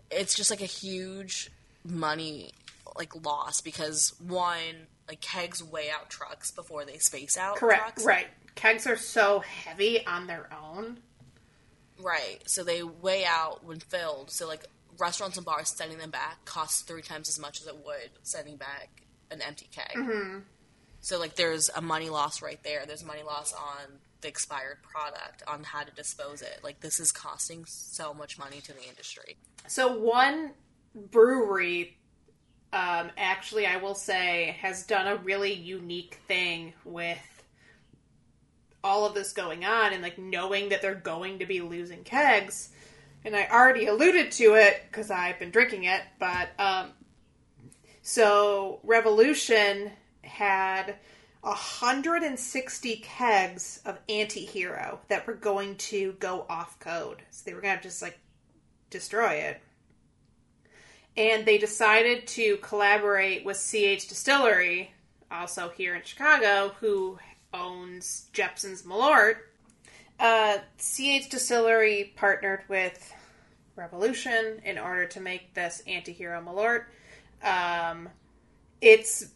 it's 0.09 0.35
just 0.35 0.49
like 0.49 0.61
a 0.61 0.65
huge 0.65 1.51
money 1.83 2.51
like 2.95 3.13
loss 3.23 3.61
because 3.61 4.15
one 4.25 4.87
like 5.07 5.21
kegs 5.21 5.63
weigh 5.63 5.89
out 5.89 6.09
trucks 6.09 6.51
before 6.51 6.85
they 6.85 6.97
space 6.97 7.37
out. 7.37 7.57
Correct. 7.57 7.81
Trucks. 7.81 8.05
Right 8.05 8.27
kegs 8.57 8.85
are 8.85 8.97
so 8.97 9.39
heavy 9.39 10.05
on 10.05 10.27
their 10.27 10.49
own. 10.53 10.99
Right. 11.99 12.39
So 12.45 12.63
they 12.63 12.83
weigh 12.83 13.25
out 13.25 13.63
when 13.63 13.79
filled. 13.79 14.31
So 14.31 14.47
like 14.47 14.65
restaurants 14.99 15.37
and 15.37 15.45
bars 15.45 15.69
sending 15.69 15.97
them 15.97 16.09
back 16.09 16.43
costs 16.45 16.81
three 16.81 17.01
times 17.01 17.29
as 17.29 17.39
much 17.39 17.61
as 17.61 17.67
it 17.67 17.75
would 17.85 18.09
sending 18.23 18.57
back 18.57 18.89
an 19.31 19.41
empty 19.41 19.69
keg. 19.71 19.95
Mm-hmm. 19.95 20.39
So 20.99 21.19
like 21.19 21.35
there's 21.35 21.69
a 21.69 21.81
money 21.81 22.09
loss 22.09 22.41
right 22.41 22.61
there. 22.63 22.85
There's 22.85 23.03
money 23.03 23.23
loss 23.23 23.53
on 23.53 23.99
the 24.21 24.27
expired 24.27 24.77
product 24.81 25.43
on 25.47 25.63
how 25.63 25.83
to 25.83 25.91
dispose 25.93 26.41
it. 26.41 26.59
Like 26.63 26.81
this 26.81 26.99
is 26.99 27.11
costing 27.11 27.65
so 27.65 28.13
much 28.13 28.37
money 28.37 28.61
to 28.61 28.73
the 28.73 28.87
industry. 28.87 29.37
So 29.67 29.95
one 29.95 30.51
brewery 30.95 31.97
um, 32.73 33.11
actually 33.17 33.65
I 33.65 33.77
will 33.77 33.95
say 33.95 34.57
has 34.61 34.85
done 34.85 35.07
a 35.07 35.15
really 35.17 35.53
unique 35.53 36.19
thing 36.27 36.73
with 36.83 37.36
all 38.87 39.05
of 39.05 39.13
this 39.13 39.33
going 39.33 39.65
on 39.65 39.91
and 39.91 40.01
like 40.01 40.17
knowing 40.17 40.69
that 40.69 40.81
they're 40.81 40.95
going 40.95 41.39
to 41.39 41.45
be 41.45 41.59
losing 41.59 42.03
kegs. 42.03 42.69
And 43.25 43.35
I 43.35 43.47
already 43.51 43.87
alluded 43.87 44.31
to 44.33 44.55
it 44.55 44.83
because 44.89 45.11
I've 45.11 45.37
been 45.37 45.51
drinking 45.51 45.83
it, 45.83 46.01
but 46.17 46.49
um, 46.57 46.91
so 48.01 48.79
Revolution 48.83 49.91
had 50.21 50.95
160 51.41 52.95
kegs 52.97 53.81
of 53.85 53.99
anti-hero 54.07 54.99
that 55.09 55.27
were 55.27 55.33
going 55.33 55.75
to 55.75 56.13
go 56.13 56.45
off 56.49 56.79
code. 56.79 57.21
So 57.31 57.43
they 57.45 57.53
were 57.53 57.61
going 57.61 57.75
to 57.75 57.83
just 57.83 58.01
like 58.01 58.17
destroy 58.89 59.33
it. 59.33 59.61
And 61.17 61.45
they 61.45 61.57
decided 61.57 62.27
to 62.27 62.57
collaborate 62.57 63.43
with 63.43 63.57
CH 63.57 64.07
Distillery, 64.07 64.93
also 65.29 65.67
here 65.69 65.95
in 65.95 66.03
Chicago, 66.03 66.75
who 66.79 67.17
owns 67.53 68.29
Jeppson's 68.33 68.83
Malort. 68.83 69.37
Uh, 70.19 70.57
CH 70.79 71.29
Distillery 71.29 72.13
partnered 72.15 72.63
with 72.67 73.13
Revolution 73.75 74.61
in 74.65 74.79
order 74.79 75.05
to 75.05 75.19
make 75.19 75.53
this 75.53 75.83
anti-hero 75.85 76.41
Malort. 76.41 76.85
Um, 77.43 78.09
it's 78.81 79.29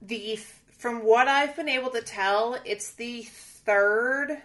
the 0.00 0.38
from 0.82 1.04
what 1.04 1.28
I've 1.28 1.54
been 1.54 1.68
able 1.68 1.90
to 1.90 2.02
tell, 2.02 2.58
it's 2.64 2.90
the 2.94 3.22
third 3.22 4.42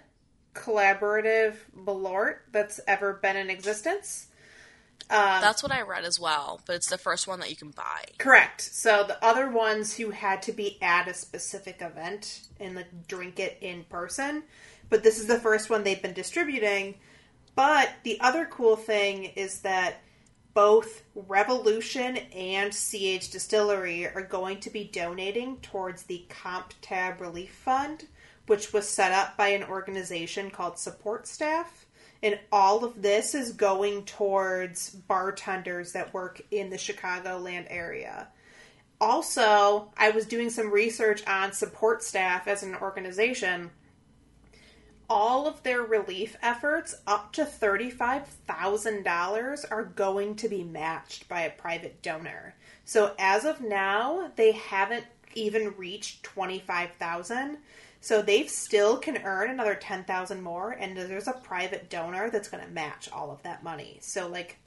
collaborative 0.54 1.56
Malort 1.76 2.38
that's 2.52 2.80
ever 2.88 3.14
been 3.14 3.38
in 3.38 3.50
existence. 3.50 4.28
Um, 5.10 5.42
That's 5.42 5.64
what 5.64 5.72
I 5.72 5.82
read 5.82 6.04
as 6.04 6.20
well, 6.20 6.60
but 6.66 6.76
it's 6.76 6.90
the 6.90 6.98
first 6.98 7.28
one 7.28 7.40
that 7.40 7.50
you 7.50 7.56
can 7.56 7.72
buy. 7.72 8.04
Correct. 8.18 8.62
So 8.62 9.06
the 9.08 9.24
other 9.24 9.50
ones 9.50 9.96
who 9.96 10.10
had 10.10 10.42
to 10.44 10.52
be 10.52 10.78
at 10.82 11.08
a 11.08 11.14
specific 11.14 11.82
event 11.82 12.42
and 12.60 12.76
like 12.76 13.08
drink 13.08 13.40
it 13.40 13.58
in 13.62 13.86
person, 13.86 14.44
but 14.90 15.04
this 15.04 15.20
is 15.20 15.28
the 15.28 15.40
first 15.40 15.70
one 15.70 15.84
they've 15.84 16.02
been 16.02 16.14
distributing. 16.14 16.96
But 17.56 17.90
the 18.04 18.20
other 18.20 18.46
cool 18.46 18.76
thing 18.76 19.26
is 19.36 19.62
that 19.62 20.02
both 20.54 21.04
Revolution 21.16 22.18
and 22.36 22.72
CH 22.72 23.32
Distillery 23.32 24.08
are 24.08 24.22
going 24.24 24.60
to 24.62 24.70
be 24.70 24.84
donating 24.84 25.58
towards 25.58 26.04
the 26.04 26.26
Comp 26.30 26.74
Tab 26.82 27.22
Relief 27.22 27.52
Fund, 27.52 28.06
which 28.46 28.74
was 28.74 28.88
set 28.88 29.12
up 29.12 29.38
by 29.38 29.50
an 29.50 29.64
organization 29.64 30.52
called 30.52 30.78
Support 30.78 31.28
Staff. 31.28 31.87
And 32.24 32.40
all 32.52 32.84
of 32.84 33.00
this 33.02 33.36
is 33.36 33.54
going 33.54 34.04
towards 34.06 34.90
bartenders 34.90 35.94
that 35.94 36.14
work 36.14 36.42
in 36.52 36.70
the 36.70 36.78
Chicagoland 36.78 37.68
area. 37.70 38.28
Also, 39.00 39.92
I 39.96 40.10
was 40.10 40.26
doing 40.26 40.50
some 40.50 40.72
research 40.72 41.26
on 41.28 41.54
support 41.54 42.02
staff 42.02 42.48
as 42.48 42.64
an 42.64 42.74
organization. 42.76 43.70
All 45.10 45.48
of 45.48 45.64
their 45.64 45.84
relief 45.84 46.36
efforts, 46.42 46.96
up 47.06 47.32
to 47.34 47.46
$35,000, 47.46 49.72
are 49.72 49.84
going 49.84 50.36
to 50.38 50.50
be 50.50 50.64
matched 50.64 51.30
by 51.30 51.42
a 51.42 51.52
private 51.52 52.02
donor. 52.02 52.56
So 52.84 53.14
as 53.20 53.46
of 53.46 53.62
now, 53.62 54.32
they 54.36 54.54
haven't 54.54 55.06
even 55.36 55.76
reached 55.78 56.24
25,000. 56.24 57.60
So 58.00 58.22
they 58.22 58.48
still 58.48 58.98
can 58.98 59.18
earn 59.18 59.50
another 59.50 59.76
10,000 59.76 60.42
more 60.42 60.72
and 60.72 60.96
there's 60.96 61.28
a 61.28 61.34
private 61.34 61.90
donor 61.90 62.30
that's 62.30 62.50
going 62.50 62.64
to 62.64 62.72
match 62.72 63.10
all 63.12 63.32
of 63.32 63.44
that 63.44 63.64
money. 63.64 63.98
So 64.02 64.28
like 64.28 64.58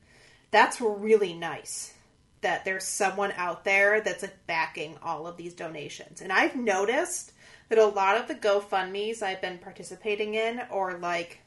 that's 0.50 0.80
really 0.80 1.32
nice 1.32 1.94
that 2.40 2.64
there's 2.64 2.84
someone 2.84 3.32
out 3.36 3.64
there 3.64 4.00
that's 4.00 4.22
like 4.22 4.46
backing 4.46 4.96
all 5.02 5.26
of 5.26 5.36
these 5.36 5.54
donations. 5.54 6.20
And 6.20 6.32
I've 6.32 6.56
noticed 6.56 7.32
that 7.68 7.78
a 7.78 7.86
lot 7.86 8.16
of 8.16 8.28
the 8.28 8.34
GoFundMe's 8.34 9.22
I've 9.22 9.42
been 9.42 9.58
participating 9.58 10.34
in 10.34 10.62
or 10.70 10.98
like 10.98 11.40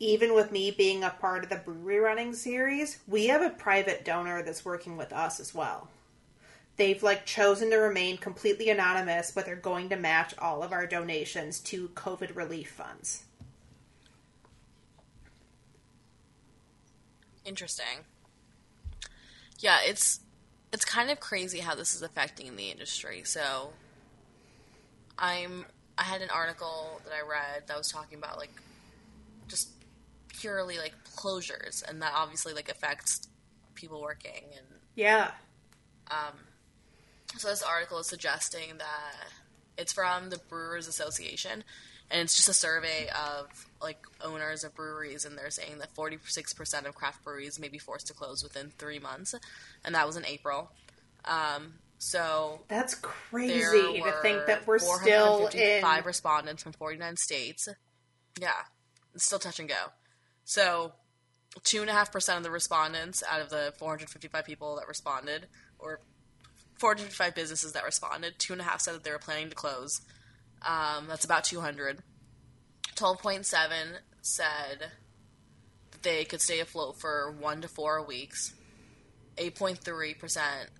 even 0.00 0.34
with 0.34 0.52
me 0.52 0.70
being 0.70 1.04
a 1.04 1.10
part 1.10 1.44
of 1.44 1.50
the 1.50 1.56
brewery 1.56 1.98
running 1.98 2.32
series, 2.34 2.98
we 3.06 3.26
have 3.26 3.42
a 3.42 3.50
private 3.50 4.04
donor 4.04 4.42
that's 4.42 4.64
working 4.64 4.96
with 4.96 5.12
us 5.12 5.38
as 5.38 5.54
well 5.54 5.88
they've 6.76 7.02
like 7.02 7.26
chosen 7.26 7.70
to 7.70 7.76
remain 7.76 8.16
completely 8.16 8.70
anonymous, 8.70 9.30
but 9.30 9.46
they're 9.46 9.56
going 9.56 9.88
to 9.90 9.96
match 9.96 10.34
all 10.38 10.62
of 10.62 10.72
our 10.72 10.86
donations 10.86 11.60
to 11.60 11.88
COVID 11.88 12.34
relief 12.36 12.70
funds. 12.70 13.24
Interesting. 17.44 18.04
Yeah, 19.58 19.78
it's 19.84 20.20
it's 20.72 20.84
kind 20.84 21.10
of 21.10 21.20
crazy 21.20 21.60
how 21.60 21.74
this 21.74 21.94
is 21.94 22.02
affecting 22.02 22.56
the 22.56 22.70
industry. 22.70 23.22
So 23.24 23.70
I'm 25.18 25.66
I 25.96 26.02
had 26.02 26.22
an 26.22 26.30
article 26.30 27.00
that 27.04 27.12
I 27.12 27.28
read 27.28 27.68
that 27.68 27.76
was 27.76 27.88
talking 27.88 28.18
about 28.18 28.38
like 28.38 28.50
just 29.46 29.70
purely 30.28 30.78
like 30.78 30.94
closures 31.16 31.88
and 31.88 32.02
that 32.02 32.12
obviously 32.14 32.52
like 32.52 32.68
affects 32.68 33.28
people 33.74 34.00
working 34.00 34.42
and 34.56 34.66
yeah 34.96 35.30
um 36.10 36.34
so 37.44 37.50
this 37.50 37.62
article 37.62 37.98
is 37.98 38.06
suggesting 38.06 38.78
that 38.78 39.28
it's 39.76 39.92
from 39.92 40.30
the 40.30 40.38
Brewers 40.48 40.88
Association, 40.88 41.62
and 42.10 42.22
it's 42.22 42.34
just 42.34 42.48
a 42.48 42.54
survey 42.54 43.08
of 43.08 43.68
like 43.82 43.98
owners 44.22 44.64
of 44.64 44.74
breweries, 44.74 45.26
and 45.26 45.36
they're 45.36 45.50
saying 45.50 45.76
that 45.80 45.94
46% 45.94 46.86
of 46.86 46.94
craft 46.94 47.22
breweries 47.22 47.60
may 47.60 47.68
be 47.68 47.76
forced 47.76 48.06
to 48.06 48.14
close 48.14 48.42
within 48.42 48.72
three 48.78 48.98
months, 48.98 49.34
and 49.84 49.94
that 49.94 50.06
was 50.06 50.16
in 50.16 50.24
April. 50.24 50.70
Um, 51.26 51.74
so 51.98 52.62
that's 52.68 52.94
crazy 52.94 54.00
to 54.00 54.12
think 54.22 54.46
that 54.46 54.66
we're 54.66 54.78
still 54.78 55.48
in 55.48 55.82
five 55.82 56.06
respondents 56.06 56.62
from 56.62 56.72
49 56.72 57.18
states. 57.18 57.68
Yeah, 58.40 58.52
it's 59.14 59.26
still 59.26 59.38
touch 59.38 59.60
and 59.60 59.68
go. 59.68 59.92
So 60.44 60.92
two 61.62 61.82
and 61.82 61.90
a 61.90 61.92
half 61.92 62.10
percent 62.10 62.38
of 62.38 62.42
the 62.42 62.50
respondents 62.50 63.22
out 63.30 63.42
of 63.42 63.50
the 63.50 63.74
455 63.76 64.46
people 64.46 64.76
that 64.76 64.88
responded, 64.88 65.46
or 65.78 66.00
455 66.84 67.34
businesses 67.34 67.72
that 67.72 67.82
responded. 67.82 68.34
Two 68.38 68.52
and 68.52 68.60
a 68.60 68.64
half 68.64 68.78
said 68.78 68.94
that 68.94 69.04
they 69.04 69.10
were 69.10 69.18
planning 69.18 69.48
to 69.48 69.54
close. 69.54 70.02
Um, 70.60 71.06
that's 71.08 71.24
about 71.24 71.42
200. 71.44 72.02
12.7 72.94 73.46
said 74.20 74.90
that 75.92 76.02
they 76.02 76.26
could 76.26 76.42
stay 76.42 76.60
afloat 76.60 77.00
for 77.00 77.34
one 77.40 77.62
to 77.62 77.68
four 77.68 78.04
weeks. 78.04 78.52
8.3% 79.38 80.38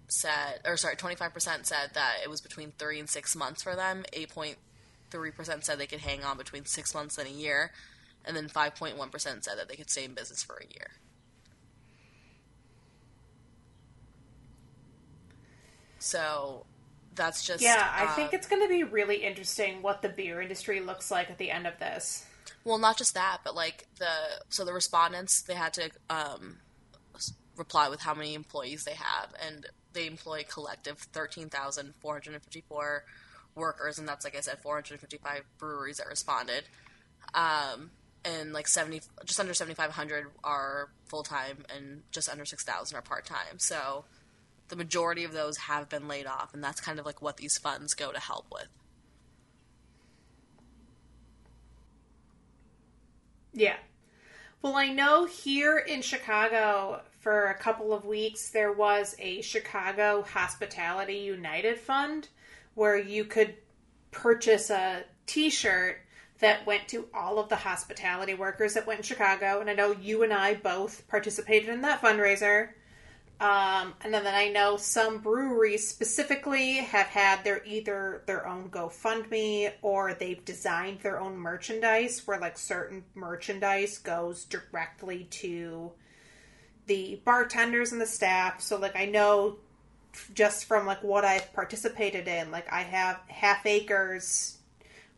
said, 0.08 0.60
or 0.66 0.76
sorry, 0.76 0.96
25% 0.96 1.64
said 1.64 1.92
that 1.94 2.16
it 2.22 2.28
was 2.28 2.42
between 2.42 2.72
three 2.72 3.00
and 3.00 3.08
six 3.08 3.34
months 3.34 3.62
for 3.62 3.74
them. 3.74 4.04
8.3% 4.12 5.64
said 5.64 5.78
they 5.78 5.86
could 5.86 6.00
hang 6.00 6.22
on 6.22 6.36
between 6.36 6.66
six 6.66 6.94
months 6.94 7.16
and 7.16 7.26
a 7.26 7.32
year. 7.32 7.72
And 8.26 8.36
then 8.36 8.50
5.1% 8.50 9.18
said 9.42 9.56
that 9.56 9.70
they 9.70 9.76
could 9.76 9.88
stay 9.88 10.04
in 10.04 10.12
business 10.12 10.42
for 10.42 10.56
a 10.56 10.66
year. 10.70 10.90
So 16.04 16.66
that's 17.14 17.46
just 17.46 17.62
yeah. 17.62 17.90
I 17.94 18.04
uh, 18.04 18.14
think 18.14 18.34
it's 18.34 18.46
going 18.46 18.60
to 18.60 18.68
be 18.68 18.84
really 18.84 19.24
interesting 19.24 19.80
what 19.80 20.02
the 20.02 20.10
beer 20.10 20.42
industry 20.42 20.80
looks 20.80 21.10
like 21.10 21.30
at 21.30 21.38
the 21.38 21.50
end 21.50 21.66
of 21.66 21.78
this. 21.78 22.26
Well, 22.62 22.76
not 22.76 22.98
just 22.98 23.14
that, 23.14 23.38
but 23.42 23.54
like 23.54 23.86
the 23.98 24.12
so 24.50 24.66
the 24.66 24.74
respondents 24.74 25.40
they 25.40 25.54
had 25.54 25.72
to 25.74 25.90
um, 26.10 26.58
reply 27.56 27.88
with 27.88 28.02
how 28.02 28.12
many 28.12 28.34
employees 28.34 28.84
they 28.84 28.92
have, 28.92 29.32
and 29.46 29.66
they 29.94 30.06
employ 30.06 30.44
collective 30.46 30.98
thirteen 30.98 31.48
thousand 31.48 31.94
four 32.00 32.12
hundred 32.12 32.34
and 32.34 32.42
fifty 32.42 32.62
four 32.68 33.04
workers, 33.54 33.98
and 33.98 34.06
that's 34.06 34.26
like 34.26 34.36
I 34.36 34.40
said, 34.40 34.58
four 34.58 34.74
hundred 34.74 35.00
fifty 35.00 35.16
five 35.16 35.44
breweries 35.56 35.96
that 35.96 36.06
responded. 36.06 36.64
Um, 37.32 37.92
and 38.26 38.52
like 38.52 38.68
70 38.68 39.02
just 39.24 39.38
under 39.38 39.52
7500 39.52 40.26
are 40.42 40.88
full-time 41.06 41.64
and 41.74 42.02
just 42.10 42.30
under 42.30 42.44
6000 42.44 42.96
are 42.96 43.02
part-time 43.02 43.58
so 43.58 44.04
the 44.74 44.82
majority 44.82 45.22
of 45.22 45.32
those 45.32 45.56
have 45.56 45.88
been 45.88 46.08
laid 46.08 46.26
off, 46.26 46.52
and 46.52 46.62
that's 46.62 46.80
kind 46.80 46.98
of 46.98 47.06
like 47.06 47.22
what 47.22 47.36
these 47.36 47.56
funds 47.58 47.94
go 47.94 48.10
to 48.10 48.18
help 48.18 48.46
with. 48.52 48.66
Yeah. 53.52 53.76
Well, 54.62 54.74
I 54.74 54.88
know 54.88 55.26
here 55.26 55.78
in 55.78 56.02
Chicago 56.02 57.02
for 57.20 57.50
a 57.50 57.54
couple 57.54 57.92
of 57.92 58.04
weeks 58.04 58.50
there 58.50 58.72
was 58.72 59.14
a 59.20 59.42
Chicago 59.42 60.22
Hospitality 60.22 61.18
United 61.18 61.78
Fund 61.78 62.28
where 62.74 62.98
you 62.98 63.24
could 63.24 63.54
purchase 64.10 64.70
a 64.70 65.04
t 65.26 65.50
shirt 65.50 65.98
that 66.40 66.66
went 66.66 66.88
to 66.88 67.06
all 67.14 67.38
of 67.38 67.48
the 67.48 67.54
hospitality 67.54 68.34
workers 68.34 68.74
that 68.74 68.88
went 68.88 68.98
in 68.98 69.04
Chicago. 69.04 69.60
And 69.60 69.70
I 69.70 69.74
know 69.74 69.92
you 69.92 70.24
and 70.24 70.32
I 70.32 70.54
both 70.54 71.06
participated 71.06 71.68
in 71.68 71.82
that 71.82 72.02
fundraiser. 72.02 72.70
Um, 73.44 73.92
and 74.00 74.14
then, 74.14 74.26
I 74.26 74.48
know 74.48 74.78
some 74.78 75.18
breweries 75.18 75.86
specifically 75.86 76.76
have 76.76 77.08
had 77.08 77.44
their 77.44 77.62
either 77.66 78.22
their 78.24 78.48
own 78.48 78.70
GoFundMe 78.70 79.70
or 79.82 80.14
they've 80.14 80.42
designed 80.42 81.00
their 81.00 81.20
own 81.20 81.36
merchandise 81.36 82.26
where 82.26 82.40
like 82.40 82.56
certain 82.56 83.04
merchandise 83.14 83.98
goes 83.98 84.46
directly 84.46 85.24
to 85.24 85.92
the 86.86 87.20
bartenders 87.26 87.92
and 87.92 88.00
the 88.00 88.06
staff. 88.06 88.62
So 88.62 88.78
like 88.78 88.96
I 88.96 89.04
know 89.04 89.58
just 90.32 90.64
from 90.64 90.86
like 90.86 91.04
what 91.04 91.26
I've 91.26 91.52
participated 91.52 92.26
in, 92.26 92.50
like 92.50 92.72
I 92.72 92.80
have 92.80 93.20
half 93.28 93.66
acres 93.66 94.56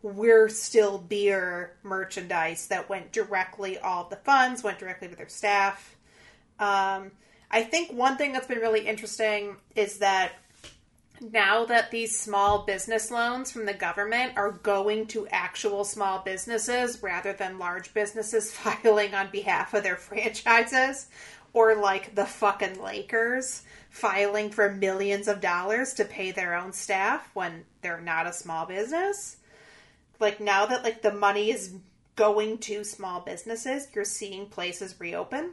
we're 0.02 0.48
still 0.48 0.98
beer 0.98 1.76
merchandise 1.84 2.66
that 2.68 2.88
went 2.88 3.12
directly 3.12 3.78
all 3.78 4.08
the 4.08 4.16
funds 4.16 4.64
went 4.64 4.80
directly 4.80 5.06
to 5.06 5.14
their 5.14 5.28
staff. 5.28 5.94
Um, 6.58 7.12
I 7.50 7.62
think 7.62 7.92
one 7.92 8.16
thing 8.16 8.32
that's 8.32 8.46
been 8.46 8.58
really 8.58 8.86
interesting 8.86 9.56
is 9.74 9.98
that 9.98 10.32
now 11.20 11.64
that 11.64 11.90
these 11.90 12.18
small 12.18 12.64
business 12.64 13.10
loans 13.10 13.50
from 13.50 13.66
the 13.66 13.74
government 13.74 14.32
are 14.36 14.52
going 14.52 15.06
to 15.06 15.26
actual 15.28 15.84
small 15.84 16.20
businesses 16.20 17.02
rather 17.02 17.32
than 17.32 17.58
large 17.58 17.94
businesses 17.94 18.52
filing 18.52 19.14
on 19.14 19.30
behalf 19.30 19.74
of 19.74 19.82
their 19.82 19.96
franchises 19.96 21.06
or 21.52 21.74
like 21.74 22.14
the 22.14 22.26
fucking 22.26 22.82
Lakers 22.82 23.62
filing 23.88 24.50
for 24.50 24.70
millions 24.70 25.26
of 25.26 25.40
dollars 25.40 25.94
to 25.94 26.04
pay 26.04 26.30
their 26.30 26.54
own 26.54 26.72
staff 26.72 27.30
when 27.32 27.64
they're 27.80 28.00
not 28.00 28.26
a 28.26 28.32
small 28.32 28.66
business. 28.66 29.38
Like 30.20 30.38
now 30.38 30.66
that 30.66 30.84
like 30.84 31.00
the 31.00 31.12
money 31.12 31.50
is 31.50 31.74
going 32.14 32.58
to 32.58 32.84
small 32.84 33.20
businesses, 33.20 33.88
you're 33.94 34.04
seeing 34.04 34.46
places 34.46 34.96
reopen 34.98 35.52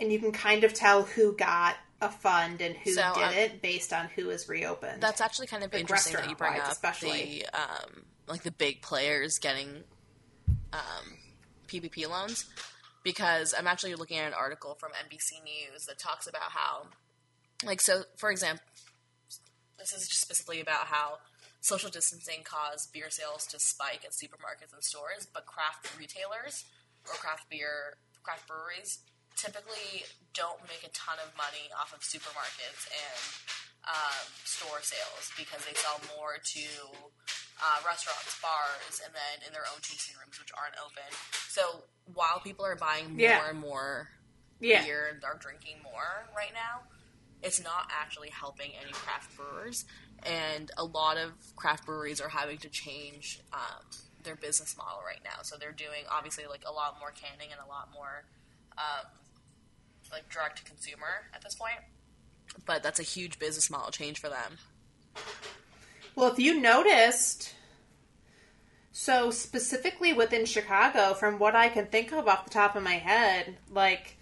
and 0.00 0.10
you 0.12 0.18
can 0.18 0.32
kind 0.32 0.64
of 0.64 0.72
tell 0.74 1.02
who 1.04 1.36
got 1.36 1.76
a 2.00 2.08
fund 2.08 2.60
and 2.62 2.74
who 2.76 2.92
So, 2.92 3.12
did 3.14 3.22
um, 3.22 3.34
it 3.34 3.62
based 3.62 3.92
on 3.92 4.06
who 4.16 4.30
is 4.30 4.48
reopened. 4.48 5.02
That's 5.02 5.20
actually 5.20 5.46
kind 5.46 5.62
of 5.62 5.72
Like 5.72 5.82
interesting 5.82 6.14
that 6.14 6.28
you 6.30 6.34
bring 6.34 6.58
up 6.58 6.72
especially. 6.72 7.44
the 7.52 7.60
um, 7.60 8.04
like 8.26 8.42
the 8.42 8.50
big 8.50 8.80
players 8.80 9.38
getting 9.38 9.84
um, 10.72 11.18
PPP 11.68 12.08
loans 12.08 12.46
because 13.02 13.54
I'm 13.56 13.66
actually 13.66 13.94
looking 13.94 14.18
at 14.18 14.26
an 14.26 14.34
article 14.34 14.74
from 14.78 14.92
NBC 14.92 15.42
News 15.44 15.86
that 15.86 15.98
talks 15.98 16.26
about 16.26 16.50
how, 16.50 16.86
like, 17.64 17.80
so 17.80 18.02
for 18.16 18.30
example, 18.30 18.64
this 19.78 19.92
is 19.92 20.08
just 20.08 20.20
specifically 20.20 20.60
about 20.60 20.86
how 20.86 21.18
social 21.60 21.90
distancing 21.90 22.42
caused 22.44 22.92
beer 22.92 23.10
sales 23.10 23.46
to 23.48 23.58
spike 23.58 24.02
at 24.04 24.12
supermarkets 24.12 24.72
and 24.72 24.82
stores, 24.82 25.26
but 25.32 25.44
craft 25.46 25.88
retailers 25.98 26.64
or 27.06 27.14
craft 27.14 27.48
beer 27.50 27.96
craft 28.22 28.46
breweries 28.46 28.98
typically 29.40 30.04
don't 30.36 30.60
make 30.68 30.84
a 30.84 30.92
ton 30.92 31.16
of 31.24 31.32
money 31.36 31.72
off 31.80 31.92
of 31.96 32.00
supermarkets 32.00 32.84
and 32.92 33.20
um, 33.88 34.26
store 34.44 34.84
sales 34.84 35.32
because 35.36 35.64
they 35.64 35.72
sell 35.74 35.96
more 36.16 36.36
to 36.44 36.64
uh, 37.64 37.78
restaurants, 37.86 38.36
bars, 38.40 39.00
and 39.04 39.12
then 39.16 39.46
in 39.46 39.52
their 39.52 39.64
own 39.72 39.80
tasting 39.82 40.14
rooms, 40.20 40.38
which 40.38 40.52
aren't 40.56 40.76
open. 40.84 41.08
So 41.48 41.84
while 42.14 42.40
people 42.40 42.64
are 42.64 42.76
buying 42.76 43.10
more 43.16 43.20
Yeah. 43.20 43.48
and 43.48 43.58
more 43.58 44.08
yeah. 44.60 44.84
beer 44.84 45.08
and 45.12 45.24
are 45.24 45.36
drinking 45.40 45.76
more 45.82 46.28
right 46.36 46.52
now, 46.54 46.84
it's 47.42 47.62
not 47.62 47.88
actually 47.90 48.28
helping 48.30 48.72
any 48.80 48.92
craft 48.92 49.34
brewers. 49.36 49.84
And 50.22 50.70
a 50.76 50.84
lot 50.84 51.16
of 51.16 51.32
craft 51.56 51.86
breweries 51.86 52.20
are 52.20 52.28
having 52.28 52.58
to 52.58 52.68
change 52.68 53.40
um, 53.52 53.84
their 54.22 54.36
business 54.36 54.76
model 54.76 55.00
right 55.04 55.20
now. 55.24 55.40
So 55.42 55.56
they're 55.58 55.72
doing 55.72 56.04
obviously 56.10 56.44
like 56.46 56.62
a 56.68 56.72
lot 56.72 56.96
more 57.00 57.10
canning 57.10 57.48
and 57.50 57.60
a 57.64 57.68
lot 57.68 57.88
more 57.94 58.24
um, 58.76 59.06
like 60.12 60.28
direct 60.30 60.58
to 60.58 60.64
consumer 60.64 61.28
at 61.34 61.42
this 61.42 61.54
point. 61.54 61.78
But 62.66 62.82
that's 62.82 63.00
a 63.00 63.04
huge 63.04 63.38
business 63.38 63.70
model 63.70 63.90
change 63.90 64.20
for 64.20 64.28
them. 64.28 64.58
Well, 66.14 66.32
if 66.32 66.38
you 66.38 66.60
noticed, 66.60 67.54
so 68.92 69.30
specifically 69.30 70.12
within 70.12 70.44
Chicago, 70.44 71.14
from 71.14 71.38
what 71.38 71.54
I 71.54 71.68
can 71.68 71.86
think 71.86 72.12
of 72.12 72.28
off 72.28 72.44
the 72.44 72.50
top 72.50 72.76
of 72.76 72.82
my 72.82 72.94
head, 72.94 73.56
like 73.70 74.16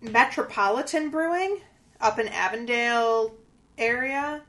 Metropolitan 0.00 1.10
Brewing 1.10 1.60
up 2.00 2.18
in 2.18 2.28
Avondale 2.28 3.34
area 3.78 4.42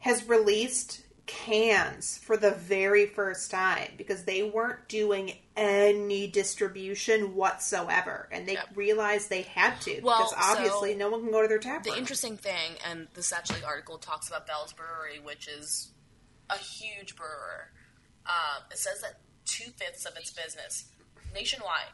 has 0.00 0.28
released 0.28 1.02
cans 1.26 2.18
for 2.18 2.36
the 2.36 2.52
very 2.52 3.06
first 3.06 3.50
time 3.50 3.92
because 3.96 4.24
they 4.24 4.42
weren't 4.42 4.88
doing 4.88 5.32
any 5.56 6.26
distribution 6.26 7.34
whatsoever 7.34 8.28
and 8.30 8.46
they 8.46 8.52
Yep. 8.54 8.68
realized 8.76 9.30
they 9.30 9.42
had 9.42 9.80
to 9.82 10.00
Well, 10.02 10.18
because 10.18 10.34
obviously 10.36 10.92
so 10.92 10.98
no 10.98 11.08
one 11.10 11.22
can 11.22 11.30
go 11.32 11.42
to 11.42 11.48
their 11.48 11.58
tap 11.58 11.82
The 11.82 11.90
room. 11.90 11.98
interesting 11.98 12.36
thing, 12.36 12.76
and 12.84 13.08
this 13.14 13.32
actually 13.32 13.64
article 13.64 13.96
talks 13.98 14.28
about 14.28 14.46
Bell's 14.46 14.72
Brewery, 14.74 15.18
which 15.18 15.48
is 15.48 15.92
a 16.50 16.58
huge 16.58 17.16
brewer. 17.16 17.70
Um, 18.26 18.64
it 18.70 18.78
says 18.78 19.00
that 19.00 19.20
two 19.44 19.70
fifths 19.72 20.04
of 20.04 20.16
its 20.16 20.30
business 20.30 20.86
nationwide. 21.32 21.86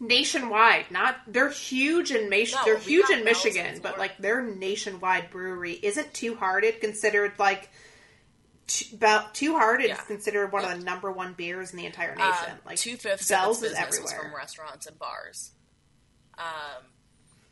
nationwide. 0.00 0.90
Not 0.90 1.16
they're 1.26 1.48
huge 1.50 2.10
in 2.10 2.28
Mich- 2.28 2.52
No, 2.52 2.64
they're 2.64 2.78
huge 2.78 3.08
in 3.10 3.24
Michigan, 3.24 3.78
but 3.82 3.98
like 3.98 4.18
their 4.18 4.42
nationwide 4.42 5.30
brewery 5.30 5.78
isn't 5.82 6.12
too 6.14 6.34
hard. 6.36 6.52
Hearted 6.64 6.80
considered 6.80 7.32
like 7.38 7.70
about 8.92 9.34
Two 9.34 9.54
Hearted 9.54 9.88
Yeah. 9.88 9.96
considered 9.96 10.52
one 10.52 10.64
of 10.64 10.70
the 10.78 10.84
number 10.84 11.10
one 11.10 11.32
beers 11.34 11.72
in 11.72 11.78
the 11.78 11.86
entire 11.86 12.14
nation. 12.14 12.52
Um, 12.52 12.58
like 12.64 12.78
two 12.78 12.96
fifths 12.96 13.30
of 13.30 13.36
Bell's 13.36 13.62
its 13.62 13.72
is 13.72 13.78
everywhere. 13.78 14.20
from 14.22 14.34
restaurants 14.34 14.86
and 14.86 14.98
bars. 14.98 15.52
Um, 16.38 16.84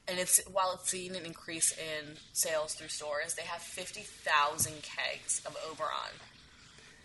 and 0.08 0.18
it's 0.18 0.40
while 0.50 0.72
it's 0.74 0.90
seen 0.90 1.14
an 1.14 1.24
increase 1.24 1.72
in 1.72 2.16
sales 2.32 2.74
through 2.74 2.88
stores, 2.88 3.34
they 3.34 3.42
have 3.42 3.60
fifty 3.62 4.02
thousand 4.02 4.82
kegs 4.82 5.42
of 5.46 5.56
Oberon 5.70 6.14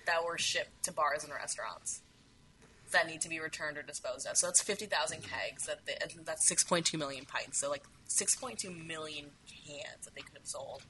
that 0.06 0.24
were 0.24 0.38
shipped 0.38 0.84
to 0.86 0.92
bars 0.92 1.24
and 1.24 1.34
restaurants 1.34 2.02
that 2.92 3.08
need 3.08 3.20
to 3.22 3.30
be 3.30 3.40
returned 3.40 3.78
or 3.78 3.82
disposed 3.84 4.26
of. 4.28 4.38
So 4.38 4.48
that's 4.48 4.62
fifty 4.62 4.86
thousand 4.86 5.22
kegs. 5.24 5.66
That 5.66 5.86
they, 5.86 5.96
and 6.02 6.26
that's 6.26 6.48
six 6.48 6.64
point 6.64 6.86
two 6.86 6.98
million 6.98 7.26
pints. 7.26 7.60
So 7.60 7.70
like 7.70 7.84
six 8.08 8.36
point 8.36 8.60
two 8.60 8.72
million 8.72 9.26
cans 9.48 10.06
that 10.06 10.16
they 10.16 10.22
could 10.22 10.38
have 10.38 10.48
sold. 10.48 10.84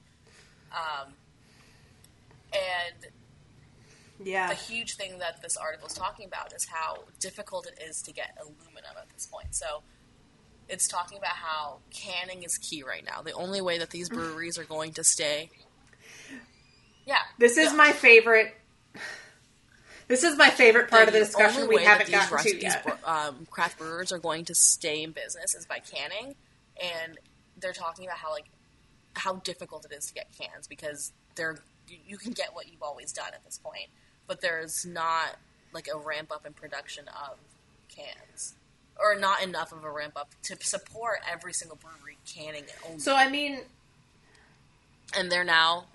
Um, 0.72 1.12
and 2.52 3.06
yeah, 4.24 4.48
the 4.48 4.54
huge 4.54 4.96
thing 4.96 5.18
that 5.18 5.42
this 5.42 5.56
article 5.56 5.86
is 5.88 5.94
talking 5.94 6.26
about 6.26 6.52
is 6.52 6.64
how 6.66 7.04
difficult 7.20 7.66
it 7.66 7.78
is 7.82 8.00
to 8.02 8.12
get 8.12 8.36
aluminum 8.40 8.96
at 9.00 9.08
this 9.14 9.26
point. 9.26 9.54
So 9.54 9.82
it's 10.68 10.88
talking 10.88 11.18
about 11.18 11.34
how 11.36 11.78
canning 11.94 12.42
is 12.42 12.58
key 12.58 12.82
right 12.82 13.04
now. 13.04 13.22
The 13.22 13.32
only 13.32 13.60
way 13.60 13.78
that 13.78 13.90
these 13.90 14.08
breweries 14.18 14.58
are 14.58 14.64
going 14.64 14.92
to 14.94 15.04
stay. 15.04 15.50
Yeah. 17.06 17.18
this 17.38 17.56
is 17.56 17.70
Yeah. 17.70 17.76
my 17.76 17.92
favorite. 17.92 18.54
This 20.08 20.22
is 20.22 20.36
my 20.38 20.50
favorite 20.50 20.88
part 20.88 21.08
of 21.08 21.12
the 21.14 21.18
discussion 21.18 21.62
only 21.62 21.76
we 21.78 21.82
haven't 21.84 22.06
these 22.06 22.14
gotten 22.14 22.34
rest- 22.36 22.48
to 22.48 22.60
yet. 22.60 22.84
bre- 22.84 23.08
um, 23.10 23.46
craft 23.50 23.78
brewers 23.78 24.12
are 24.12 24.18
going 24.20 24.44
to 24.44 24.54
stay 24.54 25.02
in 25.02 25.10
business 25.10 25.54
is 25.56 25.66
by 25.66 25.80
canning, 25.80 26.36
and 26.80 27.18
they're 27.58 27.72
talking 27.72 28.06
about 28.06 28.18
how 28.18 28.30
like 28.30 28.44
how 29.14 29.34
difficult 29.36 29.84
it 29.84 29.92
is 29.92 30.06
to 30.06 30.14
get 30.14 30.28
cans 30.38 30.68
because 30.68 31.12
they're 31.34 31.58
you, 31.88 31.96
you 32.06 32.18
can 32.18 32.32
get 32.32 32.54
what 32.54 32.70
you've 32.70 32.82
always 32.84 33.12
done 33.12 33.30
at 33.34 33.44
this 33.44 33.58
point, 33.58 33.88
but 34.26 34.40
there's 34.40 34.84
not 34.84 35.36
like 35.72 35.88
a 35.92 35.98
ramp 35.98 36.32
up 36.32 36.46
in 36.46 36.52
production 36.52 37.06
of 37.08 37.36
cans, 37.88 38.54
or 38.98 39.18
not 39.18 39.42
enough 39.42 39.72
of 39.72 39.84
a 39.84 39.90
ramp 39.90 40.14
up 40.16 40.30
to 40.42 40.56
support 40.60 41.20
every 41.30 41.52
single 41.52 41.76
brewery 41.76 42.18
canning 42.26 42.64
it 42.64 42.76
only. 42.86 42.98
So 43.00 43.14
I 43.14 43.28
mean, 43.30 43.60
and 45.16 45.30
they're 45.30 45.44
now 45.44 45.86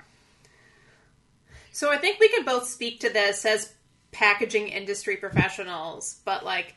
So 1.71 1.91
I 1.91 1.97
think 1.97 2.19
we 2.19 2.29
can 2.29 2.43
both 2.45 2.67
speak 2.67 2.99
to 3.01 3.09
this 3.09 3.45
as 3.45 3.73
packaging 4.11 4.67
industry 4.67 5.15
professionals, 5.15 6.19
but 6.25 6.43
like 6.43 6.75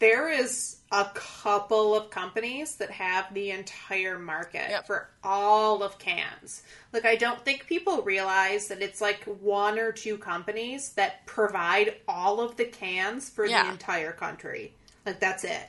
there 0.00 0.28
is 0.28 0.78
a 0.90 1.04
couple 1.14 1.94
of 1.94 2.10
companies 2.10 2.76
that 2.76 2.90
have 2.90 3.32
the 3.32 3.50
entire 3.52 4.18
market 4.18 4.68
Yep. 4.70 4.86
for 4.86 5.08
all 5.22 5.82
of 5.84 5.98
cans. 5.98 6.62
Like 6.92 7.04
I 7.04 7.14
don't 7.16 7.44
think 7.44 7.66
people 7.66 8.02
realize 8.02 8.66
that 8.68 8.82
it's 8.82 9.00
like 9.00 9.22
one 9.24 9.78
or 9.78 9.92
two 9.92 10.18
companies 10.18 10.90
that 10.94 11.24
provide 11.26 11.94
all 12.08 12.40
of 12.40 12.56
the 12.56 12.64
cans 12.64 13.28
for 13.30 13.46
Yeah. 13.46 13.64
the 13.64 13.70
entire 13.70 14.12
country. 14.12 14.74
Like 15.06 15.20
that's 15.20 15.44
it. 15.44 15.68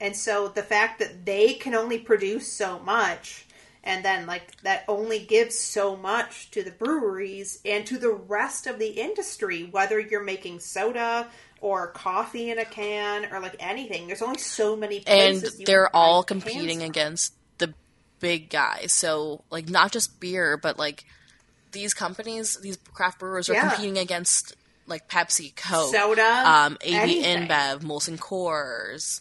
And 0.00 0.16
so 0.16 0.48
the 0.48 0.62
fact 0.62 1.00
that 1.00 1.26
they 1.26 1.54
can 1.54 1.74
only 1.74 1.98
produce 1.98 2.50
so 2.50 2.78
much 2.78 3.44
and 3.84 4.04
then 4.04 4.26
like 4.26 4.60
that 4.62 4.84
only 4.88 5.18
gives 5.20 5.56
so 5.58 5.96
much 5.96 6.50
to 6.52 6.62
the 6.62 6.70
breweries 6.70 7.60
and 7.64 7.86
to 7.86 7.98
the 7.98 8.10
rest 8.12 8.66
of 8.66 8.78
the 8.78 8.88
industry 8.88 9.64
whether 9.70 9.98
you're 10.00 10.22
making 10.22 10.58
soda 10.60 11.28
or 11.60 11.88
coffee 11.88 12.50
in 12.50 12.58
a 12.58 12.64
can 12.64 13.26
or 13.32 13.40
like 13.40 13.56
anything 13.58 14.06
there's 14.06 14.22
only 14.22 14.38
so 14.38 14.76
many 14.76 14.98
and 15.06 15.40
places 15.40 15.58
you 15.58 15.66
they're 15.66 15.94
all 15.94 16.22
competing 16.22 16.82
against 16.82 17.34
the 17.58 17.74
big 18.20 18.50
guys. 18.50 18.92
So 18.92 19.44
like 19.50 19.68
not 19.68 19.92
just 19.92 20.20
beer, 20.20 20.56
but 20.56 20.78
like 20.78 21.04
these 21.72 21.94
companies, 21.94 22.56
these 22.60 22.76
craft 22.76 23.18
brewers 23.20 23.48
are 23.48 23.54
Yeah. 23.54 23.68
competing 23.68 23.98
against 23.98 24.54
like 24.86 25.08
Pepsi, 25.08 25.54
Coke, 25.54 25.94
soda 25.94 26.42
um, 26.46 26.78
AB 26.80 26.94
anything. 26.94 27.48
InBev, 27.48 27.80
Molson 27.80 28.18
Coors, 28.18 29.20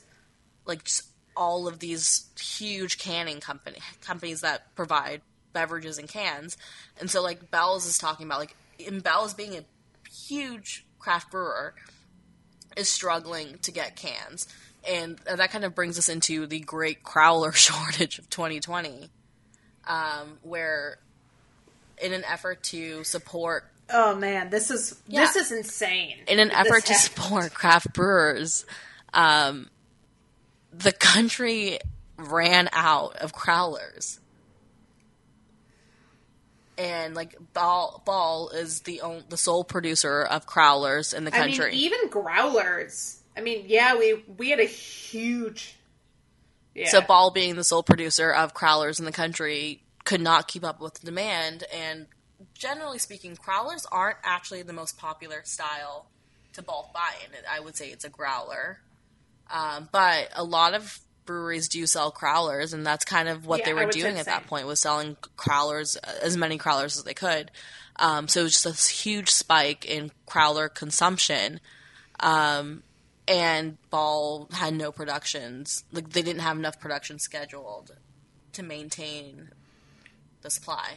like 0.65 0.83
just 0.85 1.03
all 1.35 1.67
of 1.67 1.79
these 1.79 2.27
huge 2.39 2.97
canning 2.97 3.39
company 3.39 3.77
companies 4.01 4.41
that 4.41 4.73
provide 4.75 5.21
beverages 5.53 5.97
in 5.97 6.07
cans. 6.07 6.57
And 6.99 7.09
so 7.11 7.21
like 7.21 7.51
Bell's 7.51 7.85
is 7.85 7.97
talking 7.97 8.25
about 8.25 8.39
like 8.39 8.55
in 8.79 8.99
Bell's 9.01 9.33
being 9.33 9.55
a 9.55 9.65
huge 10.09 10.85
craft 10.99 11.31
brewer 11.31 11.73
is 12.77 12.87
struggling 12.89 13.57
to 13.63 13.71
get 13.71 13.95
cans. 13.95 14.47
And 14.89 15.17
that 15.25 15.51
kind 15.51 15.65
of 15.65 15.75
brings 15.75 15.97
us 15.97 16.07
into 16.07 16.45
the 16.47 16.59
great 16.59 17.03
crowler 17.03 17.53
shortage 17.55 18.19
of 18.19 18.29
2020, 18.29 19.09
um, 19.87 20.37
where 20.43 20.99
in 22.01 22.13
an 22.13 22.23
effort 22.25 22.61
to 22.63 23.03
support 23.03 23.65
oh 23.89 24.13
man 24.15 24.49
this 24.51 24.69
is 24.69 25.01
Yeah. 25.07 25.21
this 25.21 25.35
is 25.35 25.51
insane 25.51 26.17
in 26.27 26.39
an 26.39 26.51
effort 26.51 26.85
to 26.85 26.93
support 26.93 27.53
craft 27.53 27.91
brewers, 27.93 28.65
um, 29.13 29.69
the 30.71 30.91
country 30.91 31.79
ran 32.17 32.69
out 32.71 33.15
of 33.15 33.33
crowlers. 33.33 34.19
And 36.77 37.15
like 37.15 37.35
Ball, 37.53 38.01
Ball 38.05 38.49
is 38.49 38.81
the 38.81 39.01
on, 39.01 39.23
the 39.29 39.37
sole 39.37 39.63
producer 39.63 40.21
of 40.21 40.45
crowlers 40.45 41.13
in 41.13 41.23
the 41.23 41.33
I 41.33 41.39
country. 41.39 41.71
mean, 41.71 41.79
even 41.79 42.09
growlers. 42.09 43.21
I 43.35 43.41
mean, 43.41 43.65
yeah, 43.67 43.95
we 43.95 44.23
we 44.37 44.49
had 44.49 44.59
a 44.59 44.65
huge. 44.65 45.75
Yeah. 46.75 46.89
So 46.89 47.01
Ball, 47.01 47.31
being 47.31 47.55
the 47.55 47.63
sole 47.63 47.81
producer 47.81 48.31
of 48.31 48.53
crowlers 48.53 48.99
in 48.99 49.05
the 49.05 49.11
country, 49.11 49.81
could 50.05 50.21
not 50.21 50.47
keep 50.47 50.63
up 50.63 50.79
with 50.79 50.95
the 50.95 51.05
demand. 51.05 51.63
And 51.73 52.05
generally 52.53 52.99
speaking, 52.99 53.35
crowlers 53.35 53.85
aren't 53.91 54.17
actually 54.23 54.61
the 54.61 54.73
most 54.73 54.97
popular 54.97 55.41
style 55.43 56.05
to 56.53 56.61
bulk 56.61 56.93
buy 56.93 57.13
in. 57.25 57.31
I 57.49 57.59
would 57.59 57.75
say 57.75 57.89
it's 57.89 58.05
a 58.05 58.09
growler, 58.09 58.79
um, 59.49 59.89
but 59.91 60.29
a 60.35 60.43
lot 60.43 60.73
of 60.75 60.99
breweries 61.27 61.67
do 61.67 61.85
sell 61.85 62.11
crowlers, 62.11 62.73
and 62.73 62.83
that's 62.85 63.05
kind 63.05 63.29
of 63.29 63.45
what 63.45 63.59
Yeah, 63.59 63.65
they 63.65 63.73
were 63.75 63.85
doing 63.91 64.17
at 64.17 64.25
that 64.25 64.41
same. 64.41 64.47
point 64.49 64.65
was 64.65 64.79
selling 64.79 65.15
crowlers, 65.37 65.95
as 66.23 66.35
many 66.35 66.57
crowlers 66.57 66.97
as 66.97 67.03
they 67.03 67.13
could. 67.13 67.51
Um, 67.97 68.27
so 68.27 68.39
it 68.39 68.43
was 68.43 68.53
just 68.53 68.63
this 68.63 68.87
huge 68.87 69.29
spike 69.29 69.85
in 69.85 70.11
crowler 70.27 70.73
consumption. 70.73 71.59
Um, 72.19 72.81
and 73.27 73.77
Ball 73.89 74.47
had 74.53 74.73
no 74.73 74.91
productions. 74.91 75.83
Like 75.91 76.09
they 76.09 76.21
didn't 76.21 76.41
have 76.41 76.57
enough 76.57 76.79
production 76.79 77.19
scheduled 77.19 77.95
to 78.53 78.63
maintain 78.63 79.49
the 80.41 80.49
supply. 80.49 80.93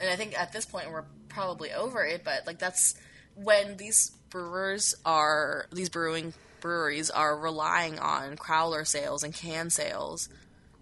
And 0.00 0.10
I 0.10 0.16
think 0.16 0.38
at 0.38 0.52
this 0.52 0.64
point 0.64 0.90
we're 0.90 1.04
probably 1.28 1.72
over 1.72 2.04
it, 2.04 2.24
but 2.24 2.46
like 2.46 2.58
that's 2.58 2.94
when 3.34 3.76
these 3.76 4.10
brewers 4.30 4.94
are 5.04 5.66
these 5.72 5.88
brewing 5.88 6.32
breweries 6.62 7.10
are 7.10 7.36
relying 7.36 7.98
on 7.98 8.36
crowler 8.36 8.86
sales 8.86 9.22
and 9.22 9.34
can 9.34 9.68
sales 9.68 10.30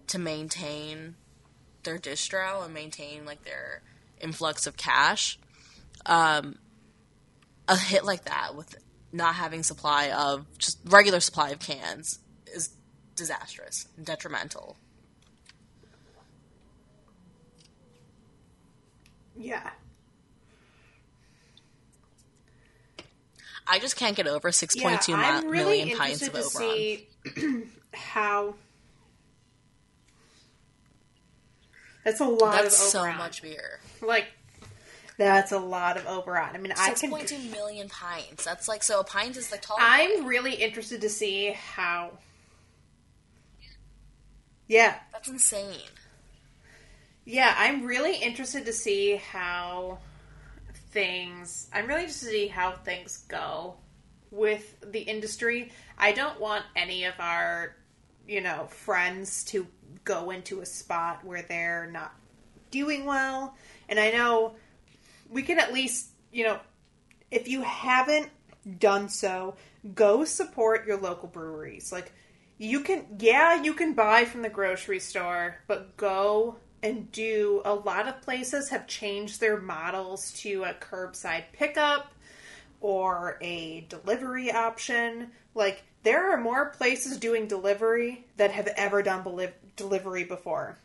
to 0.07 0.17
maintain 0.17 1.15
their 1.83 1.97
distro 1.97 2.63
and 2.63 2.73
maintain 2.73 3.25
like 3.25 3.43
their 3.43 3.81
influx 4.21 4.65
of 4.65 4.77
cash. 4.77 5.37
Um, 6.05 6.57
a 7.67 7.75
hit 7.75 8.05
like 8.05 8.25
that 8.25 8.55
with 8.55 8.77
not 9.11 9.35
having 9.35 9.63
supply 9.63 10.11
of 10.11 10.45
just 10.57 10.79
regular 10.85 11.19
supply 11.19 11.49
of 11.49 11.59
cans 11.59 12.19
is 12.47 12.69
disastrous, 13.15 13.87
and 13.97 14.05
detrimental. 14.05 14.77
Yeah. 19.37 19.71
I 23.67 23.79
just 23.79 23.95
can't 23.95 24.15
get 24.15 24.27
over 24.27 24.51
six 24.51 24.75
Yeah, 24.75 24.83
point 24.83 25.01
two 25.01 25.13
I'm 25.13 25.47
really 25.47 25.77
million 25.79 25.97
pints 25.97 26.21
interested 26.21 26.45
of 26.45 26.51
to 26.51 26.57
Oberon. 26.57 26.77
see 27.35 27.63
how. 27.93 28.55
That's 32.03 32.19
a 32.19 32.25
lot 32.25 32.53
That's 32.63 32.81
of 32.81 32.87
so 32.89 33.11
much 33.13 33.41
beer. 33.43 33.79
Like, 34.01 34.25
that's 35.17 35.51
a 35.51 35.59
lot 35.59 35.97
of 35.97 36.07
Oberon. 36.07 36.55
I 36.55 36.57
mean, 36.57 36.71
I 36.71 36.87
Six 36.89 37.01
can. 37.01 37.11
point 37.11 37.27
two 37.27 37.37
million 37.51 37.87
pints. 37.89 38.43
That's 38.43 38.67
like 38.67 38.81
so. 38.81 38.99
A 39.01 39.03
pint 39.03 39.37
is 39.37 39.49
the 39.49 39.57
tall. 39.57 39.77
I'm 39.79 40.25
really 40.25 40.53
interested 40.55 41.01
to 41.01 41.09
see 41.09 41.51
how. 41.51 42.17
Yeah, 44.67 44.95
That's 45.11 45.27
insane. 45.27 45.75
yeah, 47.25 47.53
I'm 47.57 47.85
really 47.85 48.15
interested 48.15 48.65
to 48.65 48.73
see 48.73 49.17
how 49.17 49.99
things. 50.91 51.69
I'm 51.73 51.87
really 51.87 52.05
just 52.05 52.19
to 52.21 52.25
see 52.27 52.47
how 52.47 52.71
things 52.71 53.25
go 53.27 53.75
with 54.29 54.75
the 54.91 55.01
industry. 55.01 55.71
I 55.97 56.11
don't 56.11 56.39
want 56.39 56.63
any 56.75 57.05
of 57.05 57.13
our, 57.19 57.75
you 58.27 58.41
know, 58.41 58.65
friends 58.67 59.43
to 59.45 59.67
go 60.03 60.31
into 60.31 60.61
a 60.61 60.65
spot 60.65 61.23
where 61.23 61.41
they're 61.41 61.89
not 61.91 62.13
doing 62.71 63.05
well. 63.05 63.55
And 63.89 63.99
I 63.99 64.11
know 64.11 64.55
we 65.29 65.43
can 65.43 65.59
at 65.59 65.73
least, 65.73 66.09
you 66.31 66.45
know, 66.45 66.59
if 67.29 67.47
you 67.47 67.61
haven't 67.61 68.29
done 68.79 69.09
so, 69.09 69.55
go 69.95 70.23
support 70.25 70.87
your 70.87 70.97
local 70.97 71.27
breweries. 71.27 71.91
Like, 71.91 72.11
you 72.57 72.81
can, 72.81 73.05
yeah, 73.19 73.61
you 73.61 73.73
can 73.73 73.93
buy 73.93 74.25
from 74.25 74.43
the 74.43 74.49
grocery 74.49 74.99
store, 74.99 75.57
but 75.67 75.97
go 75.97 76.57
and 76.83 77.11
do. 77.11 77.61
A 77.65 77.73
lot 77.73 78.07
of 78.07 78.21
places 78.21 78.69
have 78.69 78.87
changed 78.87 79.39
their 79.39 79.59
models 79.59 80.31
to 80.41 80.63
a 80.63 80.73
curbside 80.73 81.43
pickup 81.53 82.11
or 82.79 83.37
a 83.41 83.81
delivery 83.89 84.51
option. 84.51 85.31
Like, 85.53 85.83
there 86.03 86.31
are 86.31 86.37
more 86.37 86.69
places 86.69 87.17
doing 87.17 87.47
delivery 87.47 88.25
that 88.37 88.51
have 88.51 88.67
ever 88.75 89.03
done 89.03 89.23
beli- 89.23 89.53
delivery 89.75 90.23
before. 90.23 90.77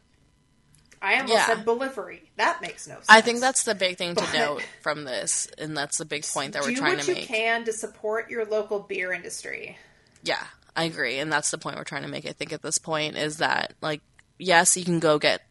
I 1.01 1.15
almost 1.17 1.33
Yeah. 1.35 1.47
said 1.47 1.65
delivery. 1.65 2.31
That 2.37 2.61
makes 2.63 2.87
no 2.87 2.95
sense. 2.97 3.07
I 3.09 3.21
think 3.21 3.41
that's 3.41 3.65
the 3.65 3.75
big 3.75 3.97
thing 3.99 4.15
to 4.15 4.23
But- 4.23 4.33
note 4.35 4.63
from 4.83 5.05
this, 5.05 5.47
and 5.59 5.77
that's 5.77 5.99
the 5.99 6.05
big 6.05 6.25
point 6.27 6.55
that 6.55 6.63
we're 6.63 6.71
do 6.71 6.77
trying 6.77 6.97
what 6.97 7.05
to 7.05 7.11
you 7.13 7.19
make. 7.19 7.29
can 7.29 7.65
to 7.65 7.73
support 7.73 8.31
your 8.31 8.45
local 8.47 8.81
beer 8.81 9.13
industry. 9.13 9.79
Yeah, 10.23 10.43
I 10.75 10.85
agree, 10.85 11.19
and 11.19 11.31
that's 11.33 11.51
the 11.51 11.59
point 11.59 11.77
we're 11.77 11.85
trying 11.85 12.03
to 12.03 12.09
make. 12.09 12.27
I 12.27 12.33
think 12.33 12.53
at 12.53 12.63
this 12.63 12.79
point 12.79 13.17
is 13.17 13.39
that 13.39 13.75
like 13.81 14.01
yes, 14.39 14.77
you 14.77 14.85
can 14.85 14.99
go 15.01 15.19
get 15.19 15.43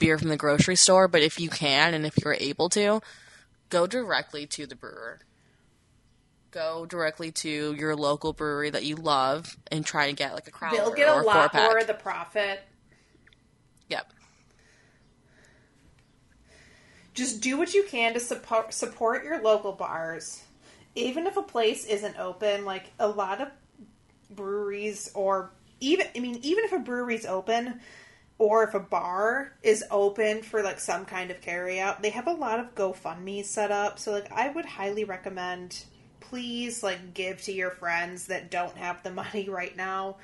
beer 0.00 0.18
from 0.18 0.30
the 0.30 0.36
grocery 0.36 0.74
store, 0.74 1.06
but 1.06 1.22
if 1.22 1.38
you 1.38 1.48
can 1.48 1.94
and 1.94 2.04
if 2.04 2.18
you're 2.18 2.36
able 2.40 2.68
to, 2.70 3.00
go 3.68 3.86
directly 3.86 4.46
to 4.46 4.66
the 4.66 4.74
brewer. 4.74 5.20
Go 6.50 6.84
directly 6.84 7.30
to 7.30 7.74
your 7.78 7.94
local 7.94 8.32
brewery 8.32 8.70
that 8.70 8.84
you 8.84 8.96
love 8.96 9.56
and 9.70 9.86
try 9.86 10.06
and 10.06 10.16
get 10.16 10.34
like 10.34 10.48
a 10.48 10.50
crowler 10.50 10.72
They'll 10.72 10.94
get 10.94 11.08
or 11.08 11.20
a 11.20 11.22
a 11.22 11.24
lot 11.24 11.54
more 11.54 11.78
of 11.78 11.86
the 11.86 11.94
profit. 11.94 12.60
Yep. 13.88 14.12
Just 17.14 17.40
do 17.40 17.56
what 17.56 17.72
you 17.72 17.84
can 17.88 18.14
to 18.14 18.20
support 18.20 18.74
support 18.74 19.22
your 19.22 19.40
local 19.40 19.70
bars. 19.72 20.42
Even 20.96 21.28
if 21.28 21.36
a 21.36 21.42
place 21.42 21.84
isn't 21.84 22.18
open, 22.18 22.64
like 22.64 22.86
a 22.98 23.06
lot 23.06 23.40
of 23.40 23.48
breweries 24.30 25.10
or 25.14 25.50
even 25.80 26.06
I 26.16 26.20
mean 26.20 26.38
even 26.42 26.64
if 26.64 26.72
a 26.72 26.78
brewery's 26.78 27.26
open 27.26 27.80
or 28.40 28.64
if 28.64 28.72
a 28.72 28.80
bar 28.80 29.52
is 29.62 29.84
open 29.90 30.42
for 30.42 30.62
like 30.62 30.80
some 30.80 31.04
kind 31.04 31.30
of 31.30 31.42
carry 31.42 31.78
out, 31.78 32.00
they 32.00 32.08
have 32.08 32.26
a 32.26 32.32
lot 32.32 32.58
of 32.58 32.74
GoFundMe 32.74 33.44
set 33.44 33.70
up. 33.70 33.98
So 33.98 34.12
like 34.12 34.32
I 34.32 34.48
would 34.48 34.64
highly 34.64 35.04
recommend 35.04 35.84
please 36.20 36.82
like 36.82 37.12
give 37.12 37.42
to 37.42 37.52
your 37.52 37.70
friends 37.70 38.28
that 38.28 38.50
don't 38.50 38.76
have 38.78 39.02
the 39.02 39.10
money 39.22 39.50
right 39.50 39.76
now. 39.76 40.16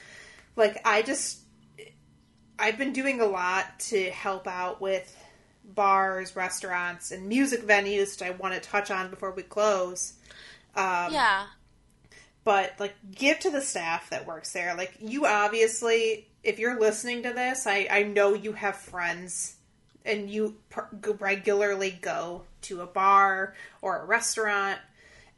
Like 0.56 0.80
I 0.82 1.02
just 1.02 1.40
I've 2.58 2.78
been 2.78 2.94
doing 2.94 3.20
a 3.20 3.26
lot 3.26 3.80
to 3.80 4.10
help 4.10 4.46
out 4.46 4.80
with 4.80 5.14
bars, 5.62 6.34
restaurants, 6.34 7.10
and 7.10 7.28
music 7.28 7.66
venues, 7.66 8.18
which 8.18 8.22
I 8.22 8.30
want 8.30 8.54
to 8.54 8.60
touch 8.60 8.90
on 8.90 9.10
before 9.10 9.32
we 9.32 9.42
close. 9.42 10.14
Um, 10.74 11.12
yeah. 11.12 11.48
But 12.44 12.72
like, 12.78 12.94
give 13.14 13.40
to 13.40 13.50
the 13.50 13.60
staff 13.60 14.08
that 14.08 14.26
works 14.26 14.54
there. 14.54 14.74
Like, 14.74 14.94
you 15.00 15.26
obviously, 15.26 16.28
if 16.42 16.58
you're 16.58 16.78
listening 16.78 17.22
to 17.24 17.32
this, 17.32 17.66
I 17.66 17.88
I 17.90 18.02
know 18.02 18.34
you 18.34 18.52
have 18.52 18.76
friends, 18.76 19.56
and 20.04 20.30
you 20.30 20.56
go- 21.00 21.16
regularly 21.18 21.98
go 22.00 22.44
to 22.62 22.80
a 22.80 22.86
bar 22.86 23.54
or 23.82 24.00
a 24.00 24.04
restaurant, 24.04 24.78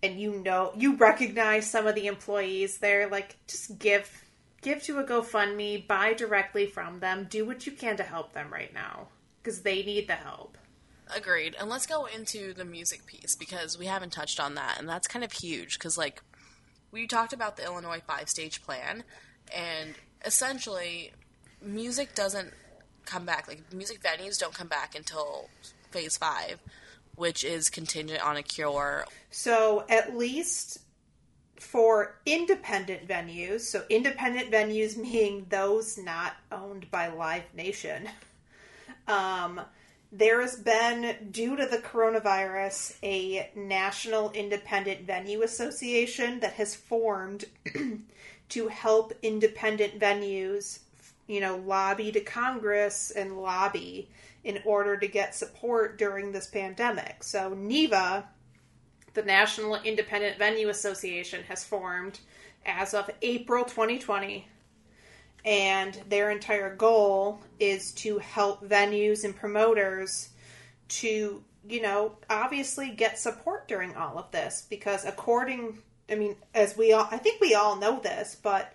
and 0.03 0.21
you 0.21 0.41
know 0.41 0.73
you 0.77 0.97
recognize 0.97 1.71
some 1.71 1.87
of 1.87 1.95
the 1.95 2.07
employees 2.07 2.79
there. 2.79 3.09
Like, 3.09 3.37
just 3.47 3.79
give 3.79 4.25
give 4.61 4.83
to 4.83 4.99
a 4.99 5.05
GoFundMe, 5.05 5.87
buy 5.87 6.15
directly 6.15 6.67
from 6.67 7.01
them, 7.01 7.27
do 7.31 7.47
what 7.47 7.65
you 7.67 7.73
can 7.73 7.97
to 7.97 8.03
help 8.03 8.33
them 8.33 8.53
right 8.53 8.75
now 8.75 9.09
because 9.43 9.63
they 9.63 9.83
need 9.83 10.09
the 10.09 10.15
help. 10.15 10.59
Agreed. 11.15 11.57
And 11.59 11.71
let's 11.71 11.87
go 11.87 12.07
into 12.07 12.53
the 12.53 12.65
music 12.65 13.07
piece 13.07 13.35
because 13.35 13.79
we 13.79 13.87
haven't 13.87 14.13
touched 14.13 14.39
on 14.39 14.57
that, 14.57 14.79
and 14.79 14.89
that's 14.89 15.09
kind 15.09 15.25
of 15.25 15.33
huge 15.33 15.79
because, 15.79 15.97
like, 15.97 16.23
we 16.91 17.07
talked 17.07 17.33
about 17.33 17.57
the 17.57 17.65
Illinois 17.65 18.03
five 18.07 18.29
stage 18.29 18.63
plan, 18.63 19.05
and 19.55 19.95
essentially, 20.25 21.13
music 21.63 22.15
doesn't 22.15 22.53
come 23.05 23.25
back. 23.25 23.49
Like, 23.49 23.73
music 23.73 24.03
venues 24.03 24.39
don't 24.39 24.55
come 24.55 24.69
back 24.69 24.95
until 24.95 25.49
phase 25.91 26.17
five, 26.17 26.61
which 27.17 27.45
is 27.45 27.71
contingent 27.71 28.25
on 28.25 28.37
a 28.37 28.43
cure. 28.43 29.05
So 29.31 29.85
at 29.89 30.17
least 30.17 30.81
for 31.57 32.21
independent 32.25 33.09
venues, 33.09 33.61
so 33.61 33.85
independent 33.89 34.51
venues 34.51 34.97
meaning 35.03 35.47
those 35.49 35.99
not 35.99 36.35
owned 36.53 36.91
by 36.91 37.09
Live 37.09 37.45
Nation, 37.55 38.09
um, 39.09 39.61
there 40.11 40.41
has 40.41 40.57
been, 40.57 41.29
due 41.31 41.57
to 41.57 41.67
the 41.67 41.79
coronavirus, 41.79 42.97
a 43.03 43.51
National 43.55 44.31
Independent 44.31 45.07
Venue 45.07 45.43
Association 45.43 46.41
that 46.41 46.55
has 46.55 46.75
formed 46.75 47.45
to 48.51 48.69
help 48.69 49.13
independent 49.23 49.99
venues, 49.99 50.81
you 51.27 51.41
know, 51.41 51.57
lobby 51.57 52.13
to 52.13 52.21
Congress 52.21 53.11
and 53.11 53.41
lobby 53.41 54.09
in 54.45 54.61
order 54.65 54.97
to 54.97 55.09
get 55.09 55.35
support 55.35 55.99
during 55.99 56.33
this 56.33 56.47
pandemic. 56.47 57.23
So 57.23 57.55
NIVA, 57.55 58.27
the 59.15 59.23
National 59.23 59.77
Independent 59.77 60.39
Venue 60.39 60.69
Association, 60.69 61.43
has 61.45 61.65
formed 61.65 62.21
as 62.65 62.95
of 62.95 63.11
April 63.23 63.65
2020 63.65 64.47
and 65.45 65.99
their 66.09 66.31
entire 66.31 66.75
goal 66.75 67.41
is 67.59 67.93
to 67.93 68.19
help 68.19 68.63
venues 68.69 69.25
and 69.25 69.35
promoters 69.35 70.31
to 70.89 71.43
you 71.69 71.83
know 71.83 72.13
obviously 72.29 72.91
get 72.91 73.19
support 73.19 73.69
during 73.69 73.95
all 73.95 74.19
of 74.19 74.31
this 74.31 74.67
because 74.69 75.05
according 75.05 75.79
i 76.11 76.15
mean 76.15 76.37
as 76.55 76.77
we 76.77 76.93
all 76.93 77.09
i 77.11 77.17
think 77.17 77.41
we 77.41 77.55
all 77.55 77.77
know 77.77 78.01
this 78.01 78.37
but 78.43 78.75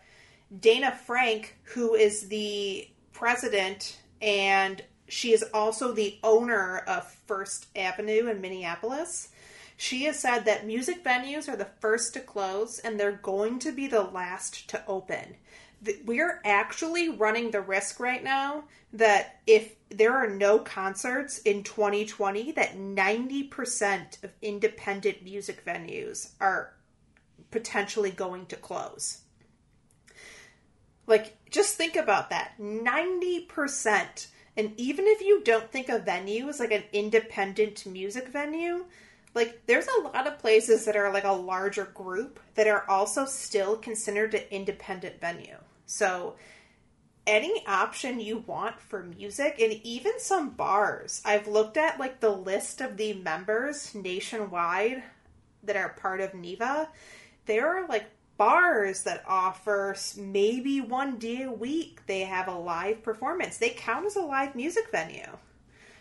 Dayna 0.60 0.96
Frank 0.96 1.56
who 1.64 1.96
is 1.96 2.28
the 2.28 2.88
president 3.12 4.00
and 4.22 4.84
she 5.08 5.34
is 5.34 5.44
also 5.54 5.92
the 5.92 6.20
owner 6.24 6.80
of 6.88 7.12
first 7.28 7.68
avenue 7.76 8.28
in 8.28 8.42
minneapolis 8.42 9.30
she 9.78 10.06
has 10.06 10.20
said 10.20 10.46
that 10.46 10.66
music 10.66 11.04
venues 11.04 11.50
are 11.50 11.56
the 11.56 11.70
first 11.80 12.14
to 12.14 12.20
close 12.20 12.80
and 12.80 13.00
they're 13.00 13.12
going 13.12 13.60
to 13.60 13.72
be 13.72 13.88
the 13.88 14.04
last 14.04 14.70
to 14.70 14.82
open. 14.88 15.36
We're 16.06 16.40
actually 16.46 17.10
running 17.10 17.52
the 17.52 17.60
risk 17.60 18.00
right 18.00 18.24
now 18.24 18.64
that 18.94 19.42
if 19.48 19.76
there 19.90 20.14
are 20.14 20.30
no 20.30 20.60
concerts 20.60 21.40
in 21.40 21.64
2020 21.64 22.54
that 22.54 22.78
90% 22.78 24.24
of 24.24 24.32
independent 24.42 25.24
music 25.24 25.66
venues 25.66 26.30
are 26.40 26.74
potentially 27.54 28.12
going 28.12 28.47
to 28.47 28.58
close. 28.58 29.22
Like 31.08 31.38
just 31.49 31.76
think 31.76 31.95
about 31.95 32.30
that. 32.32 32.54
90% 32.60 34.28
and 34.56 34.74
even 34.78 35.06
if 35.08 35.22
you 35.22 35.41
don't 35.43 35.72
think 35.72 35.89
a 35.89 35.99
venue 35.99 36.47
is 36.47 36.60
like 36.60 36.72
an 36.72 36.84
independent 36.91 37.86
music 37.86 38.28
venue 38.28 38.86
like 39.36 39.66
there's 39.66 39.88
a 39.88 40.01
lot 40.01 40.28
of 40.28 40.39
places 40.39 40.86
that 40.86 40.95
are 40.95 41.12
like 41.12 41.24
a 41.24 41.32
larger 41.32 41.86
group 41.86 42.39
that 42.56 42.68
are 42.68 42.88
also 42.89 43.26
still 43.26 43.78
considered 43.78 44.34
an 44.36 44.43
independent 44.51 45.20
venue. 45.20 45.58
So 45.86 46.36
any 47.26 47.66
option 47.66 48.20
you 48.20 48.39
want 48.39 48.80
for 48.80 49.01
music 49.01 49.60
and 49.60 49.74
even 49.84 50.20
some 50.20 50.51
bars. 50.51 51.22
I've 51.26 51.47
looked 51.47 51.78
at 51.78 51.99
like 51.99 52.20
the 52.20 52.30
list 52.30 52.82
of 52.82 52.97
the 52.97 53.14
members 53.14 53.95
nationwide 53.95 55.04
that 55.64 55.78
are 55.78 55.89
part 55.89 56.22
of 56.22 56.34
NIVA 56.34 56.89
there 57.46 57.68
are 57.68 57.88
like 57.88 58.06
bars 58.38 59.04
that 59.04 59.24
offer 59.28 59.96
maybe 60.18 60.82
one 60.82 61.18
day 61.18 61.44
a 61.44 61.52
week 61.52 62.02
they 62.08 62.22
have 62.22 62.48
a 62.48 62.58
live 62.58 63.04
performance. 63.04 63.58
They 63.58 63.70
count 63.70 64.06
as 64.06 64.16
a 64.16 64.22
live 64.22 64.56
music 64.56 64.91
venue. 64.91 65.38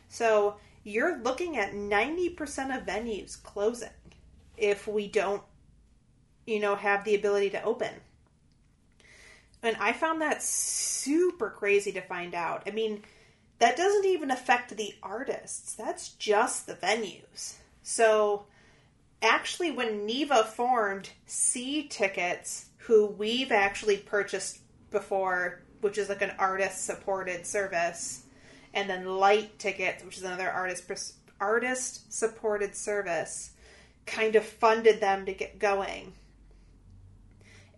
So 0.09 0.57
you're 0.85 1.19
looking 1.19 1.57
at 1.57 1.73
90% 1.73 2.77
of 2.77 2.87
venues 2.87 3.41
closing 3.43 3.89
if 4.57 4.87
we 4.87 5.09
don't 5.09 5.43
you 6.47 6.61
know 6.61 6.75
have 6.75 7.05
the 7.05 7.15
ability 7.15 7.51
to 7.51 7.63
open. 7.63 7.93
And 9.65 9.77
i 9.79 9.93
found 9.93 10.21
that 10.23 10.43
super 10.43 11.51
crazy 11.51 11.93
to 11.93 12.01
find 12.01 12.35
out. 12.35 12.65
I 12.67 12.71
mean 12.71 13.03
that 13.59 13.77
doesn't 13.77 14.07
even 14.07 14.31
affect 14.31 14.77
the 14.77 14.95
artists. 15.03 15.75
That's 15.75 16.09
just 16.09 16.67
the 16.67 16.75
venues. 16.75 17.55
So 17.85 18.47
actually 19.23 19.71
when 19.71 20.07
NIVA 20.07 20.45
formed 20.45 21.11
c 21.27 21.85
tickets 21.89 22.67
who 22.79 23.07
we've 23.07 23.53
actually 23.53 23.97
purchased 23.97 24.59
before 24.91 25.63
which 25.81 25.99
is 25.99 26.09
like 26.09 26.23
an 26.23 26.33
artist 26.39 26.85
supported 26.85 27.47
service 27.47 28.25
and 28.75 28.89
then 28.89 29.07
light 29.07 29.59
tickets 29.59 30.05
which 30.05 30.17
is 30.17 30.23
another 30.23 30.51
artist 30.51 30.91
artist 31.41 32.13
supported 32.13 32.75
service 32.77 33.53
kind 34.07 34.37
of 34.37 34.45
funded 34.45 35.01
them 35.01 35.27
to 35.27 35.33
get 35.33 35.59
going. 35.59 36.13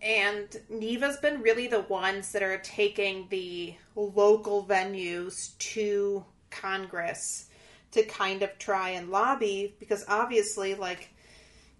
And 0.02 0.54
NIVA's 0.68 1.16
been 1.16 1.40
really 1.40 1.66
the 1.66 1.80
ones 1.80 2.32
that 2.32 2.42
are 2.42 2.58
taking 2.58 3.26
the 3.30 3.74
local 3.96 4.64
venues 4.64 5.56
to 5.58 6.24
Congress 6.50 7.46
to 7.92 8.02
kind 8.04 8.42
of 8.42 8.58
try 8.58 8.90
and 8.90 9.10
lobby 9.10 9.74
because 9.78 10.04
obviously, 10.08 10.74
like, 10.74 11.08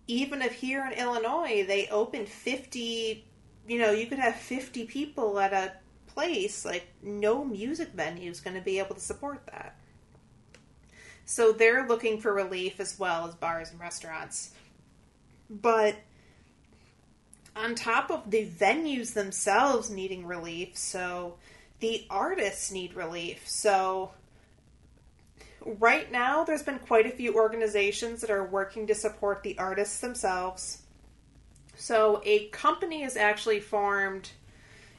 even 0.07 0.43
if 0.43 0.53
here 0.53 0.85
in 0.85 0.99
Illinois 0.99 1.65
they 1.67 1.89
open 1.89 2.27
50, 2.27 3.25
you 3.67 3.79
know, 3.79 3.91
you 3.91 4.07
could 4.07 4.19
have 4.19 4.37
50 4.37 4.85
people 4.85 5.39
at 5.39 5.53
a 5.53 5.73
place, 6.07 6.65
like, 6.65 6.87
no 7.03 7.45
music 7.45 7.89
venue 7.95 8.31
is 8.31 8.41
going 8.41 8.57
to 8.57 8.63
be 8.63 8.79
able 8.79 8.95
to 8.95 9.01
support 9.01 9.45
that. 9.47 9.77
So 11.25 11.53
they're 11.53 11.89
looking 11.89 12.21
for 12.21 12.33
relief 12.33 12.81
as 12.81 12.99
well 12.99 13.27
as 13.27 13.35
bars 13.35 13.71
and 13.71 13.81
restaurants. 13.81 14.53
But 15.49 15.97
on 17.57 17.75
top 17.75 18.11
of 18.11 18.31
the 18.31 18.47
venues 18.47 19.15
themselves 19.15 19.91
needing 19.91 20.27
relief, 20.27 20.77
so 20.77 21.37
the 21.81 22.07
artists 22.11 22.71
need 22.71 22.95
relief. 22.95 23.49
So 23.49 24.13
right 25.65 26.11
now 26.11 26.45
there's 26.45 26.63
been 26.63 26.79
quite 26.79 27.07
a 27.07 27.11
few 27.11 27.35
organizations 27.35 28.21
that 28.21 28.31
are 28.31 28.45
working 28.45 28.87
to 28.87 28.95
support 28.95 29.43
the 29.43 29.59
artists 29.59 30.01
themselves. 30.01 30.83
So 31.77 32.23
a 32.25 32.49
company 32.49 33.03
is 33.03 33.17
actually 33.17 33.61
formed 33.61 34.31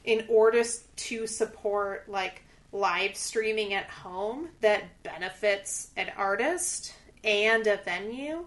in 0.04 0.24
order 0.28 0.62
to 0.96 1.26
support 1.26 2.08
like 2.08 2.42
live 2.72 3.16
streaming 3.16 3.74
at 3.74 3.88
home 3.88 4.48
that 4.60 5.02
benefits 5.02 5.90
an 5.96 6.12
artist 6.16 6.94
and 7.24 7.66
a 7.66 7.76
venue. 7.78 8.44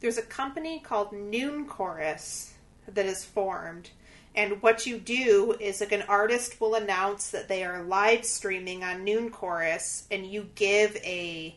There's 0.00 0.18
a 0.18 0.22
company 0.22 0.80
called 0.80 1.12
Noon 1.12 1.66
Chorus 1.66 2.54
that 2.88 3.06
is 3.06 3.24
formed. 3.24 3.90
And 4.36 4.60
what 4.60 4.86
you 4.86 4.98
do 4.98 5.56
is 5.58 5.80
like 5.80 5.92
an 5.92 6.02
artist 6.02 6.60
will 6.60 6.74
announce 6.74 7.30
that 7.30 7.48
they 7.48 7.64
are 7.64 7.82
live 7.82 8.26
streaming 8.26 8.84
on 8.84 9.02
Noon 9.02 9.30
Chorus, 9.30 10.06
and 10.10 10.26
you 10.26 10.50
give 10.54 10.94
a 10.96 11.56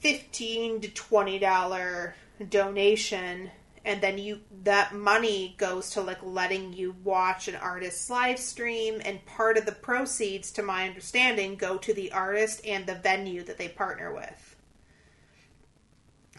fifteen 0.00 0.80
to 0.80 0.88
twenty 0.88 1.38
dollar 1.38 2.16
donation, 2.50 3.52
and 3.84 4.00
then 4.00 4.18
you 4.18 4.40
that 4.64 4.92
money 4.92 5.54
goes 5.56 5.90
to 5.90 6.00
like 6.00 6.20
letting 6.24 6.72
you 6.72 6.96
watch 7.04 7.46
an 7.46 7.54
artist's 7.54 8.10
live 8.10 8.40
stream, 8.40 9.00
and 9.04 9.24
part 9.24 9.56
of 9.56 9.64
the 9.64 9.70
proceeds, 9.70 10.50
to 10.50 10.64
my 10.64 10.88
understanding, 10.88 11.54
go 11.54 11.78
to 11.78 11.94
the 11.94 12.10
artist 12.10 12.66
and 12.66 12.86
the 12.86 12.96
venue 12.96 13.44
that 13.44 13.58
they 13.58 13.68
partner 13.68 14.12
with. 14.12 14.56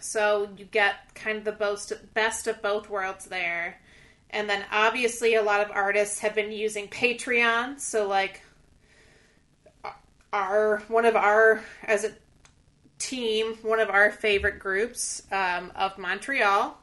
So 0.01 0.49
you 0.57 0.65
get 0.65 1.15
kind 1.15 1.37
of 1.37 1.45
the 1.45 1.53
best, 1.53 1.93
best 2.13 2.45
of 2.47 2.61
both 2.61 2.89
worlds 2.89 3.23
there. 3.23 3.79
And 4.33 4.49
then 4.49 4.65
obviously 4.71 5.35
a 5.35 5.41
lot 5.41 5.61
of 5.61 5.71
artists 5.71 6.19
have 6.19 6.35
been 6.35 6.51
using 6.51 6.89
Patreon. 6.89 7.79
So 7.79 8.07
like 8.07 8.41
our 10.33 10.79
one 10.87 11.05
of 11.05 11.15
our 11.15 11.63
as 11.83 12.03
a 12.03 12.11
team, 12.97 13.55
one 13.61 13.79
of 13.79 13.89
our 13.89 14.11
favorite 14.11 14.59
groups 14.59 15.23
um, 15.31 15.71
of 15.75 15.97
Montreal 15.97 16.77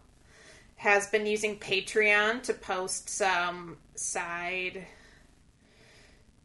has 0.76 1.08
been 1.08 1.26
using 1.26 1.58
Patreon 1.58 2.42
to 2.44 2.54
post 2.54 3.10
some 3.10 3.76
side 3.96 4.86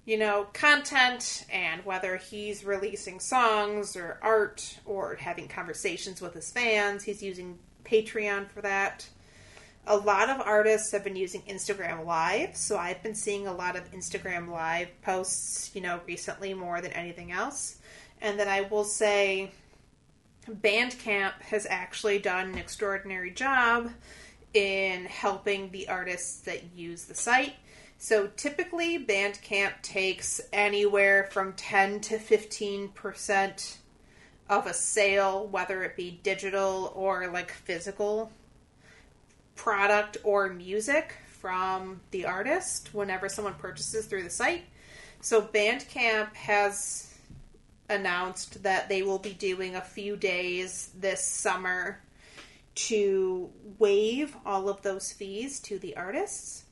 you 0.06 0.18
know, 0.20 0.46
content 0.54 1.46
and 1.52 1.84
whether 1.84 2.18
he's 2.18 2.64
releasing 2.64 3.20
songs 3.20 3.96
or 3.96 4.20
art 4.22 4.80
or 4.86 5.16
having 5.16 5.48
conversations 5.48 6.22
with 6.22 6.34
his 6.34 6.52
fans. 6.52 7.04
He's 7.04 7.24
using 7.24 7.58
Patreon 7.84 8.48
for 8.50 8.62
that. 8.62 9.08
A 9.88 9.96
lot 9.98 10.30
of 10.30 10.42
artists 10.42 10.92
have 10.92 11.04
been 11.04 11.16
using 11.16 11.42
Instagram 11.44 12.06
Live, 12.06 12.56
so 12.56 12.78
I've 12.78 13.04
been 13.04 13.16
seeing 13.16 13.48
a 13.48 13.54
lot 13.54 13.76
of 13.76 13.92
Instagram 13.92 14.50
Live 14.50 14.90
posts, 15.02 15.76
you 15.76 15.82
know, 15.82 16.00
recently 16.08 16.54
more 16.54 16.82
than 16.82 16.92
anything 16.92 17.32
else. 17.32 17.78
And 18.22 18.40
then 18.40 18.48
I 18.48 18.62
will 18.62 18.84
say 18.84 19.52
Bandcamp 20.50 21.42
has 21.42 21.68
actually 21.70 22.20
done 22.20 22.50
an 22.50 22.58
extraordinary 22.58 23.32
job 23.32 23.92
in 24.54 25.06
helping 25.06 25.70
the 25.72 25.88
artists 25.90 26.42
that 26.42 26.64
use 26.76 27.06
the 27.06 27.16
site 27.16 27.56
so 27.98 28.28
typically, 28.36 29.04
Bandcamp 29.04 29.82
takes 29.82 30.42
anywhere 30.52 31.28
from 31.32 31.54
10 31.54 32.02
to 32.02 32.18
15% 32.18 33.78
of 34.50 34.68
a 34.68 34.74
sale, 34.74 35.48
whether 35.48 35.84
it 35.84 35.96
be 35.96 36.20
digital 36.22 36.92
or 36.96 37.28
like 37.28 37.52
physical 37.52 38.32
product 39.56 40.18
or 40.24 40.50
music 40.50 41.16
from 41.28 42.02
the 42.12 42.26
artist 42.26 42.94
whenever 42.94 43.30
someone 43.30 43.54
purchases 43.56 44.06
through 44.06 44.24
the 44.24 44.30
site. 44.30 44.64
So 45.22 45.42
Bandcamp 45.42 46.34
has 46.34 47.14
announced 47.90 48.64
that 48.64 48.90
they 48.90 49.04
will 49.04 49.20
be 49.20 49.34
doing 49.34 49.76
a 49.76 49.82
few 49.82 50.18
days 50.18 50.90
this 51.00 51.24
summer 51.26 52.00
to 52.76 53.50
waive 53.80 54.36
all 54.46 54.70
of 54.70 54.82
those 54.82 55.12
fees 55.12 55.60
to 55.62 55.80
the 55.80 55.96
artists 55.96 56.66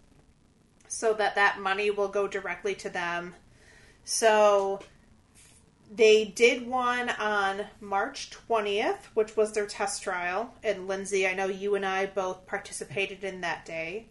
so 0.87 1.13
that 1.13 1.35
that 1.35 1.59
money 1.59 1.89
will 1.89 2.09
go 2.09 2.27
directly 2.27 2.75
to 2.75 2.89
them. 2.89 3.33
So 4.03 4.81
they 5.95 6.25
did 6.25 6.65
one 6.65 7.09
on 7.09 7.65
March 7.79 8.31
20th, 8.49 9.05
which 9.13 9.37
was 9.37 9.51
their 9.51 9.67
test 9.67 10.01
trial. 10.01 10.53
And 10.63 10.87
Lindsay, 10.87 11.27
I 11.27 11.35
know 11.35 11.45
you 11.45 11.75
and 11.75 11.85
I 11.85 12.07
both 12.07 12.47
participated 12.47 13.23
in 13.23 13.41
that 13.41 13.65
day. 13.65 14.07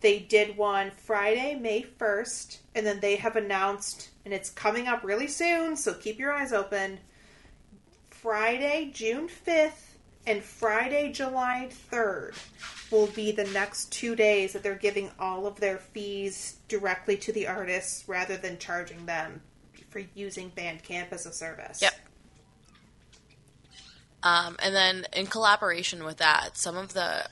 They 0.00 0.20
did 0.20 0.56
one 0.56 0.92
Friday, 0.92 1.56
May 1.56 1.82
1st, 1.82 2.58
and 2.76 2.86
then 2.86 3.00
they 3.00 3.16
have 3.16 3.34
announced, 3.34 4.10
and 4.24 4.32
it's 4.32 4.50
coming 4.50 4.86
up 4.86 5.02
really 5.02 5.26
soon, 5.26 5.76
so 5.76 5.92
keep 5.92 6.20
your 6.20 6.32
eyes 6.32 6.52
open. 6.52 7.00
Friday, 8.10 8.92
June 8.94 9.28
5th, 9.28 9.96
and 10.24 10.40
Friday, 10.40 11.10
July 11.10 11.68
3rd 11.90 12.36
will 12.92 13.08
be 13.08 13.32
the 13.32 13.44
next 13.46 13.90
two 13.90 14.14
days 14.14 14.52
that 14.52 14.62
they're 14.62 14.76
giving 14.76 15.10
all 15.18 15.48
of 15.48 15.58
their 15.58 15.78
fees 15.78 16.58
directly 16.68 17.16
to 17.16 17.32
the 17.32 17.48
artists 17.48 18.08
rather 18.08 18.36
than 18.36 18.58
charging 18.58 19.06
them 19.06 19.42
for 19.98 20.08
using 20.18 20.50
Bandcamp 20.50 21.12
as 21.12 21.26
a 21.26 21.32
service. 21.32 21.82
Yep. 21.82 21.94
Um, 24.22 24.56
and 24.62 24.74
then 24.74 25.06
in 25.12 25.26
collaboration 25.26 26.04
with 26.04 26.18
that, 26.18 26.56
some 26.56 26.76
of 26.76 26.92
the 26.92 27.26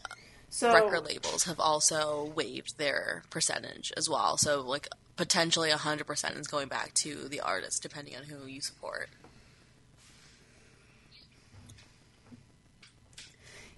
So 0.49 0.73
record 0.73 1.05
labels 1.05 1.45
have 1.45 1.59
also 1.59 2.33
waived 2.35 2.79
their 2.79 3.25
percentage 3.31 3.93
as 3.97 4.09
well. 4.09 4.37
So 4.37 4.61
like 4.61 4.89
potentially 5.17 5.71
100% 5.71 6.39
is 6.39 6.47
going 6.47 6.69
back 6.69 6.95
to 6.95 7.29
the 7.29 7.41
artist 7.41 7.83
depending 7.83 8.17
on 8.17 8.25
who 8.25 8.47
you 8.47 8.61
support. 8.61 9.09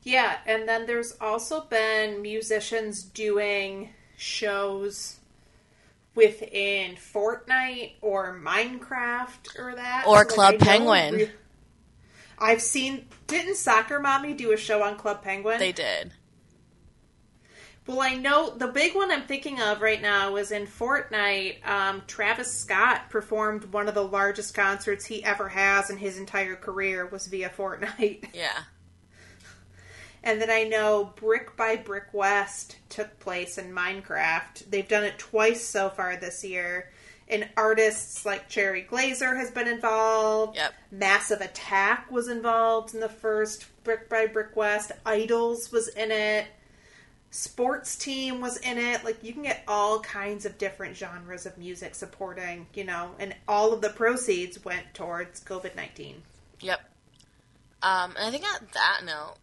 Yeah, 0.03 0.39
and 0.47 0.67
then 0.69 0.87
there's 0.87 1.15
also 1.21 1.63
been 1.63 2.23
musicians 2.23 3.03
doing 3.03 3.91
shows 4.17 5.18
within 6.15 6.97
Fortnite 6.97 7.93
or 8.01 8.39
Minecraft 8.43 9.59
or 9.59 9.75
that. 9.75 10.05
Or 10.07 10.29
So, 10.29 10.35
Club 10.35 10.59
Penguin. 10.59 11.15
re- 11.15 11.31
I've 12.39 12.63
seen. 12.63 13.07
Didn't 13.27 13.57
Soccer 13.57 14.01
Mommy 14.01 14.35
do 14.35 14.53
a 14.53 14.57
show 14.57 14.83
on 14.83 14.97
Club 14.97 15.23
Penguin? 15.23 15.59
They 15.59 15.73
did. 15.73 16.13
Well, 17.87 18.03
I 18.03 18.17
know 18.17 18.51
the 18.51 18.67
big 18.69 18.95
one 18.95 19.11
I'm 19.11 19.23
thinking 19.23 19.61
of 19.63 19.81
right 19.81 20.01
now 20.03 20.33
was 20.33 20.53
in 20.53 20.67
Fortnite. 20.67 21.67
Um, 21.67 22.03
Travis 22.07 22.53
Scott 22.53 23.09
performed 23.09 23.73
one 23.73 23.89
of 23.89 23.95
the 23.95 24.05
largest 24.05 24.53
concerts 24.53 25.07
he 25.07 25.25
ever 25.25 25.49
has 25.49 25.89
in 25.89 25.97
his 25.97 26.19
entire 26.19 26.55
career 26.55 27.07
was 27.07 27.27
via 27.29 27.49
Fortnite. 27.49 28.27
Yeah. 28.35 28.59
And 30.23 30.41
then 30.41 30.51
I 30.51 30.65
know 30.65 31.13
Brick 31.17 31.57
by 31.57 31.77
Brick 31.77 32.13
West 32.13 32.77
took 32.89 33.19
place 33.21 33.59
in 33.59 33.73
Minecraft. 33.73 34.69
They've 34.71 34.89
done 34.89 35.05
it 35.05 35.19
twice 35.19 35.65
so 35.65 35.89
far 35.91 36.17
this 36.17 36.45
year. 36.45 36.91
And 37.29 37.49
artists 37.57 38.25
like 38.25 38.49
Cherry 38.49 38.87
Glazerr 38.91 39.37
has 39.37 39.51
been 39.51 39.69
involved. 39.69 40.57
Yep. 40.57 40.75
Massive 40.91 41.41
Attack 41.41 42.11
was 42.11 42.29
involved 42.29 42.95
in 42.95 43.01
the 43.01 43.09
first 43.09 43.67
Brick 43.85 44.09
by 44.09 44.27
Brick 44.27 44.57
West. 44.57 44.93
IDLES 45.05 45.71
was 45.71 45.89
in 45.89 46.11
it. 46.11 46.47
Sports 47.31 47.97
Team 47.97 48.41
was 48.41 48.57
in 48.59 48.79
it. 48.79 49.05
Like 49.05 49.23
you 49.23 49.33
can 49.33 49.43
get 49.43 49.63
all 49.69 50.01
kinds 50.01 50.47
of 50.47 50.57
different 50.57 50.97
genres 50.97 51.45
of 51.45 51.59
music 51.59 51.95
supporting, 51.95 52.67
you 52.75 52.85
know, 52.85 53.11
and 53.19 53.35
all 53.47 53.73
of 53.73 53.83
the 53.83 53.91
proceeds 53.91 54.65
went 54.65 54.95
towards 54.95 55.41
COVID 55.45 55.77
19. 55.77 56.23
Yep. 56.61 56.81
Um, 57.83 58.15
and 58.17 58.27
I 58.27 58.31
think 58.31 58.45
on 58.45 58.67
that 58.73 59.05
note, 59.05 59.37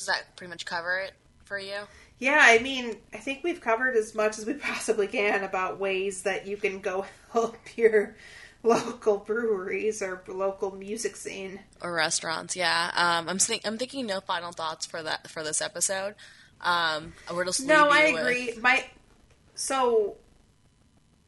does 0.00 0.06
that 0.06 0.34
pretty 0.36 0.48
much 0.48 0.64
cover 0.64 0.96
it 0.98 1.12
for 1.44 1.58
you? 1.58 1.76
Yeah, 2.18 2.38
I 2.40 2.58
mean, 2.58 2.96
I 3.12 3.18
think 3.18 3.44
we've 3.44 3.60
covered 3.60 3.96
as 3.96 4.14
much 4.14 4.38
as 4.38 4.46
we 4.46 4.54
possibly 4.54 5.06
can 5.06 5.44
about 5.44 5.78
ways 5.78 6.22
that 6.22 6.46
you 6.46 6.56
can 6.56 6.80
go 6.80 7.04
help 7.32 7.56
your 7.76 8.16
local 8.62 9.18
breweries 9.18 10.00
or 10.02 10.22
local 10.26 10.74
music 10.74 11.16
scene. 11.16 11.60
Or 11.82 11.92
restaurants? 11.92 12.56
Yeah. 12.56 12.90
Um, 12.94 13.28
I'm 13.28 13.38
think 13.38 13.66
I'm 13.66 13.76
thinking 13.78 14.06
no 14.06 14.20
final 14.20 14.52
thoughts 14.52 14.86
for 14.86 15.02
that 15.02 15.28
for 15.28 15.42
this 15.42 15.60
episode. 15.60 16.14
Um, 16.62 17.12
we're 17.34 17.44
just 17.44 17.66
No, 17.66 17.88
I 17.90 18.06
you 18.06 18.14
with- 18.14 18.22
agree. 18.22 18.54
My 18.60 18.84
so 19.54 20.16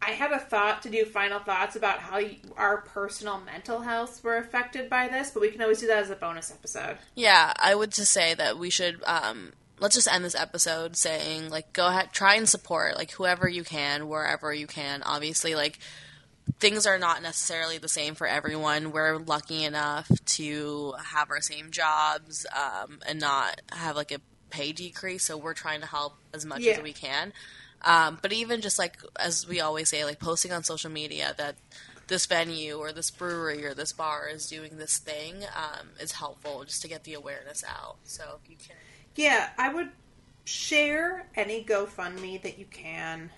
I 0.04 0.10
had 0.10 0.32
a 0.32 0.38
thought 0.38 0.82
to 0.82 0.90
do 0.90 1.04
final 1.04 1.38
thoughts 1.38 1.76
about 1.76 2.00
how 2.00 2.18
you, 2.18 2.36
our 2.56 2.78
personal 2.82 3.40
mental 3.40 3.80
health 3.80 4.22
were 4.24 4.36
affected 4.36 4.90
by 4.90 5.06
this, 5.08 5.30
but 5.30 5.40
we 5.40 5.50
can 5.50 5.62
always 5.62 5.80
do 5.80 5.86
that 5.86 5.98
as 6.02 6.10
a 6.10 6.16
bonus 6.16 6.50
episode. 6.50 6.98
Yeah, 7.14 7.52
I 7.58 7.74
would 7.74 7.92
just 7.92 8.12
say 8.12 8.34
that 8.34 8.58
we 8.58 8.68
should 8.70 9.02
um 9.04 9.52
let's 9.78 9.94
just 9.94 10.12
end 10.12 10.24
this 10.24 10.34
episode 10.34 10.96
saying 10.96 11.50
like 11.50 11.72
go 11.72 11.86
ahead 11.88 12.12
try 12.12 12.34
and 12.36 12.48
support 12.48 12.96
like 12.96 13.12
whoever 13.12 13.48
you 13.48 13.62
can, 13.64 14.08
wherever 14.08 14.52
you 14.52 14.66
can. 14.66 15.02
Obviously 15.04 15.54
like 15.54 15.78
things 16.58 16.86
are 16.86 16.98
not 16.98 17.22
necessarily 17.22 17.78
the 17.78 17.88
same 17.88 18.14
for 18.16 18.26
everyone. 18.26 18.90
We're 18.92 19.18
lucky 19.18 19.64
enough 19.64 20.08
to 20.26 20.94
have 21.04 21.30
our 21.30 21.40
same 21.40 21.70
jobs 21.70 22.44
um, 22.54 22.98
and 23.06 23.20
not 23.20 23.60
have 23.72 23.94
like 23.96 24.10
a 24.12 24.18
pay 24.50 24.72
decrease, 24.72 25.24
so 25.24 25.36
we're 25.38 25.54
trying 25.54 25.80
to 25.80 25.86
help 25.86 26.14
as 26.34 26.44
much 26.44 26.60
Yeah. 26.60 26.72
as 26.72 26.82
we 26.82 26.92
can. 26.92 27.32
Um, 27.84 28.18
but 28.22 28.32
even 28.32 28.60
just 28.60 28.78
like 28.78 28.96
as 29.18 29.46
we 29.46 29.60
always 29.60 29.88
say, 29.88 30.04
like 30.04 30.20
posting 30.20 30.52
on 30.52 30.62
social 30.64 30.90
media 30.90 31.34
that 31.38 31.56
this 32.08 32.26
venue 32.26 32.76
or 32.76 32.92
this 32.92 33.10
brewery 33.10 33.64
or 33.64 33.74
this 33.74 33.92
bar 33.92 34.28
is 34.28 34.46
doing 34.48 34.76
this 34.76 34.98
thing 34.98 35.36
um, 35.56 35.88
is 36.00 36.12
helpful 36.12 36.64
just 36.64 36.82
to 36.82 36.88
get 36.88 37.04
the 37.04 37.14
awareness 37.14 37.64
out. 37.66 37.96
So 38.04 38.38
you 38.48 38.56
can, 38.56 38.76
Yeah, 39.16 39.50
I 39.56 39.72
would 39.72 39.90
share 40.44 41.26
any 41.34 41.64
GoFundMe 41.64 42.42
that 42.42 42.58
you 42.58 42.66
can. 42.66 43.30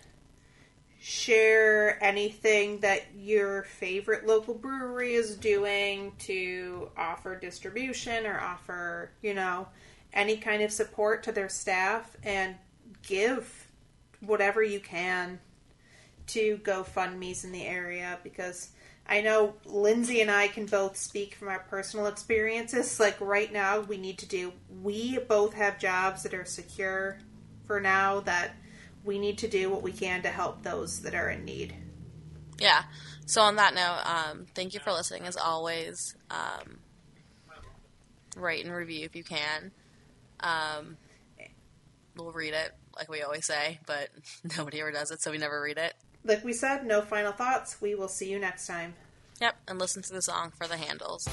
Share 1.00 2.02
anything 2.02 2.80
that 2.80 3.02
your 3.14 3.64
favorite 3.64 4.26
local 4.26 4.54
brewery 4.54 5.14
is 5.14 5.36
doing 5.36 6.12
to 6.20 6.90
offer 6.96 7.38
distribution 7.38 8.24
or 8.24 8.40
offer, 8.40 9.10
you 9.20 9.34
know, 9.34 9.68
any 10.14 10.38
kind 10.38 10.62
of 10.62 10.72
support 10.72 11.22
to 11.24 11.32
their 11.32 11.50
staff 11.50 12.16
and 12.22 12.54
give 13.02 13.63
whatever 14.26 14.62
you 14.62 14.80
can 14.80 15.38
to 16.28 16.58
GoFundMe's 16.58 17.44
in 17.44 17.52
the 17.52 17.64
area 17.64 18.18
because 18.22 18.70
I 19.06 19.20
know 19.20 19.54
Lindsay 19.66 20.22
and 20.22 20.30
I 20.30 20.48
can 20.48 20.66
both 20.66 20.96
speak 20.96 21.34
from 21.34 21.48
our 21.48 21.58
personal 21.58 22.06
experiences. 22.06 22.98
Like 22.98 23.20
right 23.20 23.52
now, 23.52 23.80
we 23.80 23.98
need 23.98 24.18
to 24.18 24.26
do, 24.26 24.52
we 24.82 25.18
both 25.18 25.54
have 25.54 25.78
jobs 25.78 26.22
that 26.22 26.32
are 26.32 26.46
secure 26.46 27.18
for 27.66 27.80
now 27.80 28.20
that 28.20 28.56
we 29.04 29.18
need 29.18 29.38
to 29.38 29.48
do 29.48 29.70
what 29.70 29.82
we 29.82 29.92
can 29.92 30.22
to 30.22 30.28
help 30.28 30.62
those 30.62 31.00
that 31.00 31.14
are 31.14 31.28
in 31.28 31.44
need. 31.44 31.74
yeah. 32.58 32.84
So 33.26 33.42
on 33.42 33.56
that 33.56 33.74
note, 33.74 34.02
um, 34.04 34.46
thank 34.54 34.74
you 34.74 34.80
for 34.80 34.92
listening 34.92 35.24
as 35.26 35.36
always. 35.36 36.16
Um, 36.30 36.78
and 38.36 38.72
review 38.72 39.04
if 39.04 39.14
you 39.14 39.24
can. 39.24 39.70
Um, 40.40 40.96
we'll 42.16 42.32
read 42.32 42.54
it 42.54 42.74
like 42.96 43.10
we 43.10 43.22
always 43.22 43.46
say, 43.46 43.80
but 43.86 44.08
nobody 44.56 44.80
ever 44.80 44.92
does 44.92 45.10
it, 45.10 45.22
so 45.22 45.30
we 45.30 45.38
never 45.38 45.60
read 45.60 45.78
it. 45.78 45.94
Like 46.24 46.44
we 46.44 46.52
said, 46.52 46.86
no 46.86 47.02
final 47.02 47.32
thoughts. 47.32 47.80
We 47.80 47.94
will 47.94 48.08
see 48.08 48.30
you 48.30 48.38
next 48.38 48.66
time. 48.66 48.94
Yep, 49.40 49.56
and 49.68 49.78
listen 49.78 50.02
to 50.02 50.12
the 50.12 50.22
song 50.22 50.52
for 50.56 50.66
the 50.66 50.76
handles. 50.76 51.28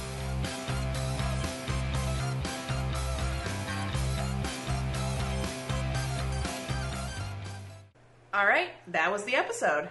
All 8.34 8.46
right, 8.46 8.70
that 8.88 9.12
was 9.12 9.24
the 9.24 9.34
episode. 9.34 9.90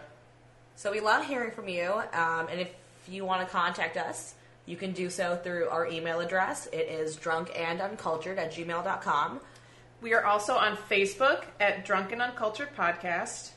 So 0.76 0.92
we 0.92 1.00
love 1.00 1.26
hearing 1.28 1.52
from 1.52 1.68
you, 1.68 1.92
um, 2.14 2.48
and 2.50 2.60
if 2.60 2.72
you 3.08 3.24
want 3.24 3.48
to 3.48 3.52
contact 3.52 3.98
us, 3.98 4.34
you 4.66 4.76
can 4.76 4.94
do 4.94 5.10
so 5.10 5.40
through 5.44 5.68
our 5.70 5.88
email 5.88 6.20
address. 6.20 6.68
It 6.74 6.88
is 6.90 7.18
drunkanduncultured 7.18 8.38
at 8.38 8.54
gmail.com. 8.54 9.40
We 10.02 10.14
are 10.14 10.26
also 10.26 10.56
on 10.56 10.78
Facebook 10.78 11.46
at 11.60 11.86
Drunk 11.86 12.12
and 12.12 12.22
Uncultured 12.22 12.76
Podcast, 12.76 13.52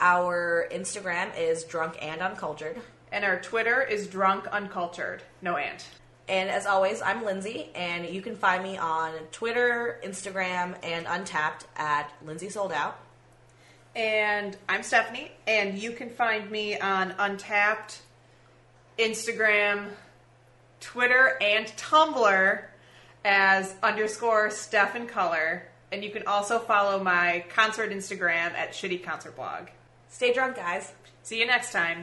Our 0.00 0.66
Instagram 0.72 1.36
is 1.38 1.64
drunk 1.64 1.96
and 2.02 2.20
uncultured. 2.20 2.80
and 3.12 3.24
our 3.24 3.40
Twitter 3.40 3.80
is 3.80 4.08
Drunk 4.08 4.46
Uncultured. 4.48 5.22
No 5.40 5.56
and. 5.56 5.82
And 6.26 6.50
as 6.50 6.66
always, 6.66 7.00
I'm 7.00 7.24
Lindsay, 7.24 7.70
and 7.76 8.08
you 8.08 8.20
can 8.22 8.34
find 8.34 8.62
me 8.64 8.76
on 8.76 9.12
Twitter, 9.30 10.00
Instagram, 10.04 10.74
and 10.82 11.06
Untappd 11.06 11.64
at 11.76 12.10
Lindsay 12.24 12.48
Sold 12.48 12.72
Out. 12.72 12.98
And 13.94 14.56
I'm 14.68 14.82
Stephanie, 14.82 15.30
and 15.46 15.78
you 15.78 15.92
can 15.92 16.10
find 16.10 16.50
me 16.50 16.76
on 16.76 17.12
Untappd, 17.12 17.98
Instagram, 18.98 19.90
Twitter, 20.80 21.36
and 21.40 21.66
Tumblr 21.76 22.62
as 23.24 23.74
underscore 23.82 24.50
Steph 24.50 24.96
in 24.96 25.06
Color. 25.06 25.68
And 25.94 26.02
you 26.02 26.10
can 26.10 26.26
also 26.26 26.58
follow 26.58 27.00
my 27.00 27.44
concert 27.54 27.92
Instagram 27.92 28.52
at 28.54 28.72
Shitty 28.72 29.04
Concert 29.04 29.36
Blog. 29.36 29.68
Stay 30.08 30.32
drunk, 30.34 30.56
guys. 30.56 30.92
See 31.22 31.38
you 31.38 31.46
next 31.46 31.70
time. 31.70 32.02